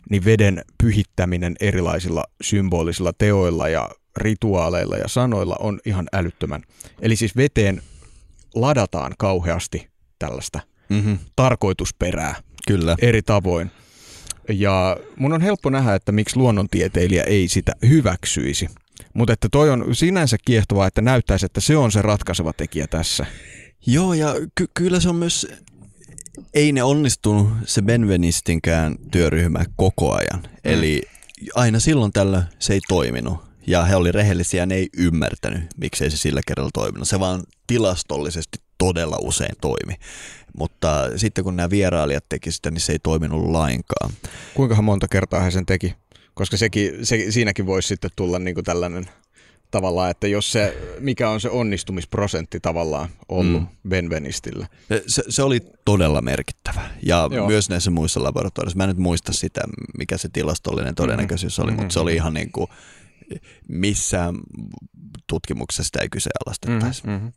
niin 0.09 0.25
veden 0.25 0.61
pyhittäminen 0.83 1.55
erilaisilla 1.59 2.23
symbolisilla 2.41 3.13
teoilla 3.13 3.69
ja 3.69 3.89
rituaaleilla 4.17 4.97
ja 4.97 5.07
sanoilla 5.07 5.55
on 5.59 5.79
ihan 5.85 6.07
älyttömän. 6.13 6.61
Eli 7.01 7.15
siis 7.15 7.35
veteen 7.35 7.81
ladataan 8.55 9.13
kauheasti 9.17 9.87
tällaista 10.19 10.59
mm-hmm. 10.89 11.19
tarkoitusperää 11.35 12.35
Kyllä. 12.67 12.95
eri 13.01 13.21
tavoin. 13.21 13.71
Ja 14.49 14.97
mun 15.15 15.33
on 15.33 15.41
helppo 15.41 15.69
nähdä, 15.69 15.95
että 15.95 16.11
miksi 16.11 16.37
luonnontieteilijä 16.37 17.23
ei 17.23 17.47
sitä 17.47 17.71
hyväksyisi. 17.89 18.69
Mutta 19.13 19.33
että 19.33 19.47
toi 19.51 19.69
on 19.69 19.95
sinänsä 19.95 20.37
kiehtovaa, 20.45 20.87
että 20.87 21.01
näyttäisi, 21.01 21.45
että 21.45 21.61
se 21.61 21.77
on 21.77 21.91
se 21.91 22.01
ratkaiseva 22.01 22.53
tekijä 22.53 22.87
tässä. 22.87 23.25
Joo, 23.85 24.13
ja 24.13 24.35
ky- 24.55 24.69
kyllä 24.73 24.99
se 24.99 25.09
on 25.09 25.15
myös, 25.15 25.47
ei 26.53 26.71
ne 26.71 26.83
onnistunut 26.83 27.49
se 27.65 27.81
Benvenistinkään 27.81 28.95
työryhmä 29.11 29.65
koko 29.75 30.13
ajan. 30.13 30.39
Mm. 30.43 30.49
Eli 30.63 31.01
aina 31.55 31.79
silloin 31.79 32.11
tällä 32.11 32.43
se 32.59 32.73
ei 32.73 32.81
toiminut. 32.87 33.46
Ja 33.67 33.85
he 33.85 33.95
oli 33.95 34.11
rehellisiä, 34.11 34.65
ne 34.65 34.75
ei 34.75 34.89
ymmärtänyt, 34.97 35.63
miksei 35.77 36.11
se 36.11 36.17
sillä 36.17 36.41
kerralla 36.47 36.71
toiminut. 36.73 37.07
Se 37.07 37.19
vaan 37.19 37.43
tilastollisesti 37.67 38.57
todella 38.77 39.17
usein 39.21 39.55
toimi. 39.61 39.95
Mutta 40.57 41.09
sitten 41.15 41.43
kun 41.43 41.55
nämä 41.55 41.69
vierailijat 41.69 42.25
teki 42.29 42.51
sitä, 42.51 42.71
niin 42.71 42.81
se 42.81 42.91
ei 42.91 42.99
toiminut 42.99 43.45
lainkaan. 43.45 44.11
Kuinka 44.53 44.81
monta 44.81 45.07
kertaa 45.07 45.39
he 45.39 45.51
sen 45.51 45.65
teki? 45.65 45.95
Koska 46.33 46.57
sekin, 46.57 47.05
se, 47.05 47.25
siinäkin 47.29 47.65
voisi 47.65 47.87
sitten 47.87 48.11
tulla 48.15 48.39
niin 48.39 48.55
kuin 48.55 48.63
tällainen 48.63 49.05
tavallaan, 49.71 50.11
että 50.11 50.27
jos 50.27 50.51
se, 50.51 50.77
mikä 50.99 51.29
on 51.29 51.41
se 51.41 51.49
onnistumisprosentti 51.49 52.59
tavallaan 52.59 53.09
ollut 53.29 53.61
mm. 53.61 53.67
Benvenistillä. 53.89 54.67
Se, 55.07 55.23
se 55.29 55.43
oli 55.43 55.61
todella 55.85 56.21
merkittävä 56.21 56.89
ja 57.03 57.29
Joo. 57.31 57.47
myös 57.47 57.69
näissä 57.69 57.91
muissa 57.91 58.23
laboratorioissa. 58.23 58.77
Mä 58.77 58.83
en 58.83 58.87
nyt 58.87 58.97
muista 58.97 59.33
sitä, 59.33 59.61
mikä 59.97 60.17
se 60.17 60.29
tilastollinen 60.33 60.95
todennäköisyys 60.95 61.59
oli, 61.59 61.71
mm-hmm. 61.71 61.81
mutta 61.81 61.93
se 61.93 61.99
oli 61.99 62.15
ihan 62.15 62.33
niin 62.33 62.51
kuin 62.51 62.67
missään 63.67 64.35
tutkimuksesta 65.27 66.01
ei 66.01 66.09
kyseenalaistettaisi. 66.09 67.07
Mm-hmm. 67.07 67.31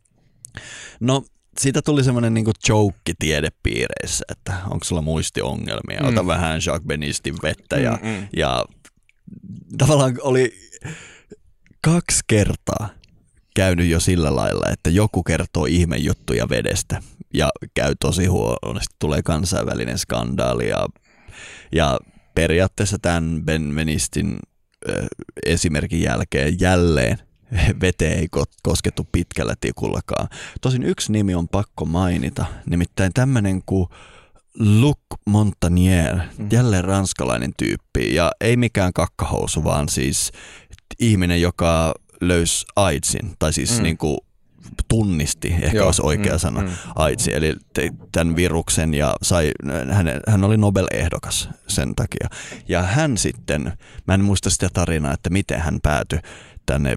No 0.99 1.23
siitä 1.59 1.81
tuli 1.81 2.03
semmoinen 2.03 2.33
niinku 2.33 2.51
joke 2.69 3.13
tiedepiireissä, 3.19 4.25
että 4.29 4.53
onko 4.69 4.83
sulla 4.83 5.01
muistiongelmia, 5.01 6.01
mm. 6.01 6.07
ota 6.07 6.27
vähän 6.27 6.61
Jacques 6.65 6.87
Benistin 6.87 7.35
vettä 7.43 7.75
ja, 7.75 7.99
mm-hmm. 8.03 8.27
ja 8.35 8.65
tavallaan 9.77 10.17
oli 10.21 10.53
kaksi 11.81 12.19
kertaa 12.27 12.89
käynyt 13.55 13.87
jo 13.89 13.99
sillä 13.99 14.35
lailla, 14.35 14.65
että 14.71 14.89
joku 14.89 15.23
kertoo 15.23 15.65
ihmejuttuja 15.65 16.49
vedestä 16.49 17.01
ja 17.33 17.49
käy 17.73 17.95
tosi 17.99 18.25
huonosti, 18.25 18.95
tulee 18.99 19.21
kansainvälinen 19.21 19.97
skandaali 19.97 20.69
ja, 20.69 20.87
ja 21.71 21.99
periaatteessa 22.35 22.97
tämän 23.01 23.41
Ben 23.45 23.75
Venistin 23.75 24.39
esimerkin 25.45 26.01
jälkeen 26.01 26.59
jälleen 26.59 27.17
veteen 27.81 28.19
ei 28.19 28.27
koskettu 28.63 29.07
pitkällä 29.11 29.55
tikullakaan. 29.61 30.27
Tosin 30.61 30.83
yksi 30.83 31.11
nimi 31.11 31.35
on 31.35 31.47
pakko 31.47 31.85
mainita, 31.85 32.45
nimittäin 32.65 33.13
tämmöinen 33.13 33.61
kuin 33.65 33.87
Luc 34.59 34.99
Montagnier, 35.25 36.15
mm. 36.37 36.47
jälleen 36.51 36.83
ranskalainen 36.83 37.53
tyyppi, 37.57 38.15
ja 38.15 38.31
ei 38.41 38.57
mikään 38.57 38.93
kakkahousu, 38.93 39.63
vaan 39.63 39.89
siis 39.89 40.31
ihminen, 40.99 41.41
joka 41.41 41.93
löysi 42.21 42.65
AIDSin, 42.75 43.33
tai 43.39 43.53
siis 43.53 43.77
mm. 43.77 43.83
niin 43.83 43.97
kuin 43.97 44.17
tunnisti, 44.87 45.55
ehkä 45.61 45.77
Joo. 45.77 45.85
olisi 45.85 46.01
oikea 46.05 46.33
mm, 46.33 46.39
sana, 46.39 46.61
mm. 46.61 46.69
AIDSin, 46.95 47.33
eli 47.33 47.55
tämän 48.11 48.35
viruksen 48.35 48.93
ja 48.93 49.13
sai, 49.21 49.51
hän, 49.91 50.07
hän 50.27 50.43
oli 50.43 50.57
Nobel-ehdokas 50.57 51.49
sen 51.67 51.95
takia. 51.95 52.27
Ja 52.67 52.81
hän 52.81 53.17
sitten, 53.17 53.73
mä 54.07 54.13
en 54.13 54.23
muista 54.23 54.49
sitä 54.49 54.69
tarinaa, 54.73 55.13
että 55.13 55.29
miten 55.29 55.59
hän 55.59 55.79
päätyi 55.83 56.19
tänne 56.65 56.95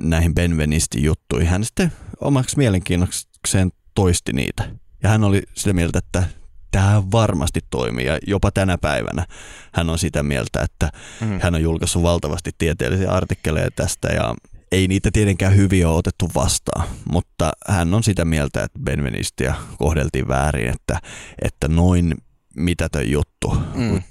näihin 0.00 0.34
Benvenistin 0.34 1.04
juttuihin. 1.04 1.48
Hän 1.48 1.64
sitten 1.64 1.92
omaksi 2.20 2.58
mielenkiinnokseen 2.58 3.70
toisti 3.94 4.32
niitä. 4.32 4.70
Ja 5.02 5.08
hän 5.08 5.24
oli 5.24 5.42
sitä 5.54 5.72
mieltä, 5.72 5.98
että 5.98 6.22
tämä 6.70 7.02
varmasti 7.12 7.60
toimii 7.70 8.06
ja 8.06 8.18
jopa 8.26 8.50
tänä 8.50 8.78
päivänä 8.78 9.26
hän 9.72 9.90
on 9.90 9.98
sitä 9.98 10.22
mieltä, 10.22 10.62
että 10.62 10.92
mm. 11.20 11.40
hän 11.40 11.54
on 11.54 11.62
julkaissut 11.62 12.02
valtavasti 12.02 12.50
tieteellisiä 12.58 13.10
artikkeleja 13.10 13.70
tästä 13.70 14.08
ja 14.08 14.34
ei 14.74 14.88
niitä 14.88 15.10
tietenkään 15.12 15.56
hyviä 15.56 15.88
ole 15.88 15.96
otettu 15.96 16.30
vastaan, 16.34 16.88
mutta 17.12 17.52
hän 17.68 17.94
on 17.94 18.02
sitä 18.02 18.24
mieltä, 18.24 18.62
että 18.62 18.78
Benvenistia 18.78 19.54
kohdeltiin 19.78 20.28
väärin, 20.28 20.68
että, 20.68 21.00
että 21.42 21.68
noin 21.68 22.14
mitätön 22.56 23.10
juttu 23.10 23.56
mm. 23.74 24.02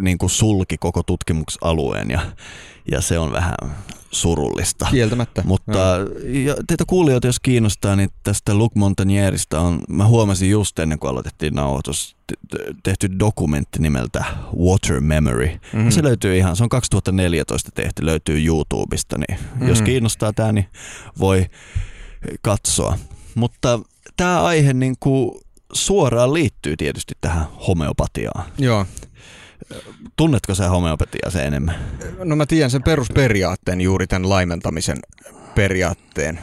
Niin 0.00 0.18
kuin 0.18 0.30
sulki 0.30 0.76
koko 0.78 1.02
tutkimusalueen 1.02 2.10
ja, 2.10 2.20
ja 2.90 3.00
se 3.00 3.18
on 3.18 3.32
vähän 3.32 3.54
surullista. 4.10 4.86
Kieltämättä. 4.90 5.42
Mutta 5.46 5.78
ja 6.44 6.54
teitä 6.66 6.84
kuulijoita, 6.86 7.26
jos 7.26 7.40
kiinnostaa, 7.40 7.96
niin 7.96 8.10
tästä 8.22 8.54
Luc 8.54 8.74
Montanierista 8.74 9.60
on, 9.60 9.80
mä 9.88 10.06
huomasin 10.06 10.50
just 10.50 10.78
ennen 10.78 10.98
kuin 10.98 11.10
aloitettiin 11.10 11.54
nauhoitus, 11.54 12.16
tehty 12.82 13.08
dokumentti 13.18 13.78
nimeltä 13.78 14.24
Water 14.58 15.00
Memory. 15.00 15.46
Mm-hmm. 15.46 15.90
Se 15.90 16.02
löytyy 16.02 16.36
ihan, 16.36 16.56
se 16.56 16.62
on 16.62 16.68
2014 16.68 17.70
tehty, 17.74 18.06
löytyy 18.06 18.46
YouTubesta, 18.46 19.18
niin 19.18 19.38
mm-hmm. 19.40 19.68
jos 19.68 19.82
kiinnostaa 19.82 20.32
tämä, 20.32 20.52
niin 20.52 20.66
voi 21.18 21.46
katsoa. 22.42 22.98
Mutta 23.34 23.80
tämä 24.16 24.42
aihe 24.42 24.72
niin 24.72 24.96
kuin 25.00 25.40
suoraan 25.72 26.34
liittyy 26.34 26.76
tietysti 26.76 27.14
tähän 27.20 27.46
homeopatiaan. 27.68 28.44
Joo. 28.58 28.86
Tunnetko 30.16 30.54
sä 30.54 30.68
homeopatiaa 30.68 31.30
se 31.30 31.42
enemmän? 31.42 31.74
No 32.24 32.36
mä 32.36 32.46
tiedän 32.46 32.70
sen 32.70 32.82
perusperiaatteen, 32.82 33.80
juuri 33.80 34.06
tämän 34.06 34.28
laimentamisen 34.28 34.98
periaatteen. 35.54 36.38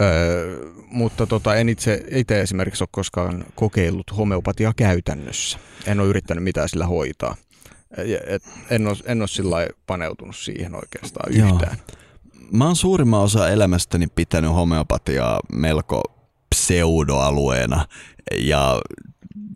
Öö, 0.00 0.58
mutta 0.90 1.26
tota, 1.26 1.54
en 1.54 1.68
itse, 1.68 2.04
itse 2.10 2.40
esimerkiksi 2.40 2.84
ole 2.84 2.88
koskaan 2.92 3.44
kokeillut 3.54 4.16
homeopatiaa 4.16 4.72
käytännössä. 4.76 5.58
En 5.86 6.00
ole 6.00 6.08
yrittänyt 6.08 6.44
mitään 6.44 6.68
sillä 6.68 6.86
hoitaa. 6.86 7.36
Et 8.26 8.42
en, 8.70 8.86
ole, 8.86 8.96
en 9.04 9.22
ole 9.22 9.28
sillä 9.28 9.56
paneutunut 9.86 10.36
siihen 10.36 10.74
oikeastaan 10.74 11.32
yhtään. 11.32 11.78
Joo. 11.88 11.96
Mä 12.52 12.66
oon 12.66 12.76
suurimman 12.76 13.20
osa 13.20 13.48
elämästäni 13.48 14.06
pitänyt 14.06 14.54
homeopatiaa 14.54 15.40
melko 15.52 16.02
pseudoalueena 16.54 17.86
ja 18.38 18.82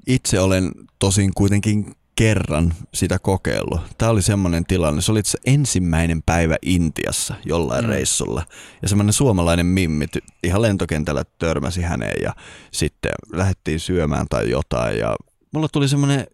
itse 0.06 0.40
olen 0.40 0.72
tosin 0.98 1.30
kuitenkin 1.34 1.94
kerran 2.18 2.74
sitä 2.94 3.18
kokeillut. 3.18 3.80
Tämä 3.98 4.10
oli 4.10 4.22
semmoinen 4.22 4.64
tilanne, 4.64 5.02
se 5.02 5.12
oli 5.12 5.20
se 5.24 5.38
ensimmäinen 5.46 6.22
päivä 6.26 6.56
Intiassa 6.62 7.34
jollain 7.44 7.84
mm. 7.84 7.90
reissulla. 7.90 8.42
Ja 8.82 8.88
semmoinen 8.88 9.12
suomalainen 9.12 9.66
mimmi 9.66 10.06
ihan 10.42 10.62
lentokentällä 10.62 11.24
törmäsi 11.38 11.82
häneen 11.82 12.22
ja 12.22 12.34
sitten 12.72 13.12
lähdettiin 13.32 13.80
syömään 13.80 14.26
tai 14.30 14.50
jotain. 14.50 14.98
Ja 14.98 15.16
mulla 15.54 15.68
tuli 15.72 15.88
semmoinen 15.88 16.26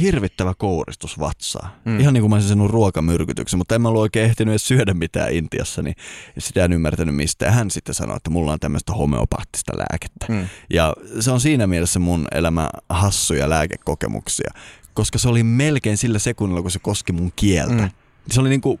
hirvittävä 0.00 0.54
kouristus 0.58 1.18
vatsaa. 1.18 1.80
Mm. 1.84 2.00
Ihan 2.00 2.14
niin 2.14 2.22
kuin 2.22 2.30
mä 2.30 2.36
olisin 2.36 2.48
sanonut 2.48 2.72
ruokamyrkytyksen, 2.72 3.58
mutta 3.58 3.74
en 3.74 3.82
mä 3.82 3.88
ollut 3.88 4.02
oikein 4.02 4.26
ehtinyt 4.26 4.52
edes 4.52 4.68
syödä 4.68 4.94
mitään 4.94 5.32
Intiassa, 5.32 5.82
niin 5.82 5.94
sitä 6.38 6.64
en 6.64 6.72
ymmärtänyt 6.72 7.16
mistä. 7.16 7.50
hän 7.50 7.70
sitten 7.70 7.94
sanoi, 7.94 8.16
että 8.16 8.30
mulla 8.30 8.52
on 8.52 8.60
tämmöistä 8.60 8.92
homeopaattista 8.92 9.72
lääkettä. 9.76 10.26
Mm. 10.28 10.48
Ja 10.70 10.94
se 11.20 11.30
on 11.30 11.40
siinä 11.40 11.66
mielessä 11.66 11.98
mun 11.98 12.26
elämä 12.32 12.70
hassuja 12.88 13.50
lääkekokemuksia, 13.50 14.50
koska 14.96 15.18
se 15.18 15.28
oli 15.28 15.42
melkein 15.42 15.96
sillä 15.96 16.18
sekunnilla, 16.18 16.62
kun 16.62 16.70
se 16.70 16.78
koski 16.78 17.12
mun 17.12 17.32
kieltä. 17.36 17.74
Mm. 17.74 17.90
Se 18.30 18.40
oli 18.40 18.48
niinku 18.48 18.80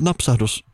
napsahdus 0.00 0.64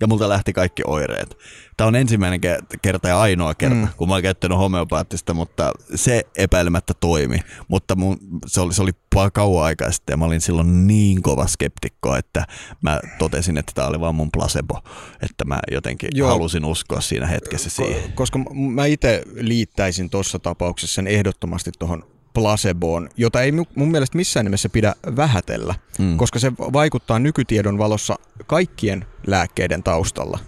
ja 0.00 0.06
multa 0.06 0.28
lähti 0.28 0.52
kaikki 0.52 0.82
oireet. 0.86 1.38
Tämä 1.76 1.88
on 1.88 1.96
ensimmäinen 1.96 2.40
kerta 2.82 3.08
ja 3.08 3.20
ainoa 3.20 3.54
kerta, 3.54 3.76
mm. 3.76 3.88
kun 3.96 4.08
mä 4.08 4.14
oon 4.14 4.22
käyttänyt 4.22 4.58
homeopaattista, 4.58 5.34
mutta 5.34 5.72
se 5.94 6.22
epäilemättä 6.36 6.94
toimi. 6.94 7.38
Mutta 7.68 7.96
mun, 7.96 8.18
se, 8.46 8.60
oli, 8.60 8.74
se 8.74 8.82
oli 8.82 8.90
kauan 9.32 9.64
aikaa 9.64 9.90
sitten 9.90 10.12
ja 10.12 10.16
mä 10.16 10.24
olin 10.24 10.40
silloin 10.40 10.86
niin 10.86 11.22
kova 11.22 11.46
skeptikko, 11.46 12.16
että 12.16 12.46
mä 12.82 13.00
totesin, 13.18 13.58
että 13.58 13.72
tämä 13.74 13.88
oli 13.88 14.00
vaan 14.00 14.14
mun 14.14 14.32
placebo. 14.32 14.80
Että 15.22 15.44
mä 15.44 15.58
jotenkin 15.70 16.10
Joo. 16.14 16.28
halusin 16.28 16.64
uskoa 16.64 17.00
siinä 17.00 17.26
hetkessä 17.26 17.70
siihen. 17.70 18.12
Koska 18.12 18.38
mä 18.54 18.86
itse 18.86 19.22
liittäisin 19.34 20.10
tuossa 20.10 20.38
tapauksessa 20.38 20.94
sen 20.94 21.06
ehdottomasti 21.06 21.70
tuohon 21.78 22.11
placeboon, 22.34 23.08
jota 23.16 23.42
ei 23.42 23.52
mun 23.52 23.90
mielestä 23.90 24.16
missään 24.16 24.46
nimessä 24.46 24.68
pidä 24.68 24.94
vähätellä, 25.16 25.74
mm. 25.98 26.16
koska 26.16 26.38
se 26.38 26.52
vaikuttaa 26.52 27.18
nykytiedon 27.18 27.78
valossa 27.78 28.16
kaikkien 28.46 29.04
lääkkeiden 29.26 29.82
taustalla. 29.82 30.38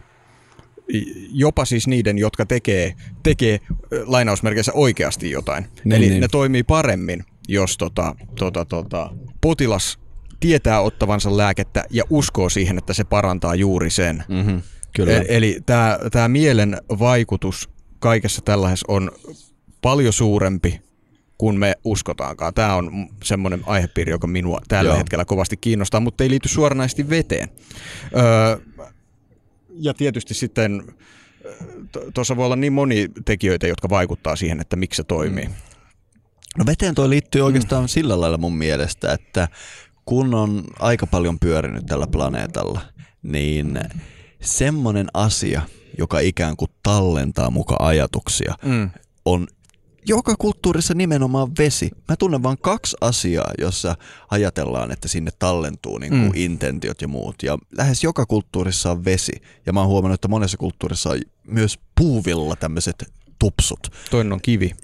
Jopa 1.30 1.64
siis 1.64 1.86
niiden, 1.86 2.18
jotka 2.18 2.46
tekee, 2.46 2.94
tekee 3.22 3.60
lainausmerkeissä 4.06 4.72
oikeasti 4.74 5.30
jotain. 5.30 5.66
Niin, 5.84 5.92
Eli 5.92 6.08
niin. 6.08 6.20
ne 6.20 6.28
toimii 6.28 6.62
paremmin, 6.62 7.24
jos 7.48 7.78
tota, 7.78 8.14
tota, 8.38 8.64
tota, 8.64 9.10
potilas 9.40 9.98
tietää 10.40 10.80
ottavansa 10.80 11.36
lääkettä 11.36 11.84
ja 11.90 12.04
uskoo 12.10 12.48
siihen, 12.48 12.78
että 12.78 12.94
se 12.94 13.04
parantaa 13.04 13.54
juuri 13.54 13.90
sen. 13.90 14.24
Mm-hmm, 14.28 14.62
kyllä. 14.96 15.12
E- 15.12 15.24
eli 15.28 15.60
tämä 16.12 16.28
mielen 16.28 16.76
vaikutus 16.98 17.68
kaikessa 17.98 18.42
tällaisessa 18.44 18.86
on 18.88 19.10
paljon 19.82 20.12
suurempi 20.12 20.80
kuin 21.44 21.58
me 21.58 21.74
uskotaankaan. 21.84 22.54
Tämä 22.54 22.74
on 22.74 23.08
semmoinen 23.24 23.62
aihepiiri, 23.66 24.12
joka 24.12 24.26
minua 24.26 24.60
tällä 24.68 24.90
Joo. 24.90 24.98
hetkellä 24.98 25.24
kovasti 25.24 25.56
kiinnostaa, 25.56 26.00
mutta 26.00 26.24
ei 26.24 26.30
liity 26.30 26.48
suoranaisesti 26.48 27.10
veteen. 27.10 27.48
Öö, 28.16 28.56
ja 29.70 29.94
tietysti 29.94 30.34
sitten 30.34 30.82
tuossa 32.14 32.36
voi 32.36 32.44
olla 32.44 32.56
niin 32.56 32.72
moni 32.72 33.08
tekijöitä, 33.24 33.66
jotka 33.66 33.88
vaikuttaa 33.88 34.36
siihen, 34.36 34.60
että 34.60 34.76
miksi 34.76 34.96
se 34.96 35.04
toimii. 35.04 35.44
Mm. 35.44 35.54
No 36.58 36.66
veteen 36.66 36.94
toi 36.94 37.10
liittyy 37.10 37.42
oikeastaan 37.42 37.84
mm. 37.84 37.88
sillä 37.88 38.20
lailla 38.20 38.38
mun 38.38 38.56
mielestä, 38.56 39.12
että 39.12 39.48
kun 40.04 40.34
on 40.34 40.64
aika 40.78 41.06
paljon 41.06 41.38
pyörinyt 41.38 41.86
tällä 41.86 42.06
planeetalla, 42.06 42.80
niin 43.22 43.80
semmoinen 44.40 45.06
asia, 45.14 45.62
joka 45.98 46.18
ikään 46.18 46.56
kuin 46.56 46.70
tallentaa 46.82 47.50
muka 47.50 47.76
ajatuksia, 47.78 48.54
mm. 48.62 48.90
on 49.24 49.46
joka 50.06 50.34
kulttuurissa 50.38 50.94
nimenomaan 50.94 51.48
vesi. 51.58 51.90
Mä 52.08 52.16
tunnen 52.16 52.42
vain 52.42 52.58
kaksi 52.58 52.96
asiaa, 53.00 53.50
jossa 53.58 53.96
ajatellaan, 54.30 54.90
että 54.92 55.08
sinne 55.08 55.30
tallentuu 55.38 55.98
niin 55.98 56.10
kuin 56.10 56.22
mm. 56.22 56.30
intentiot 56.34 57.02
ja 57.02 57.08
muut. 57.08 57.42
Ja 57.42 57.58
lähes 57.78 58.04
joka 58.04 58.26
kulttuurissa 58.26 58.90
on 58.90 59.04
vesi. 59.04 59.32
Ja 59.66 59.72
mä 59.72 59.80
oon 59.80 59.88
huomannut, 59.88 60.14
että 60.14 60.28
monessa 60.28 60.56
kulttuurissa 60.56 61.10
on 61.10 61.20
myös 61.46 61.78
puuvilla 61.98 62.56
tämmöiset 62.56 63.12
tupsut. 63.38 63.92
Toinen 64.10 64.32
on 64.32 64.40
kivi. 64.42 64.74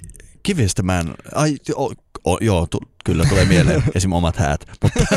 Kivistä 0.42 0.82
mä 0.82 1.00
en... 1.00 1.14
Ai, 1.34 1.56
o, 1.74 1.92
o, 2.24 2.38
joo, 2.40 2.66
tu, 2.66 2.78
kyllä 3.04 3.24
tulee 3.28 3.44
mieleen 3.44 3.82
esim. 3.94 4.12
omat 4.12 4.36
häät. 4.36 4.64
Mutta, 4.82 5.00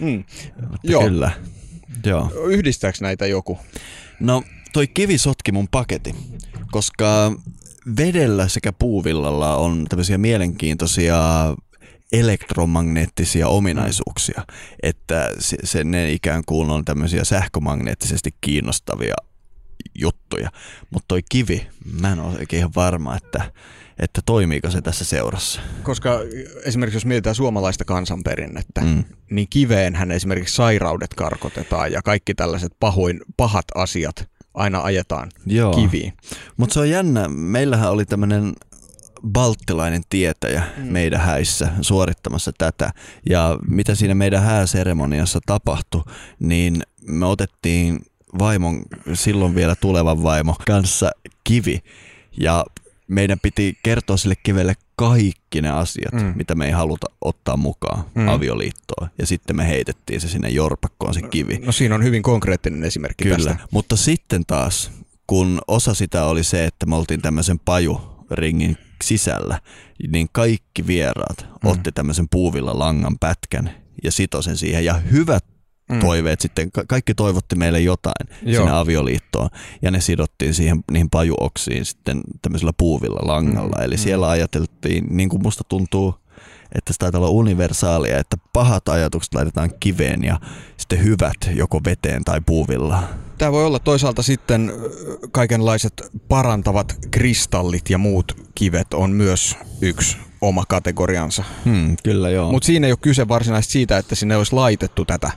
mm. 0.00 0.24
mutta 0.60 0.78
joo. 0.82 1.02
kyllä. 1.02 1.30
Joo. 2.06 2.30
Yhdistääkö 2.48 2.98
näitä 3.00 3.26
joku? 3.26 3.58
No 4.20 4.42
toi 4.72 4.86
kivi 4.86 5.18
sotki 5.18 5.52
mun 5.52 5.68
paketi, 5.70 6.14
koska 6.70 7.32
vedellä 7.98 8.48
sekä 8.48 8.72
puuvillalla 8.72 9.56
on 9.56 9.86
tämmöisiä 9.88 10.18
mielenkiintoisia 10.18 11.18
elektromagneettisia 12.12 13.48
ominaisuuksia, 13.48 14.42
että 14.82 15.30
se, 15.38 15.56
se 15.64 15.84
ne 15.84 16.12
ikään 16.12 16.42
kuin 16.46 16.70
on 16.70 16.84
tämmöisiä 16.84 17.24
sähkömagneettisesti 17.24 18.30
kiinnostavia 18.40 19.14
juttuja. 19.94 20.50
Mutta 20.90 21.04
toi 21.08 21.20
kivi, 21.28 21.66
mä 22.00 22.12
en 22.12 22.20
ole 22.20 22.38
oikein 22.38 22.58
ihan 22.58 22.72
varma, 22.76 23.16
että, 23.16 23.52
että 23.98 24.20
toimiiko 24.26 24.70
se 24.70 24.80
tässä 24.82 25.04
seurassa. 25.04 25.60
Koska 25.82 26.18
esimerkiksi 26.64 26.96
jos 26.96 27.06
mietitään 27.06 27.34
suomalaista 27.36 27.84
kansanperinnettä, 27.84 28.80
Mm. 28.80 29.04
niin 29.30 29.46
kiveenhän 29.50 30.10
esimerkiksi 30.10 30.54
sairaudet 30.54 31.14
karkotetaan 31.14 31.92
ja 31.92 32.02
kaikki 32.02 32.34
tällaiset 32.34 32.72
pahoin, 32.80 33.20
pahat 33.36 33.64
asiat 33.74 34.28
aina 34.54 34.80
ajetaan 34.80 35.28
Joo. 35.46 35.74
kiviin. 35.74 36.12
Mutta 36.56 36.74
se 36.74 36.80
on 36.80 36.90
jännä. 36.90 37.28
Meillähän 37.28 37.90
oli 37.90 38.04
tämmöinen 38.04 38.52
balttilainen 39.32 40.02
tietäjä 40.10 40.62
mm. 40.76 40.84
meidän 40.84 41.20
häissä 41.20 41.68
suorittamassa 41.80 42.52
tätä. 42.58 42.90
Ja 43.30 43.58
mitä 43.68 43.94
siinä 43.94 44.14
meidän 44.14 44.42
hääseremoniassa 44.42 45.40
tapahtui, 45.46 46.02
niin 46.38 46.82
me 47.06 47.26
otettiin 47.26 48.00
vaimon, 48.38 48.82
silloin 49.14 49.54
vielä 49.54 49.74
tulevan 49.74 50.22
vaimo 50.22 50.56
kanssa 50.66 51.10
kivi. 51.44 51.82
Ja 52.40 52.64
meidän 53.08 53.38
piti 53.42 53.78
kertoa 53.82 54.16
sille 54.16 54.34
kivelle 54.42 54.74
kaikki 54.96 55.60
ne 55.62 55.70
asiat, 55.70 56.12
Mm. 56.12 56.32
mitä 56.36 56.54
me 56.54 56.66
ei 56.66 56.72
haluta 56.72 57.06
ottaa 57.20 57.56
mukaan 57.56 58.04
Mm. 58.14 58.28
avioliittoon. 58.28 59.08
Ja 59.18 59.26
sitten 59.26 59.56
me 59.56 59.68
heitettiin 59.68 60.20
se 60.20 60.28
sinne 60.28 60.48
jorpakkoon 60.48 61.14
se 61.14 61.22
kivi. 61.22 61.58
No 61.58 61.72
siinä 61.72 61.94
on 61.94 62.04
hyvin 62.04 62.22
konkreettinen 62.22 62.84
esimerkki 62.84 63.24
Kyllä, 63.24 63.36
tästä. 63.36 63.56
mutta 63.70 63.96
sitten 63.96 64.46
taas, 64.46 64.90
kun 65.26 65.60
osa 65.68 65.94
sitä 65.94 66.24
oli 66.24 66.44
se, 66.44 66.64
että 66.64 66.86
me 66.86 66.96
oltiin 66.96 67.22
tämmöisen 67.22 67.58
pajuringin 67.58 68.76
sisällä, 69.04 69.60
niin 70.08 70.28
kaikki 70.32 70.86
vieraat 70.86 71.46
Mm. 71.64 71.70
otti 71.70 71.92
tämmöisen 71.92 72.26
puuvilla 72.30 72.78
langan 72.78 73.18
pätkän 73.18 73.70
ja 74.04 74.12
sitoi 74.12 74.42
sen 74.42 74.56
siihen. 74.56 74.84
Ja 74.84 74.94
hyvät 74.94 75.44
Mm. 75.90 75.98
toiveet 76.00 76.40
sitten, 76.40 76.72
ka- 76.72 76.84
kaikki 76.88 77.14
toivotti 77.14 77.56
meille 77.56 77.80
jotain 77.80 78.28
Joo. 78.42 78.62
Sinne 78.64 78.78
avioliittoon. 78.78 79.48
Ja 79.82 79.90
ne 79.90 80.00
sidottiin 80.00 80.54
siihen 80.54 80.84
niihin 80.90 81.10
pajuoksiin 81.10 81.84
sitten 81.84 82.20
tämmöisellä 82.42 82.72
puuvilla 82.76 83.20
langalla. 83.34 83.76
Mm. 83.78 83.84
Eli 83.84 83.94
Mm. 83.94 83.98
siellä 83.98 84.28
ajateltiin, 84.28 85.06
niin 85.10 85.28
kuin 85.28 85.42
musta 85.42 85.64
tuntuu, 85.68 86.14
että 86.74 86.92
se 86.92 86.98
taitaa 86.98 87.18
olla 87.20 87.30
universaalia, 87.30 88.18
että 88.18 88.36
pahat 88.52 88.88
ajatukset 88.88 89.34
laitetaan 89.34 89.70
kiveen 89.80 90.24
ja 90.24 90.40
sitten 90.76 91.04
hyvät 91.04 91.36
joko 91.54 91.80
veteen 91.84 92.24
tai 92.24 92.40
puuvilla. 92.46 93.02
Tämä 93.38 93.52
voi 93.52 93.64
olla 93.66 93.78
toisaalta 93.78 94.22
sitten 94.22 94.72
kaikenlaiset 95.32 95.92
parantavat 96.28 96.98
kristallit 97.10 97.90
ja 97.90 97.98
muut 97.98 98.36
kivet 98.54 98.94
on 98.94 99.10
myös 99.10 99.56
yksi 99.80 100.16
oma 100.40 100.64
kategoriansa. 100.68 101.44
Hmm, 101.64 101.96
kyllä 102.04 102.30
joo. 102.30 102.52
Mutta 102.52 102.66
siinä 102.66 102.86
ei 102.86 102.92
ole 102.92 102.98
kyse 103.02 103.28
varsinaisesti 103.28 103.72
siitä, 103.72 103.98
että 103.98 104.14
sinne 104.14 104.36
olisi 104.36 104.52
laitettu 104.54 105.04
tätä 105.04 105.30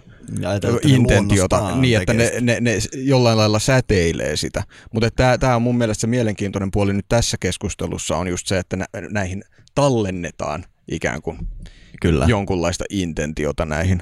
Intentiota 0.83 1.75
niin, 1.75 1.97
että 1.97 2.13
ne, 2.13 2.31
ne, 2.41 2.57
ne 2.61 2.77
jollain 2.95 3.37
lailla 3.37 3.59
säteilee 3.59 4.35
sitä. 4.35 4.63
Mutta 4.93 5.37
tämä 5.39 5.55
on 5.55 5.61
mun 5.61 5.77
mielestä 5.77 6.01
se 6.01 6.07
mielenkiintoinen 6.07 6.71
puoli 6.71 6.93
nyt 6.93 7.05
tässä 7.09 7.37
keskustelussa 7.39 8.17
on 8.17 8.27
just 8.27 8.47
se, 8.47 8.57
että 8.57 8.77
nä, 8.77 8.85
näihin 9.09 9.43
tallennetaan 9.75 10.65
ikään 10.91 11.21
kuin. 11.21 11.37
Kyllä. 12.01 12.25
jonkunlaista 12.27 12.83
intentiota 12.89 13.65
näihin 13.65 14.01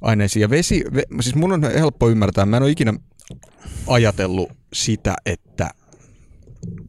aineisiin. 0.00 0.40
Ja 0.40 0.50
vesi, 0.50 0.84
ve, 0.94 1.02
siis 1.20 1.34
mun 1.34 1.52
on 1.52 1.62
helppo 1.62 2.08
ymmärtää, 2.08 2.46
mä 2.46 2.56
en 2.56 2.62
ole 2.62 2.70
ikinä 2.70 2.94
ajatellut 3.86 4.52
sitä, 4.72 5.14
että 5.26 5.70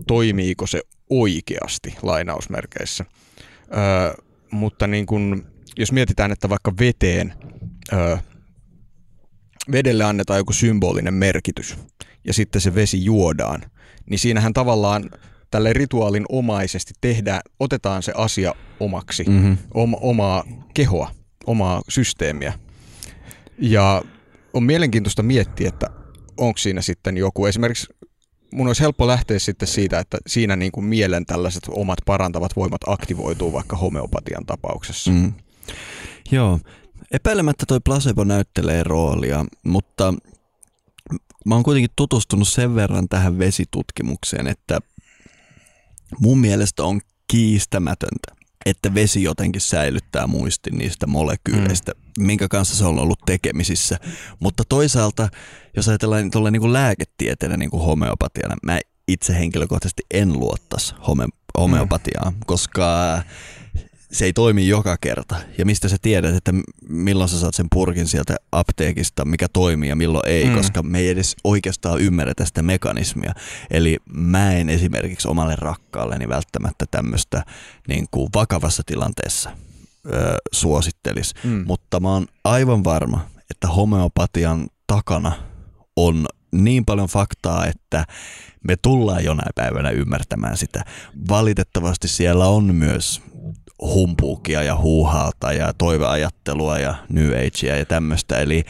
toimiiko 0.08 0.68
se 0.68 0.82
oikeasti 1.10 1.95
lainausmerkeissä. 2.01 3.05
Öö, 3.78 4.24
mutta 4.51 4.88
niin 4.88 5.05
kun, 5.05 5.45
jos 5.78 5.91
mietitään, 5.91 6.32
että 6.32 6.49
vaikka 6.49 6.74
veteen, 6.80 7.34
öö, 7.93 8.18
vedelle 9.72 10.03
annetaan 10.03 10.38
joku 10.38 10.53
symbolinen 10.53 11.13
merkitys 11.13 11.78
ja 12.24 12.34
sitten 12.34 12.61
se 12.61 12.76
vesi 12.76 13.05
juodaan, 13.05 13.61
niin 14.09 14.20
siinähän 14.20 14.53
tavallaan 14.53 15.09
tälle 15.51 15.74
rituaalin 15.74 16.26
omaisesti 16.30 16.93
tehdään, 17.01 17.41
otetaan 17.59 18.03
se 18.03 18.13
asia 18.15 18.53
omaksi, 18.80 19.24
Mm-hmm. 19.24 19.57
oma, 19.74 19.97
omaa 20.01 20.43
kehoa, 20.74 21.11
omaa 21.45 21.82
systeemiä. 21.89 22.53
Ja 23.59 24.01
on 24.53 24.63
mielenkiintoista 24.63 25.24
miettiä, 25.24 25.70
että 25.70 25.88
onko 26.38 26.57
siinä 26.57 26.82
sitten 26.82 27.18
joku, 27.18 27.45
esimerkiksi 27.45 27.88
mun 28.53 28.68
olisi 28.68 28.82
helppo 28.82 29.07
lähteä 29.07 29.39
sitten 29.39 29.68
siitä, 29.68 29.99
että 29.99 30.18
siinä 30.28 30.55
niin 30.55 30.72
kuin 30.72 30.86
mielen 30.86 31.26
tällaiset 31.26 31.63
omat 31.70 31.99
parantavat 32.05 32.55
voimat 32.55 32.82
aktivoituu 32.88 33.53
vaikka 33.53 33.76
homeopatian 33.76 34.45
tapauksessa. 34.45 35.11
Mm. 35.11 35.34
Joo, 36.32 36.59
epäilemättä 37.12 37.66
toi 37.66 37.80
placebo 37.86 38.24
näyttelee 38.24 38.84
roolia, 38.84 39.45
mutta 39.66 40.14
mä 41.45 41.56
oon 41.56 41.64
kuitenkin 41.64 41.91
tutustunut 41.95 42.48
sen 42.48 42.76
verran 42.76 43.10
tähän 43.10 43.39
vesitutkimukseen, 43.39 44.48
että 44.48 44.80
mun 46.20 46.39
mielestä 46.39 46.84
on 46.84 47.02
kiistämätöntä, 47.28 48.36
että 48.66 48.93
vesi 48.93 49.24
jotenkin 49.24 49.62
säilyttää 49.62 50.28
muistin 50.28 50.78
niistä 50.78 51.08
molekyyleistä, 51.08 51.91
mm. 51.91 52.26
minkä 52.26 52.48
kanssa 52.48 52.76
se 52.76 52.86
on 52.86 53.00
ollut 53.00 53.20
tekemisissä. 53.26 54.00
Mutta 54.39 54.64
toisaalta, 54.70 55.30
jos 55.76 55.88
ajatellaan 55.88 56.32
tuolla 56.32 56.52
niin 56.52 56.62
kuin 56.62 56.74
lääketieteellä 56.74 57.58
niin 57.58 57.70
kuin 57.70 57.84
homeopatiana, 57.84 58.56
mä 58.64 58.80
itse 59.08 59.34
henkilökohtaisesti 59.34 60.04
en 60.14 60.34
luottaisi 60.34 60.95
home, 61.08 61.28
homeopatiaan, 61.58 62.34
mm. 62.34 62.39
koska 62.45 63.22
se 64.12 64.26
ei 64.26 64.34
toimi 64.34 64.68
joka 64.68 64.97
kerta. 65.01 65.36
Ja 65.58 65.66
mistä 65.66 65.89
sä 65.89 65.97
tiedät, 66.01 66.36
että 66.36 66.53
milloin 66.89 67.30
sä 67.30 67.39
saat 67.39 67.55
sen 67.55 67.68
purkin 67.74 68.08
sieltä 68.08 68.36
apteekista, 68.51 69.26
mikä 69.26 69.47
toimii 69.53 69.89
ja 69.89 69.95
milloin 69.95 70.28
ei, 70.30 70.45
Mm. 70.45 70.55
koska 70.55 70.84
me 70.84 70.99
ei 70.99 71.10
edes 71.10 71.36
oikeastaan 71.43 72.01
ymmärretä 72.01 72.45
sitä 72.45 72.62
mekanismia. 72.62 73.34
Eli 73.72 73.97
mä 74.14 74.53
en 74.53 74.70
esimerkiksi 74.70 75.28
omalle 75.28 75.55
rakkaalleni 75.55 76.30
välttämättä 76.30 76.86
tämmöistä 76.91 77.43
niin 77.88 78.05
kuin 78.12 78.30
vakavassa 78.36 78.84
tilanteessa 78.86 79.49
ö, 80.05 80.36
suosittelisi. 80.51 81.34
Mm. 81.43 81.64
Mutta 81.68 81.99
mä 81.99 82.10
oon 82.10 82.28
aivan 82.43 82.84
varma, 82.84 83.30
että 83.51 83.68
homeopatian 83.68 84.68
takana 84.88 85.32
on 85.95 86.26
niin 86.51 86.86
paljon 86.86 87.08
faktaa, 87.08 87.66
että 87.66 88.05
me 88.64 88.76
tullaan 88.82 89.24
jonain 89.24 89.51
päivänä 89.55 89.89
ymmärtämään 89.89 90.58
sitä. 90.58 90.84
Valitettavasti 91.30 92.08
siellä 92.08 92.47
on 92.47 92.76
myös 92.76 93.22
humpuukia 93.82 94.64
ja 94.64 94.76
huuhaalta 94.76 95.54
ja 95.54 95.74
toiveajattelua 95.74 96.80
ja 96.80 96.96
New 97.10 97.30
Agea 97.30 97.76
ja 97.76 97.86
tämmöistä. 97.86 98.40
Eli 98.40 98.64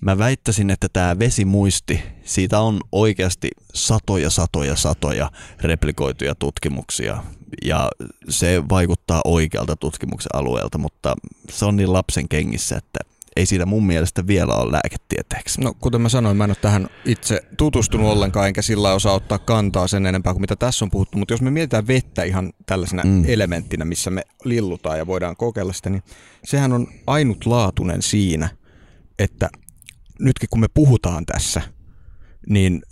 mä 0.00 0.18
väittäisin, 0.18 0.70
että 0.70 0.88
tämä 0.92 1.18
vesimuisti, 1.18 2.02
siitä 2.24 2.60
on 2.60 2.80
oikeasti 2.92 3.50
satoja, 3.74 4.30
satoja, 4.30 4.76
satoja 4.76 5.30
replikoituja 5.60 6.34
tutkimuksia 6.34 7.22
ja 7.64 7.90
se 8.28 8.62
vaikuttaa 8.68 9.20
oikealta 9.24 9.76
tutkimuksen 9.76 10.30
alueelta, 10.34 10.78
mutta 10.78 11.14
se 11.50 11.64
on 11.64 11.76
niin 11.76 11.92
lapsen 11.92 12.28
kengissä, 12.28 12.76
että 12.76 13.13
ei 13.36 13.46
siitä 13.46 13.66
mun 13.66 13.86
mielestä 13.86 14.26
vielä 14.26 14.54
ole 14.54 14.72
lääketieteeksi. 14.72 15.60
No 15.60 15.74
kuten 15.80 16.00
mä 16.00 16.08
sanoin, 16.08 16.36
mä 16.36 16.44
en 16.44 16.50
ole 16.50 16.56
tähän 16.60 16.88
itse 17.04 17.42
tutustunut 17.56 18.12
ollenkaan, 18.12 18.46
enkä 18.46 18.62
sillä 18.62 18.94
osaa 18.94 19.14
ottaa 19.14 19.38
kantaa 19.38 19.86
sen 19.86 20.06
enempää 20.06 20.32
kuin 20.32 20.40
mitä 20.40 20.56
tässä 20.56 20.84
on 20.84 20.90
puhuttu, 20.90 21.18
mutta 21.18 21.34
jos 21.34 21.42
me 21.42 21.50
mietitään 21.50 21.86
vettä 21.86 22.22
ihan 22.22 22.52
tällaisena 22.66 23.02
mm. 23.04 23.24
Elementtinä, 23.26 23.84
missä 23.84 24.10
me 24.10 24.22
lillutaan 24.44 24.98
ja 24.98 25.06
voidaan 25.06 25.36
kokeilla 25.36 25.72
sitä, 25.72 25.90
niin 25.90 26.02
sehän 26.44 26.72
on 26.72 26.86
ainutlaatuinen 27.06 28.02
siinä, 28.02 28.48
että 29.18 29.50
nytkin 30.20 30.48
kun 30.50 30.60
me 30.60 30.68
puhutaan 30.74 31.26
tässä, 31.26 31.62
niin 32.48 32.82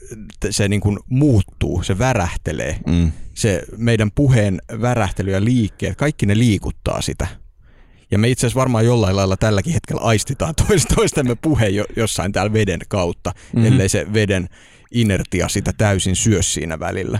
se 0.50 0.68
niin 0.68 0.80
kuin 0.80 0.98
muuttuu, 1.08 1.82
se 1.82 1.98
värähtelee. 1.98 2.78
Mm. 2.86 3.12
Se 3.34 3.62
meidän 3.76 4.10
puheen 4.14 4.62
värähtely 4.80 5.30
ja 5.30 5.44
liikkeet, 5.44 5.96
kaikki 5.96 6.26
ne 6.26 6.38
liikuttaa 6.38 7.00
sitä. 7.00 7.41
Ja 8.12 8.18
me 8.18 8.28
itse 8.28 8.46
asiassa 8.46 8.60
varmaan 8.60 8.84
jollain 8.84 9.16
lailla 9.16 9.36
tälläkin 9.36 9.72
hetkellä 9.72 10.00
aistitaan 10.02 10.54
tois- 10.62 10.94
toistemme 10.94 11.34
puhe 11.42 11.68
jo, 11.68 11.84
jossain 11.96 12.32
täällä 12.32 12.52
veden 12.52 12.80
kautta, 12.88 13.30
mm-hmm. 13.30 13.60
Mhm. 13.60 13.72
ellei 13.72 13.88
se 13.88 14.06
veden 14.12 14.48
inertia 14.90 15.48
sitä 15.48 15.72
täysin 15.78 16.16
syö 16.16 16.42
siinä 16.42 16.80
välillä. 16.80 17.18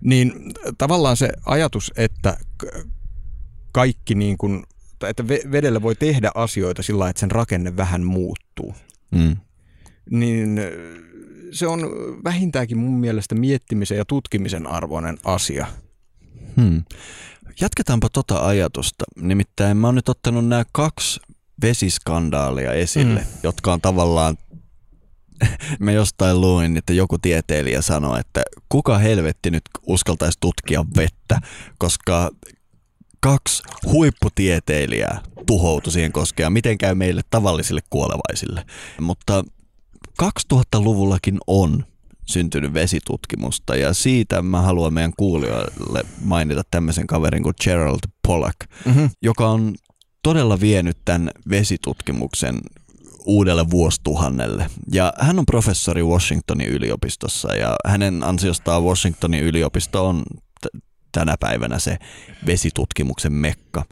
Niin 0.00 0.32
tavallaan 0.78 1.16
se 1.16 1.28
ajatus, 1.46 1.92
että 1.96 2.36
kaikki 3.72 4.14
niin 4.14 4.38
kuin, 4.38 4.62
että 5.08 5.22
ve- 5.22 5.52
vedellä 5.52 5.82
voi 5.82 5.94
tehdä 5.94 6.30
asioita 6.34 6.82
sillä 6.82 7.08
että 7.08 7.20
sen 7.20 7.30
rakenne 7.30 7.76
vähän 7.76 8.04
muuttuu, 8.04 8.74
Mm. 9.10 9.36
niin 10.10 10.58
ö, 10.58 10.70
se 11.52 11.66
on 11.66 11.80
vähintäänkin 12.24 12.78
mun 12.78 13.00
mielestä 13.00 13.34
miettimisen 13.34 13.98
ja 13.98 14.04
tutkimisen 14.04 14.66
arvoinen 14.66 15.18
asia. 15.24 15.66
Hmm. 16.56 16.82
Jatketaanpa 17.60 18.08
tota 18.08 18.46
ajatusta. 18.46 19.04
Nimittäin 19.16 19.76
mä 19.76 19.86
oon 19.88 19.94
nyt 19.94 20.08
ottanut 20.08 20.46
nämä 20.46 20.64
kaksi 20.72 21.20
vesiskandaalia 21.62 22.72
esille, 22.72 23.20
Mm. 23.20 23.26
jotka 23.42 23.72
on 23.72 23.80
tavallaan 23.80 24.36
Mä 25.78 25.92
jostain 25.92 26.40
luin, 26.40 26.76
että 26.76 26.92
joku 26.92 27.18
tieteilijä 27.18 27.82
sanoi, 27.82 28.20
että 28.20 28.42
kuka 28.68 28.98
helvetti 28.98 29.50
nyt 29.50 29.62
uskaltaisi 29.86 30.38
tutkia 30.40 30.84
vettä, 30.96 31.40
koska 31.78 32.30
kaksi 33.20 33.62
huipputieteilijää 33.84 35.20
tuhoutui 35.46 35.92
siihen 35.92 36.12
koskea, 36.12 36.50
miten 36.50 36.78
käy 36.78 36.94
meille 36.94 37.22
tavallisille 37.30 37.80
kuolevaisille. 37.90 38.64
Mutta 39.00 39.44
2000-luvullakin 40.22 41.38
on 41.46 41.84
syntynyt 42.26 42.74
vesitutkimusta 42.74 43.76
ja 43.76 43.94
siitä 43.94 44.42
mä 44.42 44.60
haluan 44.60 44.94
meidän 44.94 45.12
kuulijoille 45.16 46.02
mainita 46.24 46.62
tämmöisen 46.70 47.06
kaverin 47.06 47.42
kuin 47.42 47.54
Gerald 47.64 48.00
Pollack, 48.26 48.56
mm-hmm. 48.84 49.10
joka 49.22 49.48
on 49.48 49.74
todella 50.22 50.60
vienyt 50.60 50.98
tämän 51.04 51.30
vesitutkimuksen 51.50 52.58
uudelle 53.24 53.70
vuosituhannelle. 53.70 54.66
Ja 54.92 55.12
hän 55.18 55.38
on 55.38 55.46
professori 55.46 56.02
Washingtonin 56.02 56.68
yliopistossa 56.68 57.54
ja 57.54 57.76
hänen 57.86 58.24
ansiostaan 58.24 58.84
Washingtonin 58.84 59.44
yliopisto 59.44 60.08
on 60.08 60.22
t- 60.60 60.82
tänä 61.12 61.36
päivänä 61.40 61.78
se 61.78 61.98
vesitutkimuksen 62.46 63.32
mekka. 63.32 63.84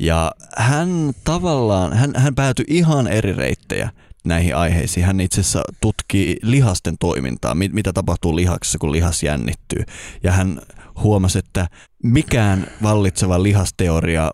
Ja 0.00 0.32
hän 0.56 1.12
tavallaan, 1.24 1.92
hän, 1.92 2.12
hän 2.16 2.34
päätyi 2.34 2.64
ihan 2.68 3.06
eri 3.06 3.32
reittejä 3.32 3.90
näihin 4.24 4.56
aiheisiin. 4.56 5.06
Hän 5.06 5.20
itse 5.20 5.40
asiassa 5.40 5.62
tutkii 5.80 6.36
lihasten 6.42 6.98
toimintaa, 7.00 7.54
mit, 7.54 7.72
mitä 7.72 7.92
tapahtuu 7.92 8.36
lihaksessa, 8.36 8.78
kun 8.78 8.92
lihas 8.92 9.22
jännittyy. 9.22 9.84
Ja 10.22 10.32
hän 10.32 10.60
huomasi, 11.02 11.38
että 11.38 11.68
mikään 12.02 12.66
vallitseva 12.82 13.42
lihasteoria 13.42 14.30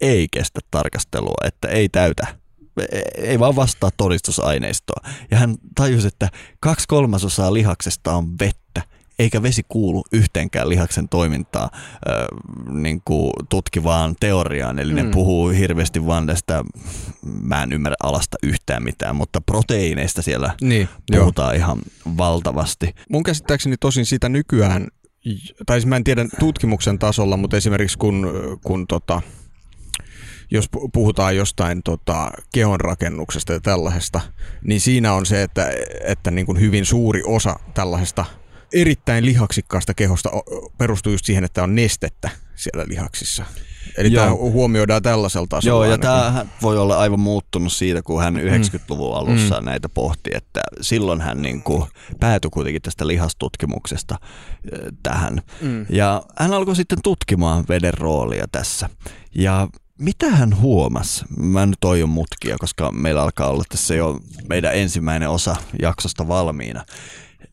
ei 0.00 0.28
kestä 0.30 0.60
tarkastelua, 0.70 1.46
että 1.46 1.68
ei 1.68 1.88
täytä 1.88 2.26
ei 3.16 3.38
vaan 3.38 3.56
vastaa 3.56 3.90
todistusaineistoa. 3.96 5.00
Ja 5.30 5.38
hän 5.38 5.54
tajusi, 5.74 6.06
että 6.06 6.28
kaksi 6.60 6.88
kolmasosaa 6.88 7.54
lihaksesta 7.54 8.12
on 8.14 8.38
vettä, 8.40 8.65
eikä 9.18 9.42
vesi 9.42 9.62
kuulu 9.68 10.04
yhteenkään 10.12 10.68
lihaksen 10.68 11.08
toimintaa 11.08 11.70
äh, 11.72 11.80
niin 12.70 13.02
kuin 13.04 13.32
tutkivaan 13.48 14.16
teoriaan. 14.20 14.78
Eli 14.78 14.92
mm. 14.92 14.96
ne 14.96 15.10
puhuu 15.10 15.48
hirveästi 15.48 16.06
vaan 16.06 16.26
tästä, 16.26 16.64
mä 17.22 17.62
en 17.62 17.72
ymmärrä 17.72 17.96
alasta 18.02 18.36
yhtään 18.42 18.82
mitään, 18.82 19.16
mutta 19.16 19.40
proteiineista 19.40 20.22
siellä 20.22 20.54
niin, 20.60 20.88
puhutaan 21.12 21.54
jo. 21.54 21.58
ihan 21.58 21.78
valtavasti. 22.16 22.94
Mun 23.10 23.22
käsittääkseni 23.22 23.76
tosin 23.80 24.06
sitä 24.06 24.28
nykyään, 24.28 24.88
tai 25.66 25.80
siis 25.80 25.86
mä 25.86 25.96
en 25.96 26.04
tiedä 26.04 26.26
tutkimuksen 26.40 26.98
tasolla, 26.98 27.36
mutta 27.36 27.56
esimerkiksi 27.56 27.98
kun, 27.98 28.32
kun 28.64 28.86
tota, 28.86 29.22
jos 30.50 30.68
puhutaan 30.92 31.36
jostain 31.36 31.82
tota, 31.82 32.30
kehonrakennuksesta 32.54 33.52
ja 33.52 33.60
tällaisesta, 33.60 34.20
niin 34.64 34.80
siinä 34.80 35.12
on 35.12 35.26
se, 35.26 35.42
että, 35.42 35.70
että 36.04 36.30
niin 36.30 36.46
kuin 36.46 36.60
hyvin 36.60 36.84
suuri 36.84 37.22
osa 37.26 37.56
tällaisesta 37.74 38.24
erittäin 38.72 39.26
lihaksikkaasta 39.26 39.94
kehosta 39.94 40.30
perustuu 40.78 41.12
just 41.12 41.24
siihen, 41.24 41.44
että 41.44 41.62
on 41.62 41.74
nestettä 41.74 42.30
siellä 42.54 42.84
lihaksissa. 42.88 43.44
Eli 43.96 44.12
Joo. 44.12 44.24
tämä 44.24 44.36
huomioidaan 44.36 45.02
tällaisella 45.02 45.46
tasolla. 45.46 45.86
Joo, 45.86 45.92
ja 45.92 45.98
tämä 45.98 46.46
voi 46.62 46.78
olla 46.78 46.98
aivan 46.98 47.20
muuttunut 47.20 47.72
siitä, 47.72 48.02
kun 48.02 48.22
hän 48.22 48.36
90-luvun 48.36 49.10
mm. 49.10 49.18
alussa 49.18 49.60
mm. 49.60 49.64
näitä 49.64 49.88
pohti, 49.88 50.30
että 50.34 50.60
silloin 50.80 51.20
hän 51.20 51.42
niin 51.42 51.62
kuin 51.62 51.84
päätyi 52.20 52.50
kuitenkin 52.50 52.82
tästä 52.82 53.06
lihastutkimuksesta 53.06 54.18
tähän. 55.02 55.42
Mm. 55.60 55.86
Ja 55.88 56.22
hän 56.38 56.52
alkoi 56.52 56.76
sitten 56.76 57.02
tutkimaan 57.02 57.64
veden 57.68 57.94
roolia 57.94 58.46
tässä. 58.52 58.88
Ja 59.34 59.68
mitä 59.98 60.30
hän 60.30 60.60
huomasi? 60.60 61.24
Mä 61.36 61.66
nyt 61.66 61.84
oon 61.84 62.08
mutkia, 62.08 62.56
koska 62.58 62.92
meillä 62.92 63.22
alkaa 63.22 63.48
olla 63.48 63.64
tässä 63.68 63.94
jo 63.94 64.20
meidän 64.48 64.74
ensimmäinen 64.74 65.28
osa 65.28 65.56
jaksosta 65.82 66.28
valmiina. 66.28 66.84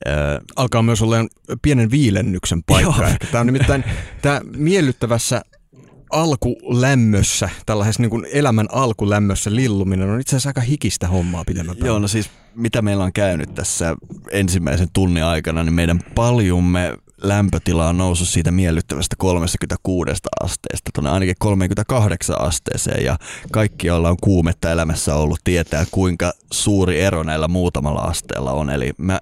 Öö, 0.07 0.39
alkaa 0.55 0.81
myös 0.83 1.01
olla 1.01 1.15
pienen 1.61 1.91
viilennyksen 1.91 2.63
paikka. 2.63 3.09
Tämä 3.31 3.39
on 3.39 3.45
nimittäin 3.45 3.83
tämä 4.21 4.41
miellyttävässä 4.57 5.41
alkulämmössä, 6.13 7.49
tällaisessa 7.65 8.01
niin 8.01 8.09
kuin 8.09 8.25
elämän 8.33 8.67
alkulämmössä 8.71 9.55
lilluminen 9.55 10.09
on 10.09 10.21
itse 10.21 10.35
asiassa 10.35 10.49
aika 10.49 10.61
hikistä 10.61 11.07
hommaa 11.07 11.43
pidemmän 11.45 11.75
Joo, 11.83 11.99
no 11.99 12.07
siis 12.07 12.29
mitä 12.55 12.81
meillä 12.81 13.03
on 13.03 13.13
käynyt 13.13 13.55
tässä 13.55 13.95
ensimmäisen 14.31 14.87
tunnin 14.93 15.23
aikana, 15.23 15.63
niin 15.63 15.73
meidän 15.73 15.99
paljumme 16.15 16.97
lämpötila 17.23 17.89
on 17.89 17.97
noussut 17.97 18.27
siitä 18.27 18.51
miellyttävästä 18.51 19.15
36 19.19 20.11
asteesta 20.43 20.91
tuonne 20.93 21.09
ainakin 21.09 21.35
38 21.39 22.41
asteeseen 22.41 23.05
ja 23.05 23.17
kaikki, 23.51 23.87
joilla 23.87 24.09
on 24.09 24.17
kuumetta 24.21 24.71
elämässä 24.71 25.15
ollut, 25.15 25.39
tietää 25.43 25.85
kuinka 25.91 26.33
suuri 26.53 27.01
ero 27.01 27.23
näillä 27.23 27.47
muutamalla 27.47 28.01
asteella 28.01 28.51
on. 28.51 28.69
Eli 28.69 28.91
mä 28.97 29.19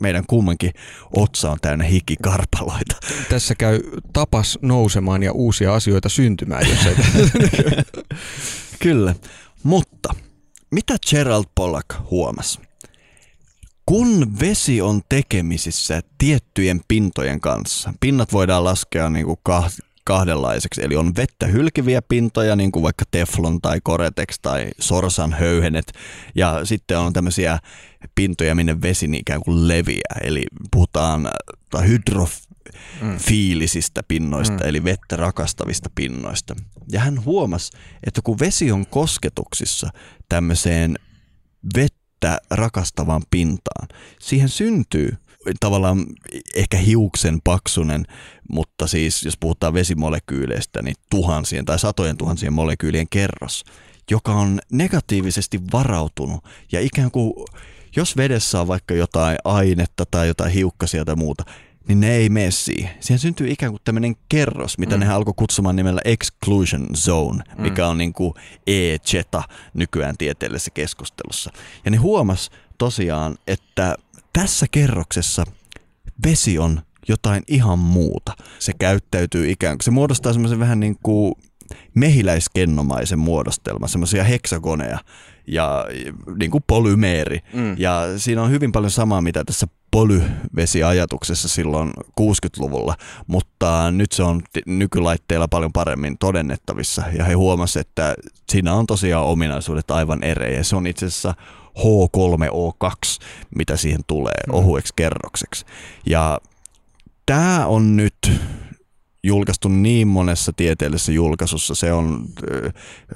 meidän 0.00 0.24
kummankin 0.26 0.72
otsa 1.16 1.50
on 1.50 1.58
täynnä 1.60 1.84
hikikarpaloita. 1.84 2.96
Tässä 3.28 3.54
käy 3.54 3.80
tapas 4.12 4.58
nousemaan 4.62 5.22
ja 5.22 5.32
uusia 5.32 5.74
asioita 5.74 6.08
syntymään, 6.08 6.66
jos 6.68 6.86
ei 6.86 6.94
Kyllä, 8.82 9.14
mutta 9.62 10.14
mitä 10.70 10.96
Gerald 11.10 11.44
Pollack 11.54 12.10
huomasi? 12.10 12.58
Kun 13.86 14.40
vesi 14.40 14.80
on 14.80 15.00
tekemisissä 15.08 16.00
tiettyjen 16.18 16.80
pintojen 16.88 17.40
kanssa, 17.40 17.94
pinnat 18.00 18.32
voidaan 18.32 18.64
laskea 18.64 19.10
niin 19.10 19.26
kuin 19.26 19.38
kahdenlaiseksi, 20.08 20.84
eli 20.84 20.96
on 20.96 21.16
vettä 21.16 21.46
hylkiviä 21.46 22.02
pintoja, 22.02 22.56
niin 22.56 22.72
kuin 22.72 22.82
vaikka 22.82 23.04
teflon 23.10 23.60
tai 23.60 23.80
koretex 23.82 24.38
tai 24.42 24.70
sorsan 24.78 25.32
höyhenet, 25.32 25.92
ja 26.34 26.64
sitten 26.64 26.98
on 26.98 27.12
tämmöisiä 27.12 27.58
pintoja, 28.14 28.54
minne 28.54 28.82
vesi 28.82 29.08
niin 29.08 29.20
ikään 29.20 29.40
kuin 29.40 29.68
leviää, 29.68 30.18
eli 30.22 30.44
puhutaan 30.70 31.28
hydrofiilisistä 31.86 34.02
pinnoista, 34.08 34.56
mm. 34.56 34.68
eli 34.68 34.84
vettä 34.84 35.16
rakastavista 35.16 35.90
pinnoista. 35.94 36.56
Ja 36.92 37.00
hän 37.00 37.24
huomasi, 37.24 37.72
että 38.06 38.20
kun 38.24 38.38
vesi 38.38 38.72
on 38.72 38.86
kosketuksissa 38.86 39.90
tämmöiseen 40.28 40.98
vettä 41.76 42.38
rakastavaan 42.50 43.22
pintaan. 43.30 43.88
Siihen 44.20 44.48
syntyy 44.48 45.16
tavallaan 45.60 46.06
ehkä 46.54 46.76
hiuksen 46.76 47.40
paksunen, 47.44 48.06
mutta 48.50 48.86
siis 48.86 49.22
jos 49.22 49.36
puhutaan 49.36 49.74
vesimolekyyleistä, 49.74 50.82
niin 50.82 50.96
tuhansien 51.10 51.64
tai 51.64 51.78
satojen 51.78 52.16
tuhansien 52.16 52.52
molekyylien 52.52 53.08
kerros, 53.10 53.64
joka 54.10 54.32
on 54.32 54.60
negatiivisesti 54.72 55.60
varautunut 55.72 56.44
ja 56.72 56.80
ikään 56.80 57.10
kuin 57.10 57.32
jos 57.96 58.16
vedessä 58.16 58.60
on 58.60 58.68
vaikka 58.68 58.94
jotain 58.94 59.38
ainetta 59.44 60.04
tai 60.10 60.28
jotain 60.28 60.52
hiukkasia 60.52 61.04
tai 61.04 61.16
muuta, 61.16 61.44
niin 61.88 62.00
ne 62.00 62.16
ei 62.16 62.28
mene 62.28 62.50
siihen. 62.50 62.90
Siihen 63.00 63.18
syntyy 63.18 63.50
ikään 63.50 63.72
kuin 63.72 63.82
tämmöinen 63.84 64.16
kerros, 64.28 64.78
mitä 64.78 64.96
mm. 64.96 65.00
ne 65.00 65.08
alkoi 65.12 65.34
kutsumaan 65.36 65.76
nimellä 65.76 66.00
exclusion 66.04 66.86
zone, 66.96 67.44
mm. 67.56 67.62
mikä 67.62 67.86
on 67.86 67.98
niin 67.98 68.12
kuin 68.12 68.34
e-cheta 68.66 69.42
nykyään 69.74 70.16
tieteellisessä 70.18 70.70
keskustelussa. 70.70 71.50
Ja 71.84 71.90
ne 71.90 71.96
huomas 71.96 72.50
tosiaan, 72.78 73.38
että 73.46 73.96
tässä 74.42 74.66
kerroksessa 74.70 75.44
vesi 76.26 76.58
on 76.58 76.80
jotain 77.08 77.42
ihan 77.46 77.78
muuta. 77.78 78.32
Se 78.58 78.72
käyttäytyy 78.78 79.50
ikään 79.50 79.78
kuin, 79.78 79.84
se 79.84 79.90
muodostaa 79.90 80.32
semmoisen 80.32 80.58
vähän 80.58 80.80
niin 80.80 80.96
kuin 81.02 81.34
mehiläiskennomaisen 81.94 83.18
muodostelman, 83.18 83.88
semmoisia 83.88 84.24
heksagoneja 84.24 84.98
ja 85.46 85.86
niin 86.38 86.50
kuin 86.50 86.64
polymeeri. 86.66 87.38
Mm. 87.52 87.76
Ja 87.78 88.02
siinä 88.16 88.42
on 88.42 88.50
hyvin 88.50 88.72
paljon 88.72 88.90
samaa, 88.90 89.22
mitä 89.22 89.44
tässä 89.44 89.66
polyvesiajatuksessa 89.90 91.48
silloin 91.48 91.90
60-luvulla, 92.20 92.96
mutta 93.26 93.90
nyt 93.90 94.12
se 94.12 94.22
on 94.22 94.42
nykylaitteilla 94.66 95.48
paljon 95.48 95.72
paremmin 95.72 96.18
todennettavissa. 96.18 97.02
Ja 97.18 97.24
he 97.24 97.32
huomasivat, 97.32 97.86
että 97.86 98.14
siinä 98.48 98.74
on 98.74 98.86
tosiaan 98.86 99.26
ominaisuudet 99.26 99.90
aivan 99.90 100.24
eri. 100.24 100.64
se 100.64 100.76
on 100.76 100.86
itse 100.86 101.06
asiassa 101.06 101.34
H3O2, 101.78 103.24
mitä 103.56 103.76
siihen 103.76 104.00
tulee 104.06 104.40
mm. 104.46 104.54
ohueksi 104.54 104.92
kerrokseksi. 104.96 105.64
Ja 106.06 106.38
tämä 107.26 107.66
on 107.66 107.96
nyt 107.96 108.32
julkaistu 109.22 109.68
niin 109.68 110.08
monessa 110.08 110.52
tieteellisessä 110.56 111.12
julkaisussa. 111.12 111.74
Se 111.74 111.92
on, 111.92 112.24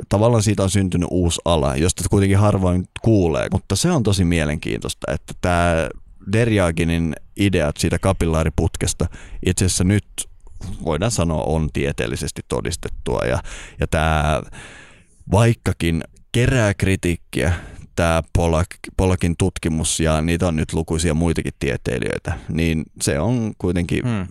tavallaan 0.08 0.42
siitä 0.42 0.62
on 0.62 0.70
syntynyt 0.70 1.08
uusi 1.10 1.40
ala, 1.44 1.76
josta 1.76 2.04
kuitenkin 2.10 2.38
harvoin 2.38 2.84
kuulee, 3.02 3.48
mutta 3.52 3.76
se 3.76 3.90
on 3.90 4.02
tosi 4.02 4.24
mielenkiintoista, 4.24 5.12
että 5.12 5.34
tämä 5.40 5.88
Derjaginin 6.32 7.16
ideat 7.36 7.76
siitä 7.76 7.98
kapillaariputkesta 7.98 9.06
itse 9.46 9.64
asiassa 9.64 9.84
nyt 9.84 10.04
voidaan 10.84 11.10
sanoa 11.10 11.42
on 11.42 11.68
tieteellisesti 11.72 12.42
todistettua 12.48 13.20
ja, 13.24 13.42
ja 13.80 13.86
tämä 13.86 14.42
vaikkakin 15.32 16.04
kerää 16.32 16.74
kritiikkiä 16.74 17.52
tämä 17.96 18.22
Polak, 18.32 18.66
Polakin 18.96 19.34
tutkimus 19.38 20.00
ja 20.00 20.22
niitä 20.22 20.48
on 20.48 20.56
nyt 20.56 20.72
lukuisia 20.72 21.14
muitakin 21.14 21.52
tieteilijöitä, 21.58 22.38
niin 22.48 22.82
se 23.02 23.20
on 23.20 23.52
kuitenkin 23.58 24.04
hmm. 24.04 24.26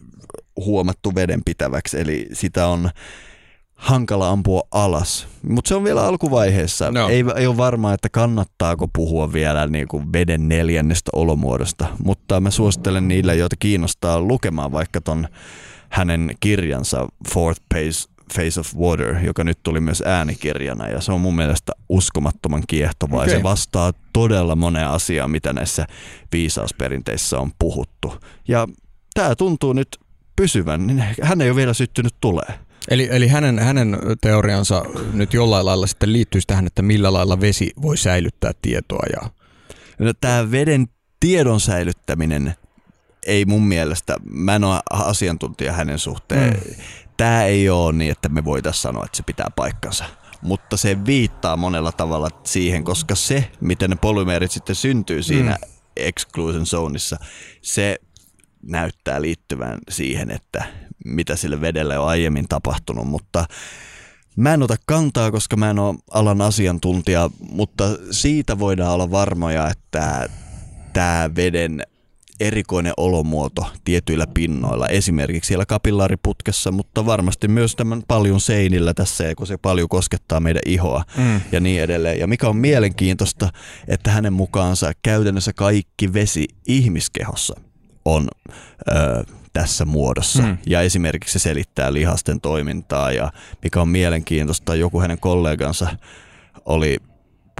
huomattu 0.55 1.15
vedenpitäväksi, 1.15 1.99
eli 1.99 2.27
sitä 2.33 2.67
on 2.67 2.89
hankala 3.81 4.29
ampua 4.29 4.61
alas. 4.71 5.27
Mutta 5.49 5.69
se 5.69 5.75
on 5.75 5.83
vielä 5.83 6.05
alkuvaiheessa. 6.05 6.91
No. 6.91 7.09
Ei, 7.09 7.23
ei 7.35 7.47
ole 7.47 7.57
varmaa, 7.57 7.93
että 7.93 8.09
kannattaako 8.09 8.87
puhua 8.95 9.33
vielä 9.33 9.67
niin 9.67 9.87
kuin 9.87 10.13
veden 10.13 10.49
neljännestä 10.49 11.11
olomuodosta, 11.13 11.87
mutta 12.03 12.41
mä 12.41 12.51
suosittelen 12.51 13.07
niille, 13.07 13.35
joita 13.35 13.55
kiinnostaa 13.59 14.21
lukemaan 14.21 14.71
vaikka 14.71 15.01
ton 15.01 15.27
hänen 15.89 16.31
kirjansa 16.39 17.07
Fourth 17.33 17.61
Phase, 17.73 18.09
Face 18.33 18.59
of 18.59 18.75
Water, 18.75 19.25
joka 19.25 19.43
nyt 19.43 19.59
tuli 19.63 19.79
myös 19.79 20.03
äänikirjana 20.05 20.87
ja 20.87 21.01
se 21.01 21.11
on 21.11 21.21
mun 21.21 21.35
mielestä 21.35 21.71
uskomattoman 21.89 22.63
kiehtovaa 22.67 23.21
okay. 23.21 23.33
ja 23.33 23.37
se 23.37 23.43
vastaa 23.43 23.93
todella 24.13 24.55
moneen 24.55 24.87
asiaan, 24.87 25.31
mitä 25.31 25.53
näissä 25.53 25.87
viisausperinteissä 26.31 27.39
on 27.39 27.51
puhuttu. 27.59 28.13
Ja 28.47 28.67
tämä 29.13 29.35
tuntuu 29.35 29.73
nyt 29.73 29.87
pysyvän, 30.35 30.87
niin 30.87 31.03
hän 31.21 31.41
ei 31.41 31.49
ole 31.49 31.55
vielä 31.55 31.73
syttynyt 31.73 32.15
tulee. 32.21 32.59
Eli, 32.89 33.07
eli 33.11 33.27
hänen, 33.27 33.59
hänen 33.59 33.97
teoriansa 34.21 34.83
nyt 35.13 35.33
jollain 35.33 35.65
lailla 35.65 35.87
sitten 35.87 36.13
liittyy 36.13 36.41
tähän, 36.47 36.67
että 36.67 36.81
millä 36.81 37.13
lailla 37.13 37.41
vesi 37.41 37.71
voi 37.81 37.97
säilyttää 37.97 38.51
tietoa. 38.61 39.03
Ja... 39.13 39.29
No, 39.99 40.13
tämä 40.21 40.51
veden 40.51 40.87
tiedon 41.19 41.59
säilyttäminen 41.59 42.53
ei 43.25 43.45
mun 43.45 43.63
mielestä, 43.63 44.15
mä 44.29 44.55
en 44.55 44.63
ole 44.63 44.79
asiantuntija 44.89 45.73
hänen 45.73 45.99
suhteen. 45.99 46.53
Mm. 46.53 46.83
Tämä 47.21 47.43
ei 47.43 47.69
ole 47.69 47.93
niin, 47.93 48.11
että 48.11 48.29
me 48.29 48.45
voitaisiin 48.45 48.81
sanoa, 48.81 49.05
että 49.05 49.17
se 49.17 49.23
pitää 49.23 49.47
paikkansa. 49.55 50.05
Mutta 50.41 50.77
se 50.77 51.05
viittaa 51.05 51.57
monella 51.57 51.91
tavalla 51.91 52.29
siihen, 52.43 52.83
koska 52.83 53.15
se, 53.15 53.51
miten 53.59 53.89
ne 53.89 53.95
polymeerit 53.95 54.51
sitten 54.51 54.75
syntyy 54.75 55.23
siinä 55.23 55.51
mm. 55.51 55.71
exclusion 55.95 56.65
zoneissa, 56.65 57.17
se 57.61 57.99
näyttää 58.63 59.21
liittyvän 59.21 59.79
siihen, 59.89 60.31
että 60.31 60.63
mitä 61.05 61.35
sille 61.35 61.61
vedelle 61.61 61.97
on 61.97 62.07
aiemmin 62.07 62.47
tapahtunut, 62.47 63.07
mutta 63.07 63.45
Mä 64.35 64.53
en 64.53 64.63
ota 64.63 64.75
kantaa, 64.85 65.31
koska 65.31 65.57
mä 65.57 65.69
en 65.69 65.79
ole 65.79 65.95
alan 66.11 66.41
asiantuntija, 66.41 67.29
mutta 67.51 67.83
siitä 68.11 68.59
voidaan 68.59 68.93
olla 68.93 69.11
varmoja, 69.11 69.69
että 69.69 70.29
tämä 70.93 71.29
veden 71.35 71.83
erikoinen 72.39 72.93
olomuoto 72.97 73.65
tietyillä 73.83 74.27
pinnoilla, 74.27 74.87
esimerkiksi 74.87 75.47
siellä 75.47 75.65
kapillaariputkessa, 75.65 76.71
mutta 76.71 77.05
varmasti 77.05 77.47
myös 77.47 77.75
tämän 77.75 78.03
paljon 78.07 78.39
seinillä 78.39 78.93
tässä, 78.93 79.35
kun 79.35 79.47
se 79.47 79.57
paljon 79.57 79.89
koskettaa 79.89 80.39
meidän 80.39 80.61
ihoa 80.65 81.03
Mm. 81.17 81.41
ja 81.51 81.59
niin 81.59 81.81
edelleen. 81.81 82.19
Ja 82.19 82.27
mikä 82.27 82.49
on 82.49 82.55
mielenkiintoista, 82.57 83.49
että 83.87 84.11
hänen 84.11 84.33
mukaansa 84.33 84.91
käytännössä 85.03 85.53
kaikki 85.53 86.13
vesi 86.13 86.47
ihmiskehossa 86.67 87.53
on 88.05 88.27
ö, 88.91 89.23
tässä 89.53 89.85
muodossa. 89.85 90.43
Mm. 90.43 90.57
Ja 90.67 90.81
esimerkiksi 90.81 91.39
se 91.39 91.43
selittää 91.43 91.93
lihasten 91.93 92.41
toimintaa 92.41 93.11
ja 93.11 93.31
mikä 93.63 93.81
on 93.81 93.89
mielenkiintoista, 93.89 94.75
joku 94.75 95.01
hänen 95.01 95.19
kollegansa 95.19 95.87
oli 96.65 96.97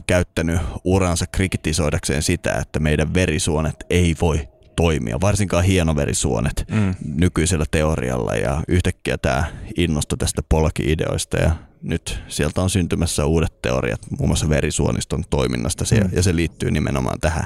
käyttänyt 0.08 0.62
uransa 0.84 1.26
kritisoidakseen 1.32 2.24
sitä, 2.24 2.54
että 2.54 2.80
meidän 2.80 3.14
verisuonet 3.14 3.76
ei 3.90 4.16
voi 4.22 4.48
toimia, 4.76 5.22
varsinkaan 5.22 5.64
hienoverisuonet 5.64 6.66
Mm. 6.72 6.96
nykyisellä 7.16 7.66
teorialla 7.72 8.36
ja 8.36 8.64
yhtäkkiä 8.68 9.18
tämä 9.18 9.44
innostui 9.78 10.18
tästä 10.18 10.42
polki-ideoista 10.50 11.38
ja 11.38 11.52
nyt 11.82 12.20
sieltä 12.28 12.62
on 12.62 12.70
syntymässä 12.70 13.26
uudet 13.26 13.62
teoriat 13.62 14.02
muun 14.18 14.30
muassa 14.30 14.50
verisuoniston 14.50 15.24
toiminnasta 15.30 15.86
se, 15.86 16.00
Mm. 16.00 16.10
ja 16.14 16.24
se 16.24 16.36
liittyy 16.36 16.72
nimenomaan 16.72 17.20
tähän 17.20 17.46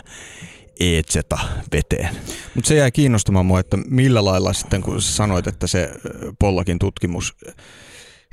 EZ-veteen. 0.80 2.09
Mutta 2.55 2.67
se 2.67 2.76
jäi 2.76 2.91
kiinnostamaan 2.91 3.45
mua, 3.45 3.59
että 3.59 3.78
millä 3.78 4.26
lailla 4.26 4.53
sitten, 4.53 4.82
kun 4.82 5.01
sanoit, 5.01 5.47
että 5.47 5.67
se 5.67 5.91
Pollakin 6.39 6.80
tutkimus 6.80 7.36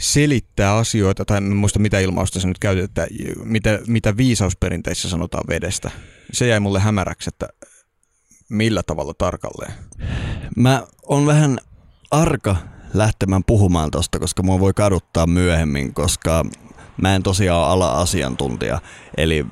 selittää 0.01 0.77
asioita, 0.77 1.25
tai 1.25 1.37
en 1.37 1.57
muista 1.57 1.79
mitä 1.79 1.99
ilmausta 1.99 2.41
sä 2.41 2.49
nyt 2.49 2.59
käytit, 2.59 2.85
että 2.85 3.07
mitä, 3.45 3.79
mitä 3.87 4.17
viisausperinteissä 4.17 5.09
sanotaan 5.09 5.45
vedestä. 5.49 5.91
Se 6.33 6.47
jäi 6.47 6.61
mulle 6.61 6.81
hämäräksi, 6.81 7.29
että 7.29 7.49
millä 8.53 8.83
tavalla 8.83 9.15
tarkalleen. 9.19 9.73
Mä 10.57 10.83
on 11.07 11.27
vähän 11.27 11.59
arka 12.11 12.57
lähtemään 12.95 13.45
puhumaan 13.45 13.91
tosta, 13.91 14.19
koska 14.19 14.43
mua 14.43 14.61
voi 14.61 14.73
kaduttaa 14.75 15.27
myöhemmin, 15.27 15.95
koska 15.95 16.45
mä 17.03 17.15
en 17.15 17.23
tosiaan 17.23 17.61
ole 17.61 17.69
ala-asiantuntija. 17.69 18.81
Eli 19.17 19.47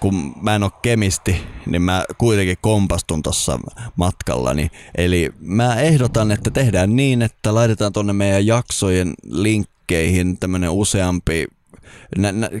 kun 0.00 0.34
mä 0.42 0.54
en 0.54 0.62
ole 0.62 0.72
kemisti, 0.82 1.36
niin 1.66 1.82
mä 1.82 2.04
kuitenkin 2.18 2.56
kompastun 2.60 3.22
tuossa 3.22 3.58
matkallani. 3.96 4.70
Eli 4.94 5.30
mä 5.40 5.80
ehdotan, 5.80 6.30
että 6.30 6.50
tehdään 6.50 6.96
niin, 6.96 7.22
että 7.22 7.54
laitetaan 7.54 7.92
tonne 7.92 8.12
meidän 8.12 8.46
jaksojen 8.46 9.14
linkkeihin 9.24 10.38
tämmönen 10.38 10.70
useampi 10.70 11.46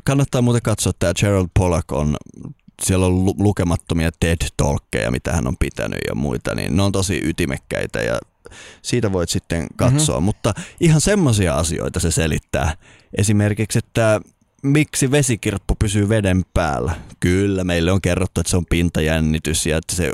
kannattaa 0.04 0.42
muuten 0.42 0.62
katsoa, 0.62 0.90
että 0.90 1.12
Gerald 1.20 1.48
Pollack 1.58 1.92
on, 1.92 2.16
siellä 2.82 3.06
on 3.06 3.24
lu- 3.24 3.34
lukemattomia 3.38 4.10
TED-talkkeja, 4.20 5.10
mitä 5.10 5.32
hän 5.32 5.46
on 5.46 5.56
pitänyt 5.56 5.98
ja 6.08 6.14
muita, 6.14 6.54
niin 6.54 6.76
ne 6.76 6.82
on 6.82 6.92
tosi 6.92 7.20
ytimekkäitä 7.24 8.00
ja 8.00 8.18
siitä 8.82 9.12
voit 9.12 9.28
sitten 9.28 9.66
katsoa. 9.76 10.16
Mm-hmm. 10.16 10.24
Mutta 10.24 10.54
ihan 10.80 11.00
semmoisia 11.00 11.54
asioita 11.54 12.00
se 12.00 12.10
selittää. 12.10 12.74
Esimerkiksi, 13.18 13.78
että 13.78 14.20
miksi 14.62 15.10
vesikirppu 15.10 15.76
pysyy 15.78 16.08
veden 16.08 16.42
päällä. 16.54 16.92
Kyllä, 17.20 17.64
meille 17.64 17.92
on 17.92 18.00
kerrottu, 18.00 18.40
että 18.40 18.50
se 18.50 18.56
on 18.56 18.66
pintajännitys 18.70 19.66
ja 19.66 19.76
että 19.76 19.96
se 19.96 20.12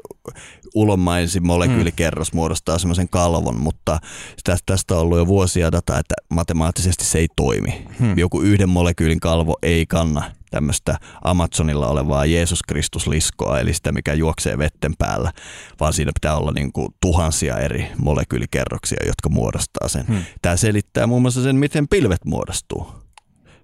ulomaisin 0.74 1.46
molekyylikerros 1.46 2.32
muodostaa 2.32 2.78
semmoisen 2.78 3.08
kalvon, 3.08 3.60
mutta 3.60 3.98
tästä, 4.44 4.62
tästä 4.66 4.94
on 4.94 5.00
ollut 5.00 5.18
jo 5.18 5.26
vuosia 5.26 5.72
dataa, 5.72 5.98
että 5.98 6.14
matemaattisesti 6.28 7.04
se 7.04 7.18
ei 7.18 7.28
toimi. 7.36 7.86
Hmm. 8.00 8.18
Joku 8.18 8.40
yhden 8.40 8.68
molekyylin 8.68 9.20
kalvo 9.20 9.58
ei 9.62 9.86
kanna 9.86 10.32
tämmöistä 10.56 10.98
Amazonilla 11.24 11.88
olevaa 11.88 12.26
Jeesus 12.26 12.62
Kristus 12.62 13.06
liskoa, 13.06 13.60
eli 13.60 13.74
sitä, 13.74 13.92
mikä 13.92 14.14
juoksee 14.14 14.58
vetten 14.58 14.92
päällä, 14.98 15.32
vaan 15.80 15.92
siinä 15.92 16.10
pitää 16.14 16.36
olla 16.36 16.52
niin 16.52 16.72
kuin 16.72 16.88
tuhansia 17.00 17.58
eri 17.58 17.88
molekyylikerroksia, 17.98 19.06
jotka 19.06 19.28
muodostaa 19.28 19.88
sen. 19.88 20.06
Hmm. 20.06 20.24
Tämä 20.42 20.56
selittää 20.56 21.06
muun 21.06 21.22
muassa 21.22 21.42
sen, 21.42 21.56
miten 21.56 21.88
pilvet 21.88 22.24
muodostuu. 22.24 22.86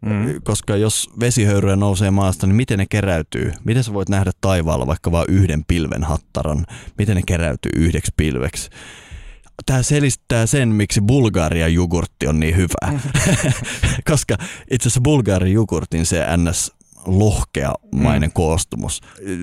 Mm. 0.01 0.43
Koska 0.45 0.77
jos 0.77 1.11
vesihöyryä 1.21 1.77
nousee 1.77 2.11
maasta, 2.11 2.47
niin 2.47 2.57
miten 2.57 2.79
ne 2.79 2.87
keräytyy? 2.91 3.53
Miten 3.65 3.85
sä 3.85 3.93
voit 3.93 4.09
nähdä 4.09 4.31
taivaalla 4.41 4.87
vaikka 4.87 5.13
vain 5.13 5.27
yhden 5.29 5.65
pilven 5.69 6.05
hattaran? 6.05 6.67
Miten 6.99 7.17
ne 7.17 7.23
keräytyy 7.27 7.73
yhdeksi 7.77 8.13
pilveksi? 8.17 8.71
Tämä 9.67 9.83
selittää 9.83 10.47
sen, 10.47 10.69
miksi 10.69 11.01
Bulgarian 11.01 11.75
jogurtti 11.75 12.27
on 12.27 12.41
niin 12.41 12.57
hyvä. 12.57 12.93
Koska 14.11 14.37
itse 14.71 14.89
asiassa 14.89 15.01
Bulgarian 15.01 15.53
jogurtin 15.53 16.07
se 16.07 16.25
ns 16.37 16.73
lohkeamainen 17.07 18.31
mm. 18.31 18.33
koostumus. 18.33 19.01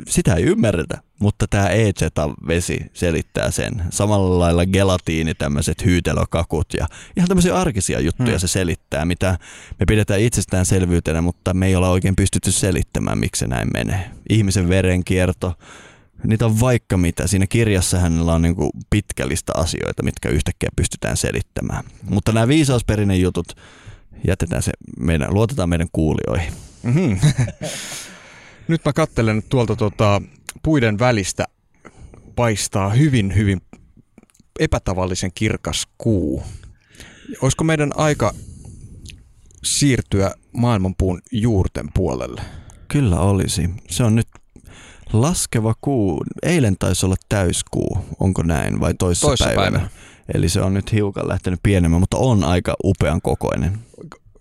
Sitä 0.07 0.35
ei 0.35 0.43
ymmärretä, 0.43 0.97
mutta 1.19 1.47
tämä 1.47 1.67
EZ-vesi 1.67 2.79
selittää 2.93 3.51
sen. 3.51 3.83
Samalla 3.89 4.39
lailla 4.39 4.65
gelatiini, 4.65 5.35
tämmöiset 5.35 5.85
hyytelökakut 5.85 6.73
ja 6.73 6.87
ihan 7.17 7.27
tämmöisiä 7.27 7.55
arkisia 7.55 7.99
juttuja 7.99 8.33
mm. 8.33 8.39
se 8.39 8.47
selittää, 8.47 9.05
mitä 9.05 9.37
me 9.79 9.85
pidetään 9.87 10.19
itsestäänselvyytenä, 10.19 11.21
mutta 11.21 11.53
me 11.53 11.67
ei 11.67 11.75
olla 11.75 11.89
oikein 11.89 12.15
pystytty 12.15 12.51
selittämään, 12.51 13.17
miksi 13.17 13.39
se 13.39 13.47
näin 13.47 13.67
menee. 13.73 14.11
Ihmisen 14.29 14.69
verenkierto, 14.69 15.53
niitä 16.23 16.45
on 16.45 16.59
vaikka 16.59 16.97
mitä. 16.97 17.27
Siinä 17.27 17.47
kirjassa 17.47 17.99
hänellä 17.99 18.33
on 18.33 18.41
niinku 18.41 18.69
pitkä 18.89 19.27
lista 19.27 19.53
asioita, 19.55 20.03
mitkä 20.03 20.29
yhtäkkiä 20.29 20.69
pystytään 20.75 21.17
selittämään. 21.17 21.83
Mutta 22.09 22.31
nämä 22.31 22.47
viisausperinen 22.47 23.21
jutut, 23.21 23.57
jätetään 24.27 24.63
se 24.63 24.71
meidän, 24.99 25.33
luotetaan 25.33 25.69
meidän 25.69 25.87
kuulijoihin. 25.91 26.53
Mm-hmm. 26.83 27.19
Nyt 28.67 28.85
mä 28.85 28.93
kattelen 28.93 29.37
että 29.37 29.49
tuolta 29.49 29.75
tota, 29.75 30.21
puiden 30.63 30.99
välistä 30.99 31.45
paistaa 32.35 32.89
hyvin, 32.89 33.35
hyvin 33.35 33.61
epätavallisen 34.59 35.31
kirkas 35.35 35.87
kuu. 35.97 36.43
Olisiko 37.41 37.63
meidän 37.63 37.91
aika 37.95 38.33
siirtyä 39.63 40.31
maailmanpuun 40.53 41.21
juurten 41.31 41.89
puolelle? 41.93 42.41
Kyllä 42.87 43.19
olisi. 43.19 43.69
Se 43.89 44.03
on 44.03 44.15
nyt 44.15 44.27
laskeva 45.13 45.73
kuu. 45.81 46.23
Eilen 46.43 46.75
taisi 46.79 47.05
olla 47.05 47.15
täyskuu, 47.29 47.97
onko 48.19 48.43
näin, 48.43 48.79
vai 48.79 48.93
toissa, 48.93 49.27
Toissa 49.27 49.45
päivänä. 49.45 49.71
päivänä. 49.71 49.89
Eli 50.33 50.49
se 50.49 50.61
on 50.61 50.73
nyt 50.73 50.91
hiukan 50.91 51.27
lähtenyt 51.27 51.59
pienemmän, 51.63 51.99
mutta 51.99 52.17
on 52.17 52.43
aika 52.43 52.75
upean 52.83 53.21
kokoinen. 53.21 53.79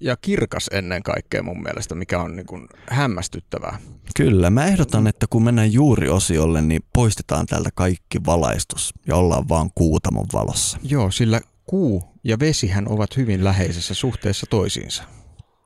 Ja 0.00 0.16
kirkas 0.16 0.70
ennen 0.72 1.02
kaikkea 1.02 1.42
mun 1.42 1.62
mielestä, 1.62 1.94
mikä 1.94 2.20
on 2.20 2.36
niin 2.36 2.46
kuin 2.46 2.68
hämmästyttävää. 2.86 3.78
Kyllä, 4.16 4.50
mä 4.50 4.66
ehdotan, 4.66 5.06
että 5.06 5.26
kun 5.30 5.44
mennään 5.44 5.72
juuriosiolle, 5.72 6.62
niin 6.62 6.82
poistetaan 6.92 7.46
täältä 7.46 7.70
kaikki 7.74 8.18
valaistus 8.26 8.94
ja 9.06 9.16
ollaan 9.16 9.48
vaan 9.48 9.70
kuutamon 9.74 10.26
valossa. 10.32 10.78
Joo, 10.82 11.10
sillä 11.10 11.40
kuu 11.64 12.04
ja 12.24 12.38
vesihän 12.38 12.88
ovat 12.88 13.16
hyvin 13.16 13.44
läheisessä 13.44 13.94
suhteessa 13.94 14.46
toisiinsa. 14.50 15.02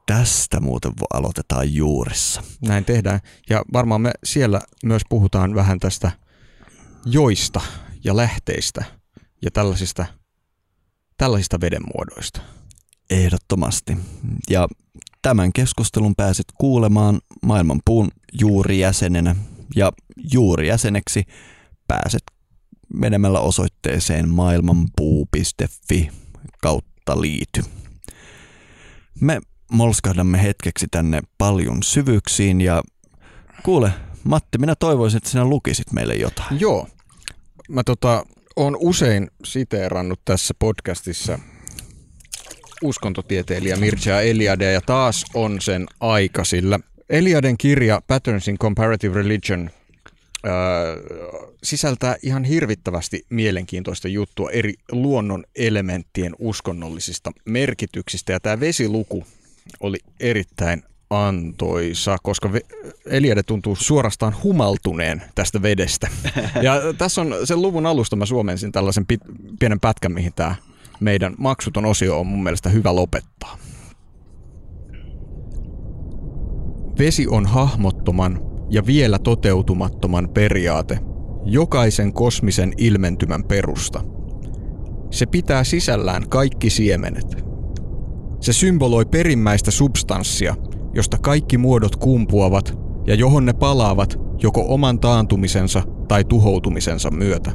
Tästä 0.07 0.61
muuten 0.61 0.93
aloitetaan 1.13 1.75
juurissa. 1.75 2.43
Näin 2.67 2.85
tehdään. 2.85 3.21
Ja 3.51 3.63
varmaan 3.73 4.01
me 4.01 4.11
siellä 4.25 4.61
myös 4.85 5.03
puhutaan 5.09 5.55
vähän 5.55 5.79
tästä 5.79 6.13
joista 7.05 7.61
ja 8.05 8.17
lähteistä 8.17 8.85
ja 9.43 9.51
tällaisista, 9.51 10.07
tällaisista 11.17 11.61
vedenmuodoista. 11.61 12.41
Ehdottomasti. 13.13 13.97
Ja 14.51 14.69
tämän 15.23 15.53
keskustelun 15.53 16.15
pääsit 16.17 16.47
kuulemaan 16.59 17.21
Maailmanpuun 17.43 18.11
juurijäsenenä 18.41 19.37
ja 19.77 19.93
juurijäseneksi 20.33 21.25
pääset 21.89 22.23
menemällä 22.95 23.41
osoitteeseen 23.41 24.29
maailmanpuu.fi 24.29 26.09
kautta 26.63 27.21
liity. 27.21 27.63
Me 29.21 29.41
molskahdamme 29.73 30.43
hetkeksi 30.43 30.87
tänne 30.91 31.21
paljon 31.39 31.83
syvyyksiin 31.83 32.61
ja 32.61 32.83
kuule 33.63 33.93
Matti, 34.25 34.59
minä 34.59 34.75
toivoisin, 34.75 35.17
että 35.17 35.31
sinä 35.31 35.45
lukisit 35.45 35.93
meille 35.93 36.15
jotain. 36.15 36.61
Joo. 36.61 36.89
Mä 37.69 37.85
tota, 37.85 38.25
on 38.57 38.77
usein 38.81 39.31
siteerannut 39.45 40.21
tässä 40.25 40.55
podcastissa 40.59 41.39
uskontotieteilijä 42.83 43.77
Mircea 43.77 44.21
Eliade 44.21 44.73
ja 44.73 44.81
taas 44.81 45.25
on 45.35 45.61
sen 45.61 45.87
aika, 46.01 46.45
sillä 46.45 46.79
Eliaden 47.11 47.59
kirja 47.59 48.03
Patterns 48.07 48.49
in 48.49 48.59
Comparative 48.59 49.15
Religion 49.15 49.71
öö, 50.47 50.53
sisältää 51.63 52.17
ihan 52.23 52.45
hirvittävästi 52.45 53.27
mielenkiintoista 53.31 54.09
juttua 54.09 54.51
eri 54.51 54.75
luonnon 54.93 55.45
elementtien 55.57 56.35
uskonnollisista 56.39 57.31
merkityksistä. 57.45 58.33
Ja 58.33 58.41
tämä 58.41 58.61
vesiluku 58.61 59.25
oli 59.81 59.99
erittäin 60.21 60.83
antoisa, 61.11 62.17
koska 62.23 62.51
Eliade 63.07 63.43
tuntuu 63.43 63.77
suorastaan 63.77 64.37
humaltuneen 64.43 65.23
tästä 65.35 65.63
vedestä. 65.63 66.09
Ja 66.63 66.81
tässä 66.99 67.21
on 67.21 67.35
sen 67.45 67.63
luvun 67.63 67.87
alusta 67.87 68.17
mä 68.17 68.27
suomensin 68.27 68.73
tällaisen 68.73 69.07
pit, 69.07 69.21
pienen 69.59 69.81
pätkän, 69.81 70.13
mihin 70.13 70.33
tämä 70.37 70.55
meidän 71.03 71.35
maksuton 71.39 71.85
osio 71.85 72.21
on 72.21 72.27
mun 72.27 72.43
mielestä 72.43 72.69
hyvä 72.69 72.95
lopettaa. 72.97 73.59
Vesi 76.99 77.27
on 77.29 77.47
hahmottoman 77.47 78.41
ja 78.71 78.87
vielä 78.87 79.19
toteutumattoman 79.19 80.29
periaate, 80.29 80.99
jokaisen 81.45 82.13
kosmisen 82.13 82.73
ilmentymän 82.79 83.45
perusta. 83.45 84.05
Se 85.11 85.27
pitää 85.27 85.65
sisällään 85.65 86.29
kaikki 86.29 86.71
siemenet. 86.71 87.45
Se 88.41 88.53
symboloi 88.53 89.05
perimmäistä 89.05 89.71
substanssia, 89.71 90.55
josta 90.95 91.19
kaikki 91.19 91.59
muodot 91.59 91.97
kumpuavat 91.97 92.79
ja 93.07 93.15
johon 93.15 93.47
ne 93.47 93.53
palaavat 93.53 94.19
joko 94.43 94.65
oman 94.69 95.01
taantumisensa 95.01 95.83
tai 96.09 96.25
tuhoutumisensa 96.25 97.11
myötä. 97.11 97.53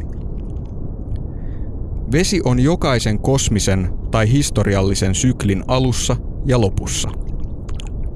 Vesi 2.11 2.41
on 2.45 2.59
jokaisen 2.59 3.19
kosmisen 3.19 3.89
tai 4.11 4.31
historiallisen 4.31 5.15
syklin 5.15 5.63
alussa 5.67 6.15
ja 6.45 6.61
lopussa. 6.61 7.09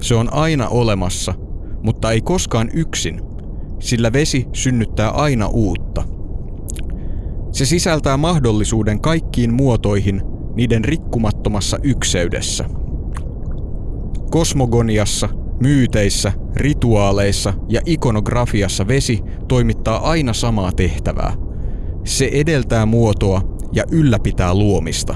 Se 0.00 0.14
on 0.14 0.32
aina 0.32 0.68
olemassa, 0.68 1.34
mutta 1.82 2.10
ei 2.10 2.20
koskaan 2.20 2.70
yksin, 2.74 3.20
sillä 3.78 4.12
vesi 4.12 4.46
synnyttää 4.52 5.10
aina 5.10 5.46
uutta. 5.46 6.04
Se 7.50 7.66
sisältää 7.66 8.16
mahdollisuuden 8.16 9.00
kaikkiin 9.00 9.54
muotoihin 9.54 10.22
niiden 10.54 10.84
rikkumattomassa 10.84 11.78
ykseydessä. 11.82 12.64
Kosmogoniassa, 14.30 15.28
myyteissä, 15.60 16.32
rituaaleissa 16.56 17.54
ja 17.68 17.80
ikonografiassa 17.86 18.88
vesi 18.88 19.20
toimittaa 19.48 20.10
aina 20.10 20.32
samaa 20.32 20.72
tehtävää. 20.72 21.34
Se 22.04 22.30
edeltää 22.32 22.86
muotoa 22.86 23.52
ja 23.72 23.84
ylläpitää 23.90 24.54
luomista. 24.54 25.14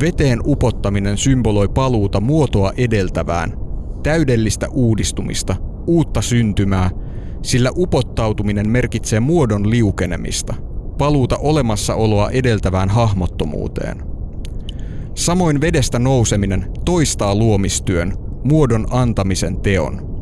Veteen 0.00 0.40
upottaminen 0.46 1.18
symboloi 1.18 1.68
paluuta 1.68 2.20
muotoa 2.20 2.72
edeltävään, 2.76 3.52
täydellistä 4.02 4.68
uudistumista, 4.68 5.56
uutta 5.86 6.22
syntymää, 6.22 6.90
sillä 7.42 7.70
upottautuminen 7.76 8.70
merkitsee 8.70 9.20
muodon 9.20 9.70
liukenemista, 9.70 10.54
paluuta 10.98 11.36
olemassaoloa 11.38 12.30
edeltävään 12.30 12.88
hahmottomuuteen. 12.88 14.02
Samoin 15.14 15.60
vedestä 15.60 15.98
nouseminen 15.98 16.66
toistaa 16.84 17.34
luomistyön, 17.34 18.12
muodon 18.44 18.86
antamisen 18.90 19.60
teon. 19.60 20.14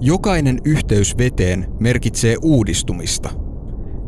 Jokainen 0.00 0.60
yhteys 0.64 1.18
veteen 1.18 1.66
merkitsee 1.80 2.36
uudistumista. 2.42 3.30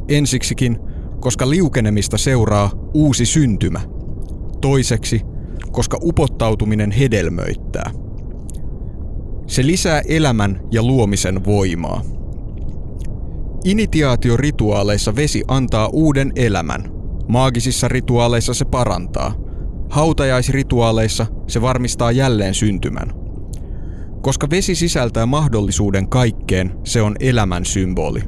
Ensiksikin 0.08 0.78
koska 1.22 1.50
liukenemista 1.50 2.18
seuraa 2.18 2.70
uusi 2.94 3.26
syntymä. 3.26 3.80
Toiseksi, 4.60 5.20
koska 5.72 5.98
upottautuminen 6.02 6.90
hedelmöittää. 6.90 7.90
Se 9.46 9.66
lisää 9.66 10.02
elämän 10.08 10.60
ja 10.70 10.82
luomisen 10.82 11.44
voimaa. 11.44 12.02
Initiaatiorituaaleissa 13.64 15.16
vesi 15.16 15.44
antaa 15.48 15.88
uuden 15.92 16.32
elämän. 16.36 16.84
Maagisissa 17.28 17.88
rituaaleissa 17.88 18.54
se 18.54 18.64
parantaa. 18.64 19.34
Hautajaisrituaaleissa 19.90 21.26
se 21.48 21.62
varmistaa 21.62 22.12
jälleen 22.12 22.54
syntymän. 22.54 23.12
Koska 24.22 24.50
vesi 24.50 24.74
sisältää 24.74 25.26
mahdollisuuden 25.26 26.08
kaikkeen, 26.08 26.74
se 26.84 27.02
on 27.02 27.16
elämän 27.20 27.64
symboli. 27.64 28.22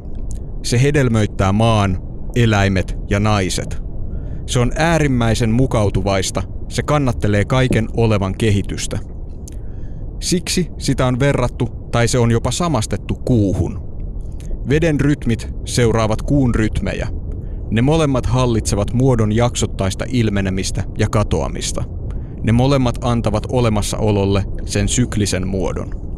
Se 0.62 0.83
hedelmöittää 0.83 1.53
maan, 1.53 2.04
eläimet 2.36 2.97
ja 3.11 3.20
naiset. 3.20 3.82
Se 4.47 4.59
on 4.59 4.73
äärimmäisen 4.77 5.51
mukautuvaista, 5.51 6.43
se 6.69 6.82
kannattelee 6.82 7.44
kaiken 7.44 7.89
olevan 7.97 8.35
kehitystä. 8.39 8.98
Siksi 10.20 10.69
sitä 10.78 11.06
on 11.06 11.20
verrattu 11.20 11.66
tai 11.93 12.09
se 12.09 12.19
on 12.19 12.31
jopa 12.31 12.51
samastettu 12.51 13.15
kuuhun. 13.15 13.94
Veden 14.69 15.01
rytmit 15.01 15.48
seuraavat 15.65 16.23
kuun 16.23 16.55
rytmejä. 16.55 17.09
Ne 17.70 17.82
molemmat 17.82 18.27
hallitsevat 18.27 18.93
muodon 18.93 19.32
jaksottaista 19.32 20.05
ilmenemistä 20.09 20.85
ja 20.98 21.09
katoamista. 21.09 21.85
Ne 22.43 22.52
molemmat 22.52 22.98
antavat 23.01 23.47
olemassaololle 23.52 24.44
sen 24.65 24.89
syklisen 24.89 25.48
muodon. 25.48 26.14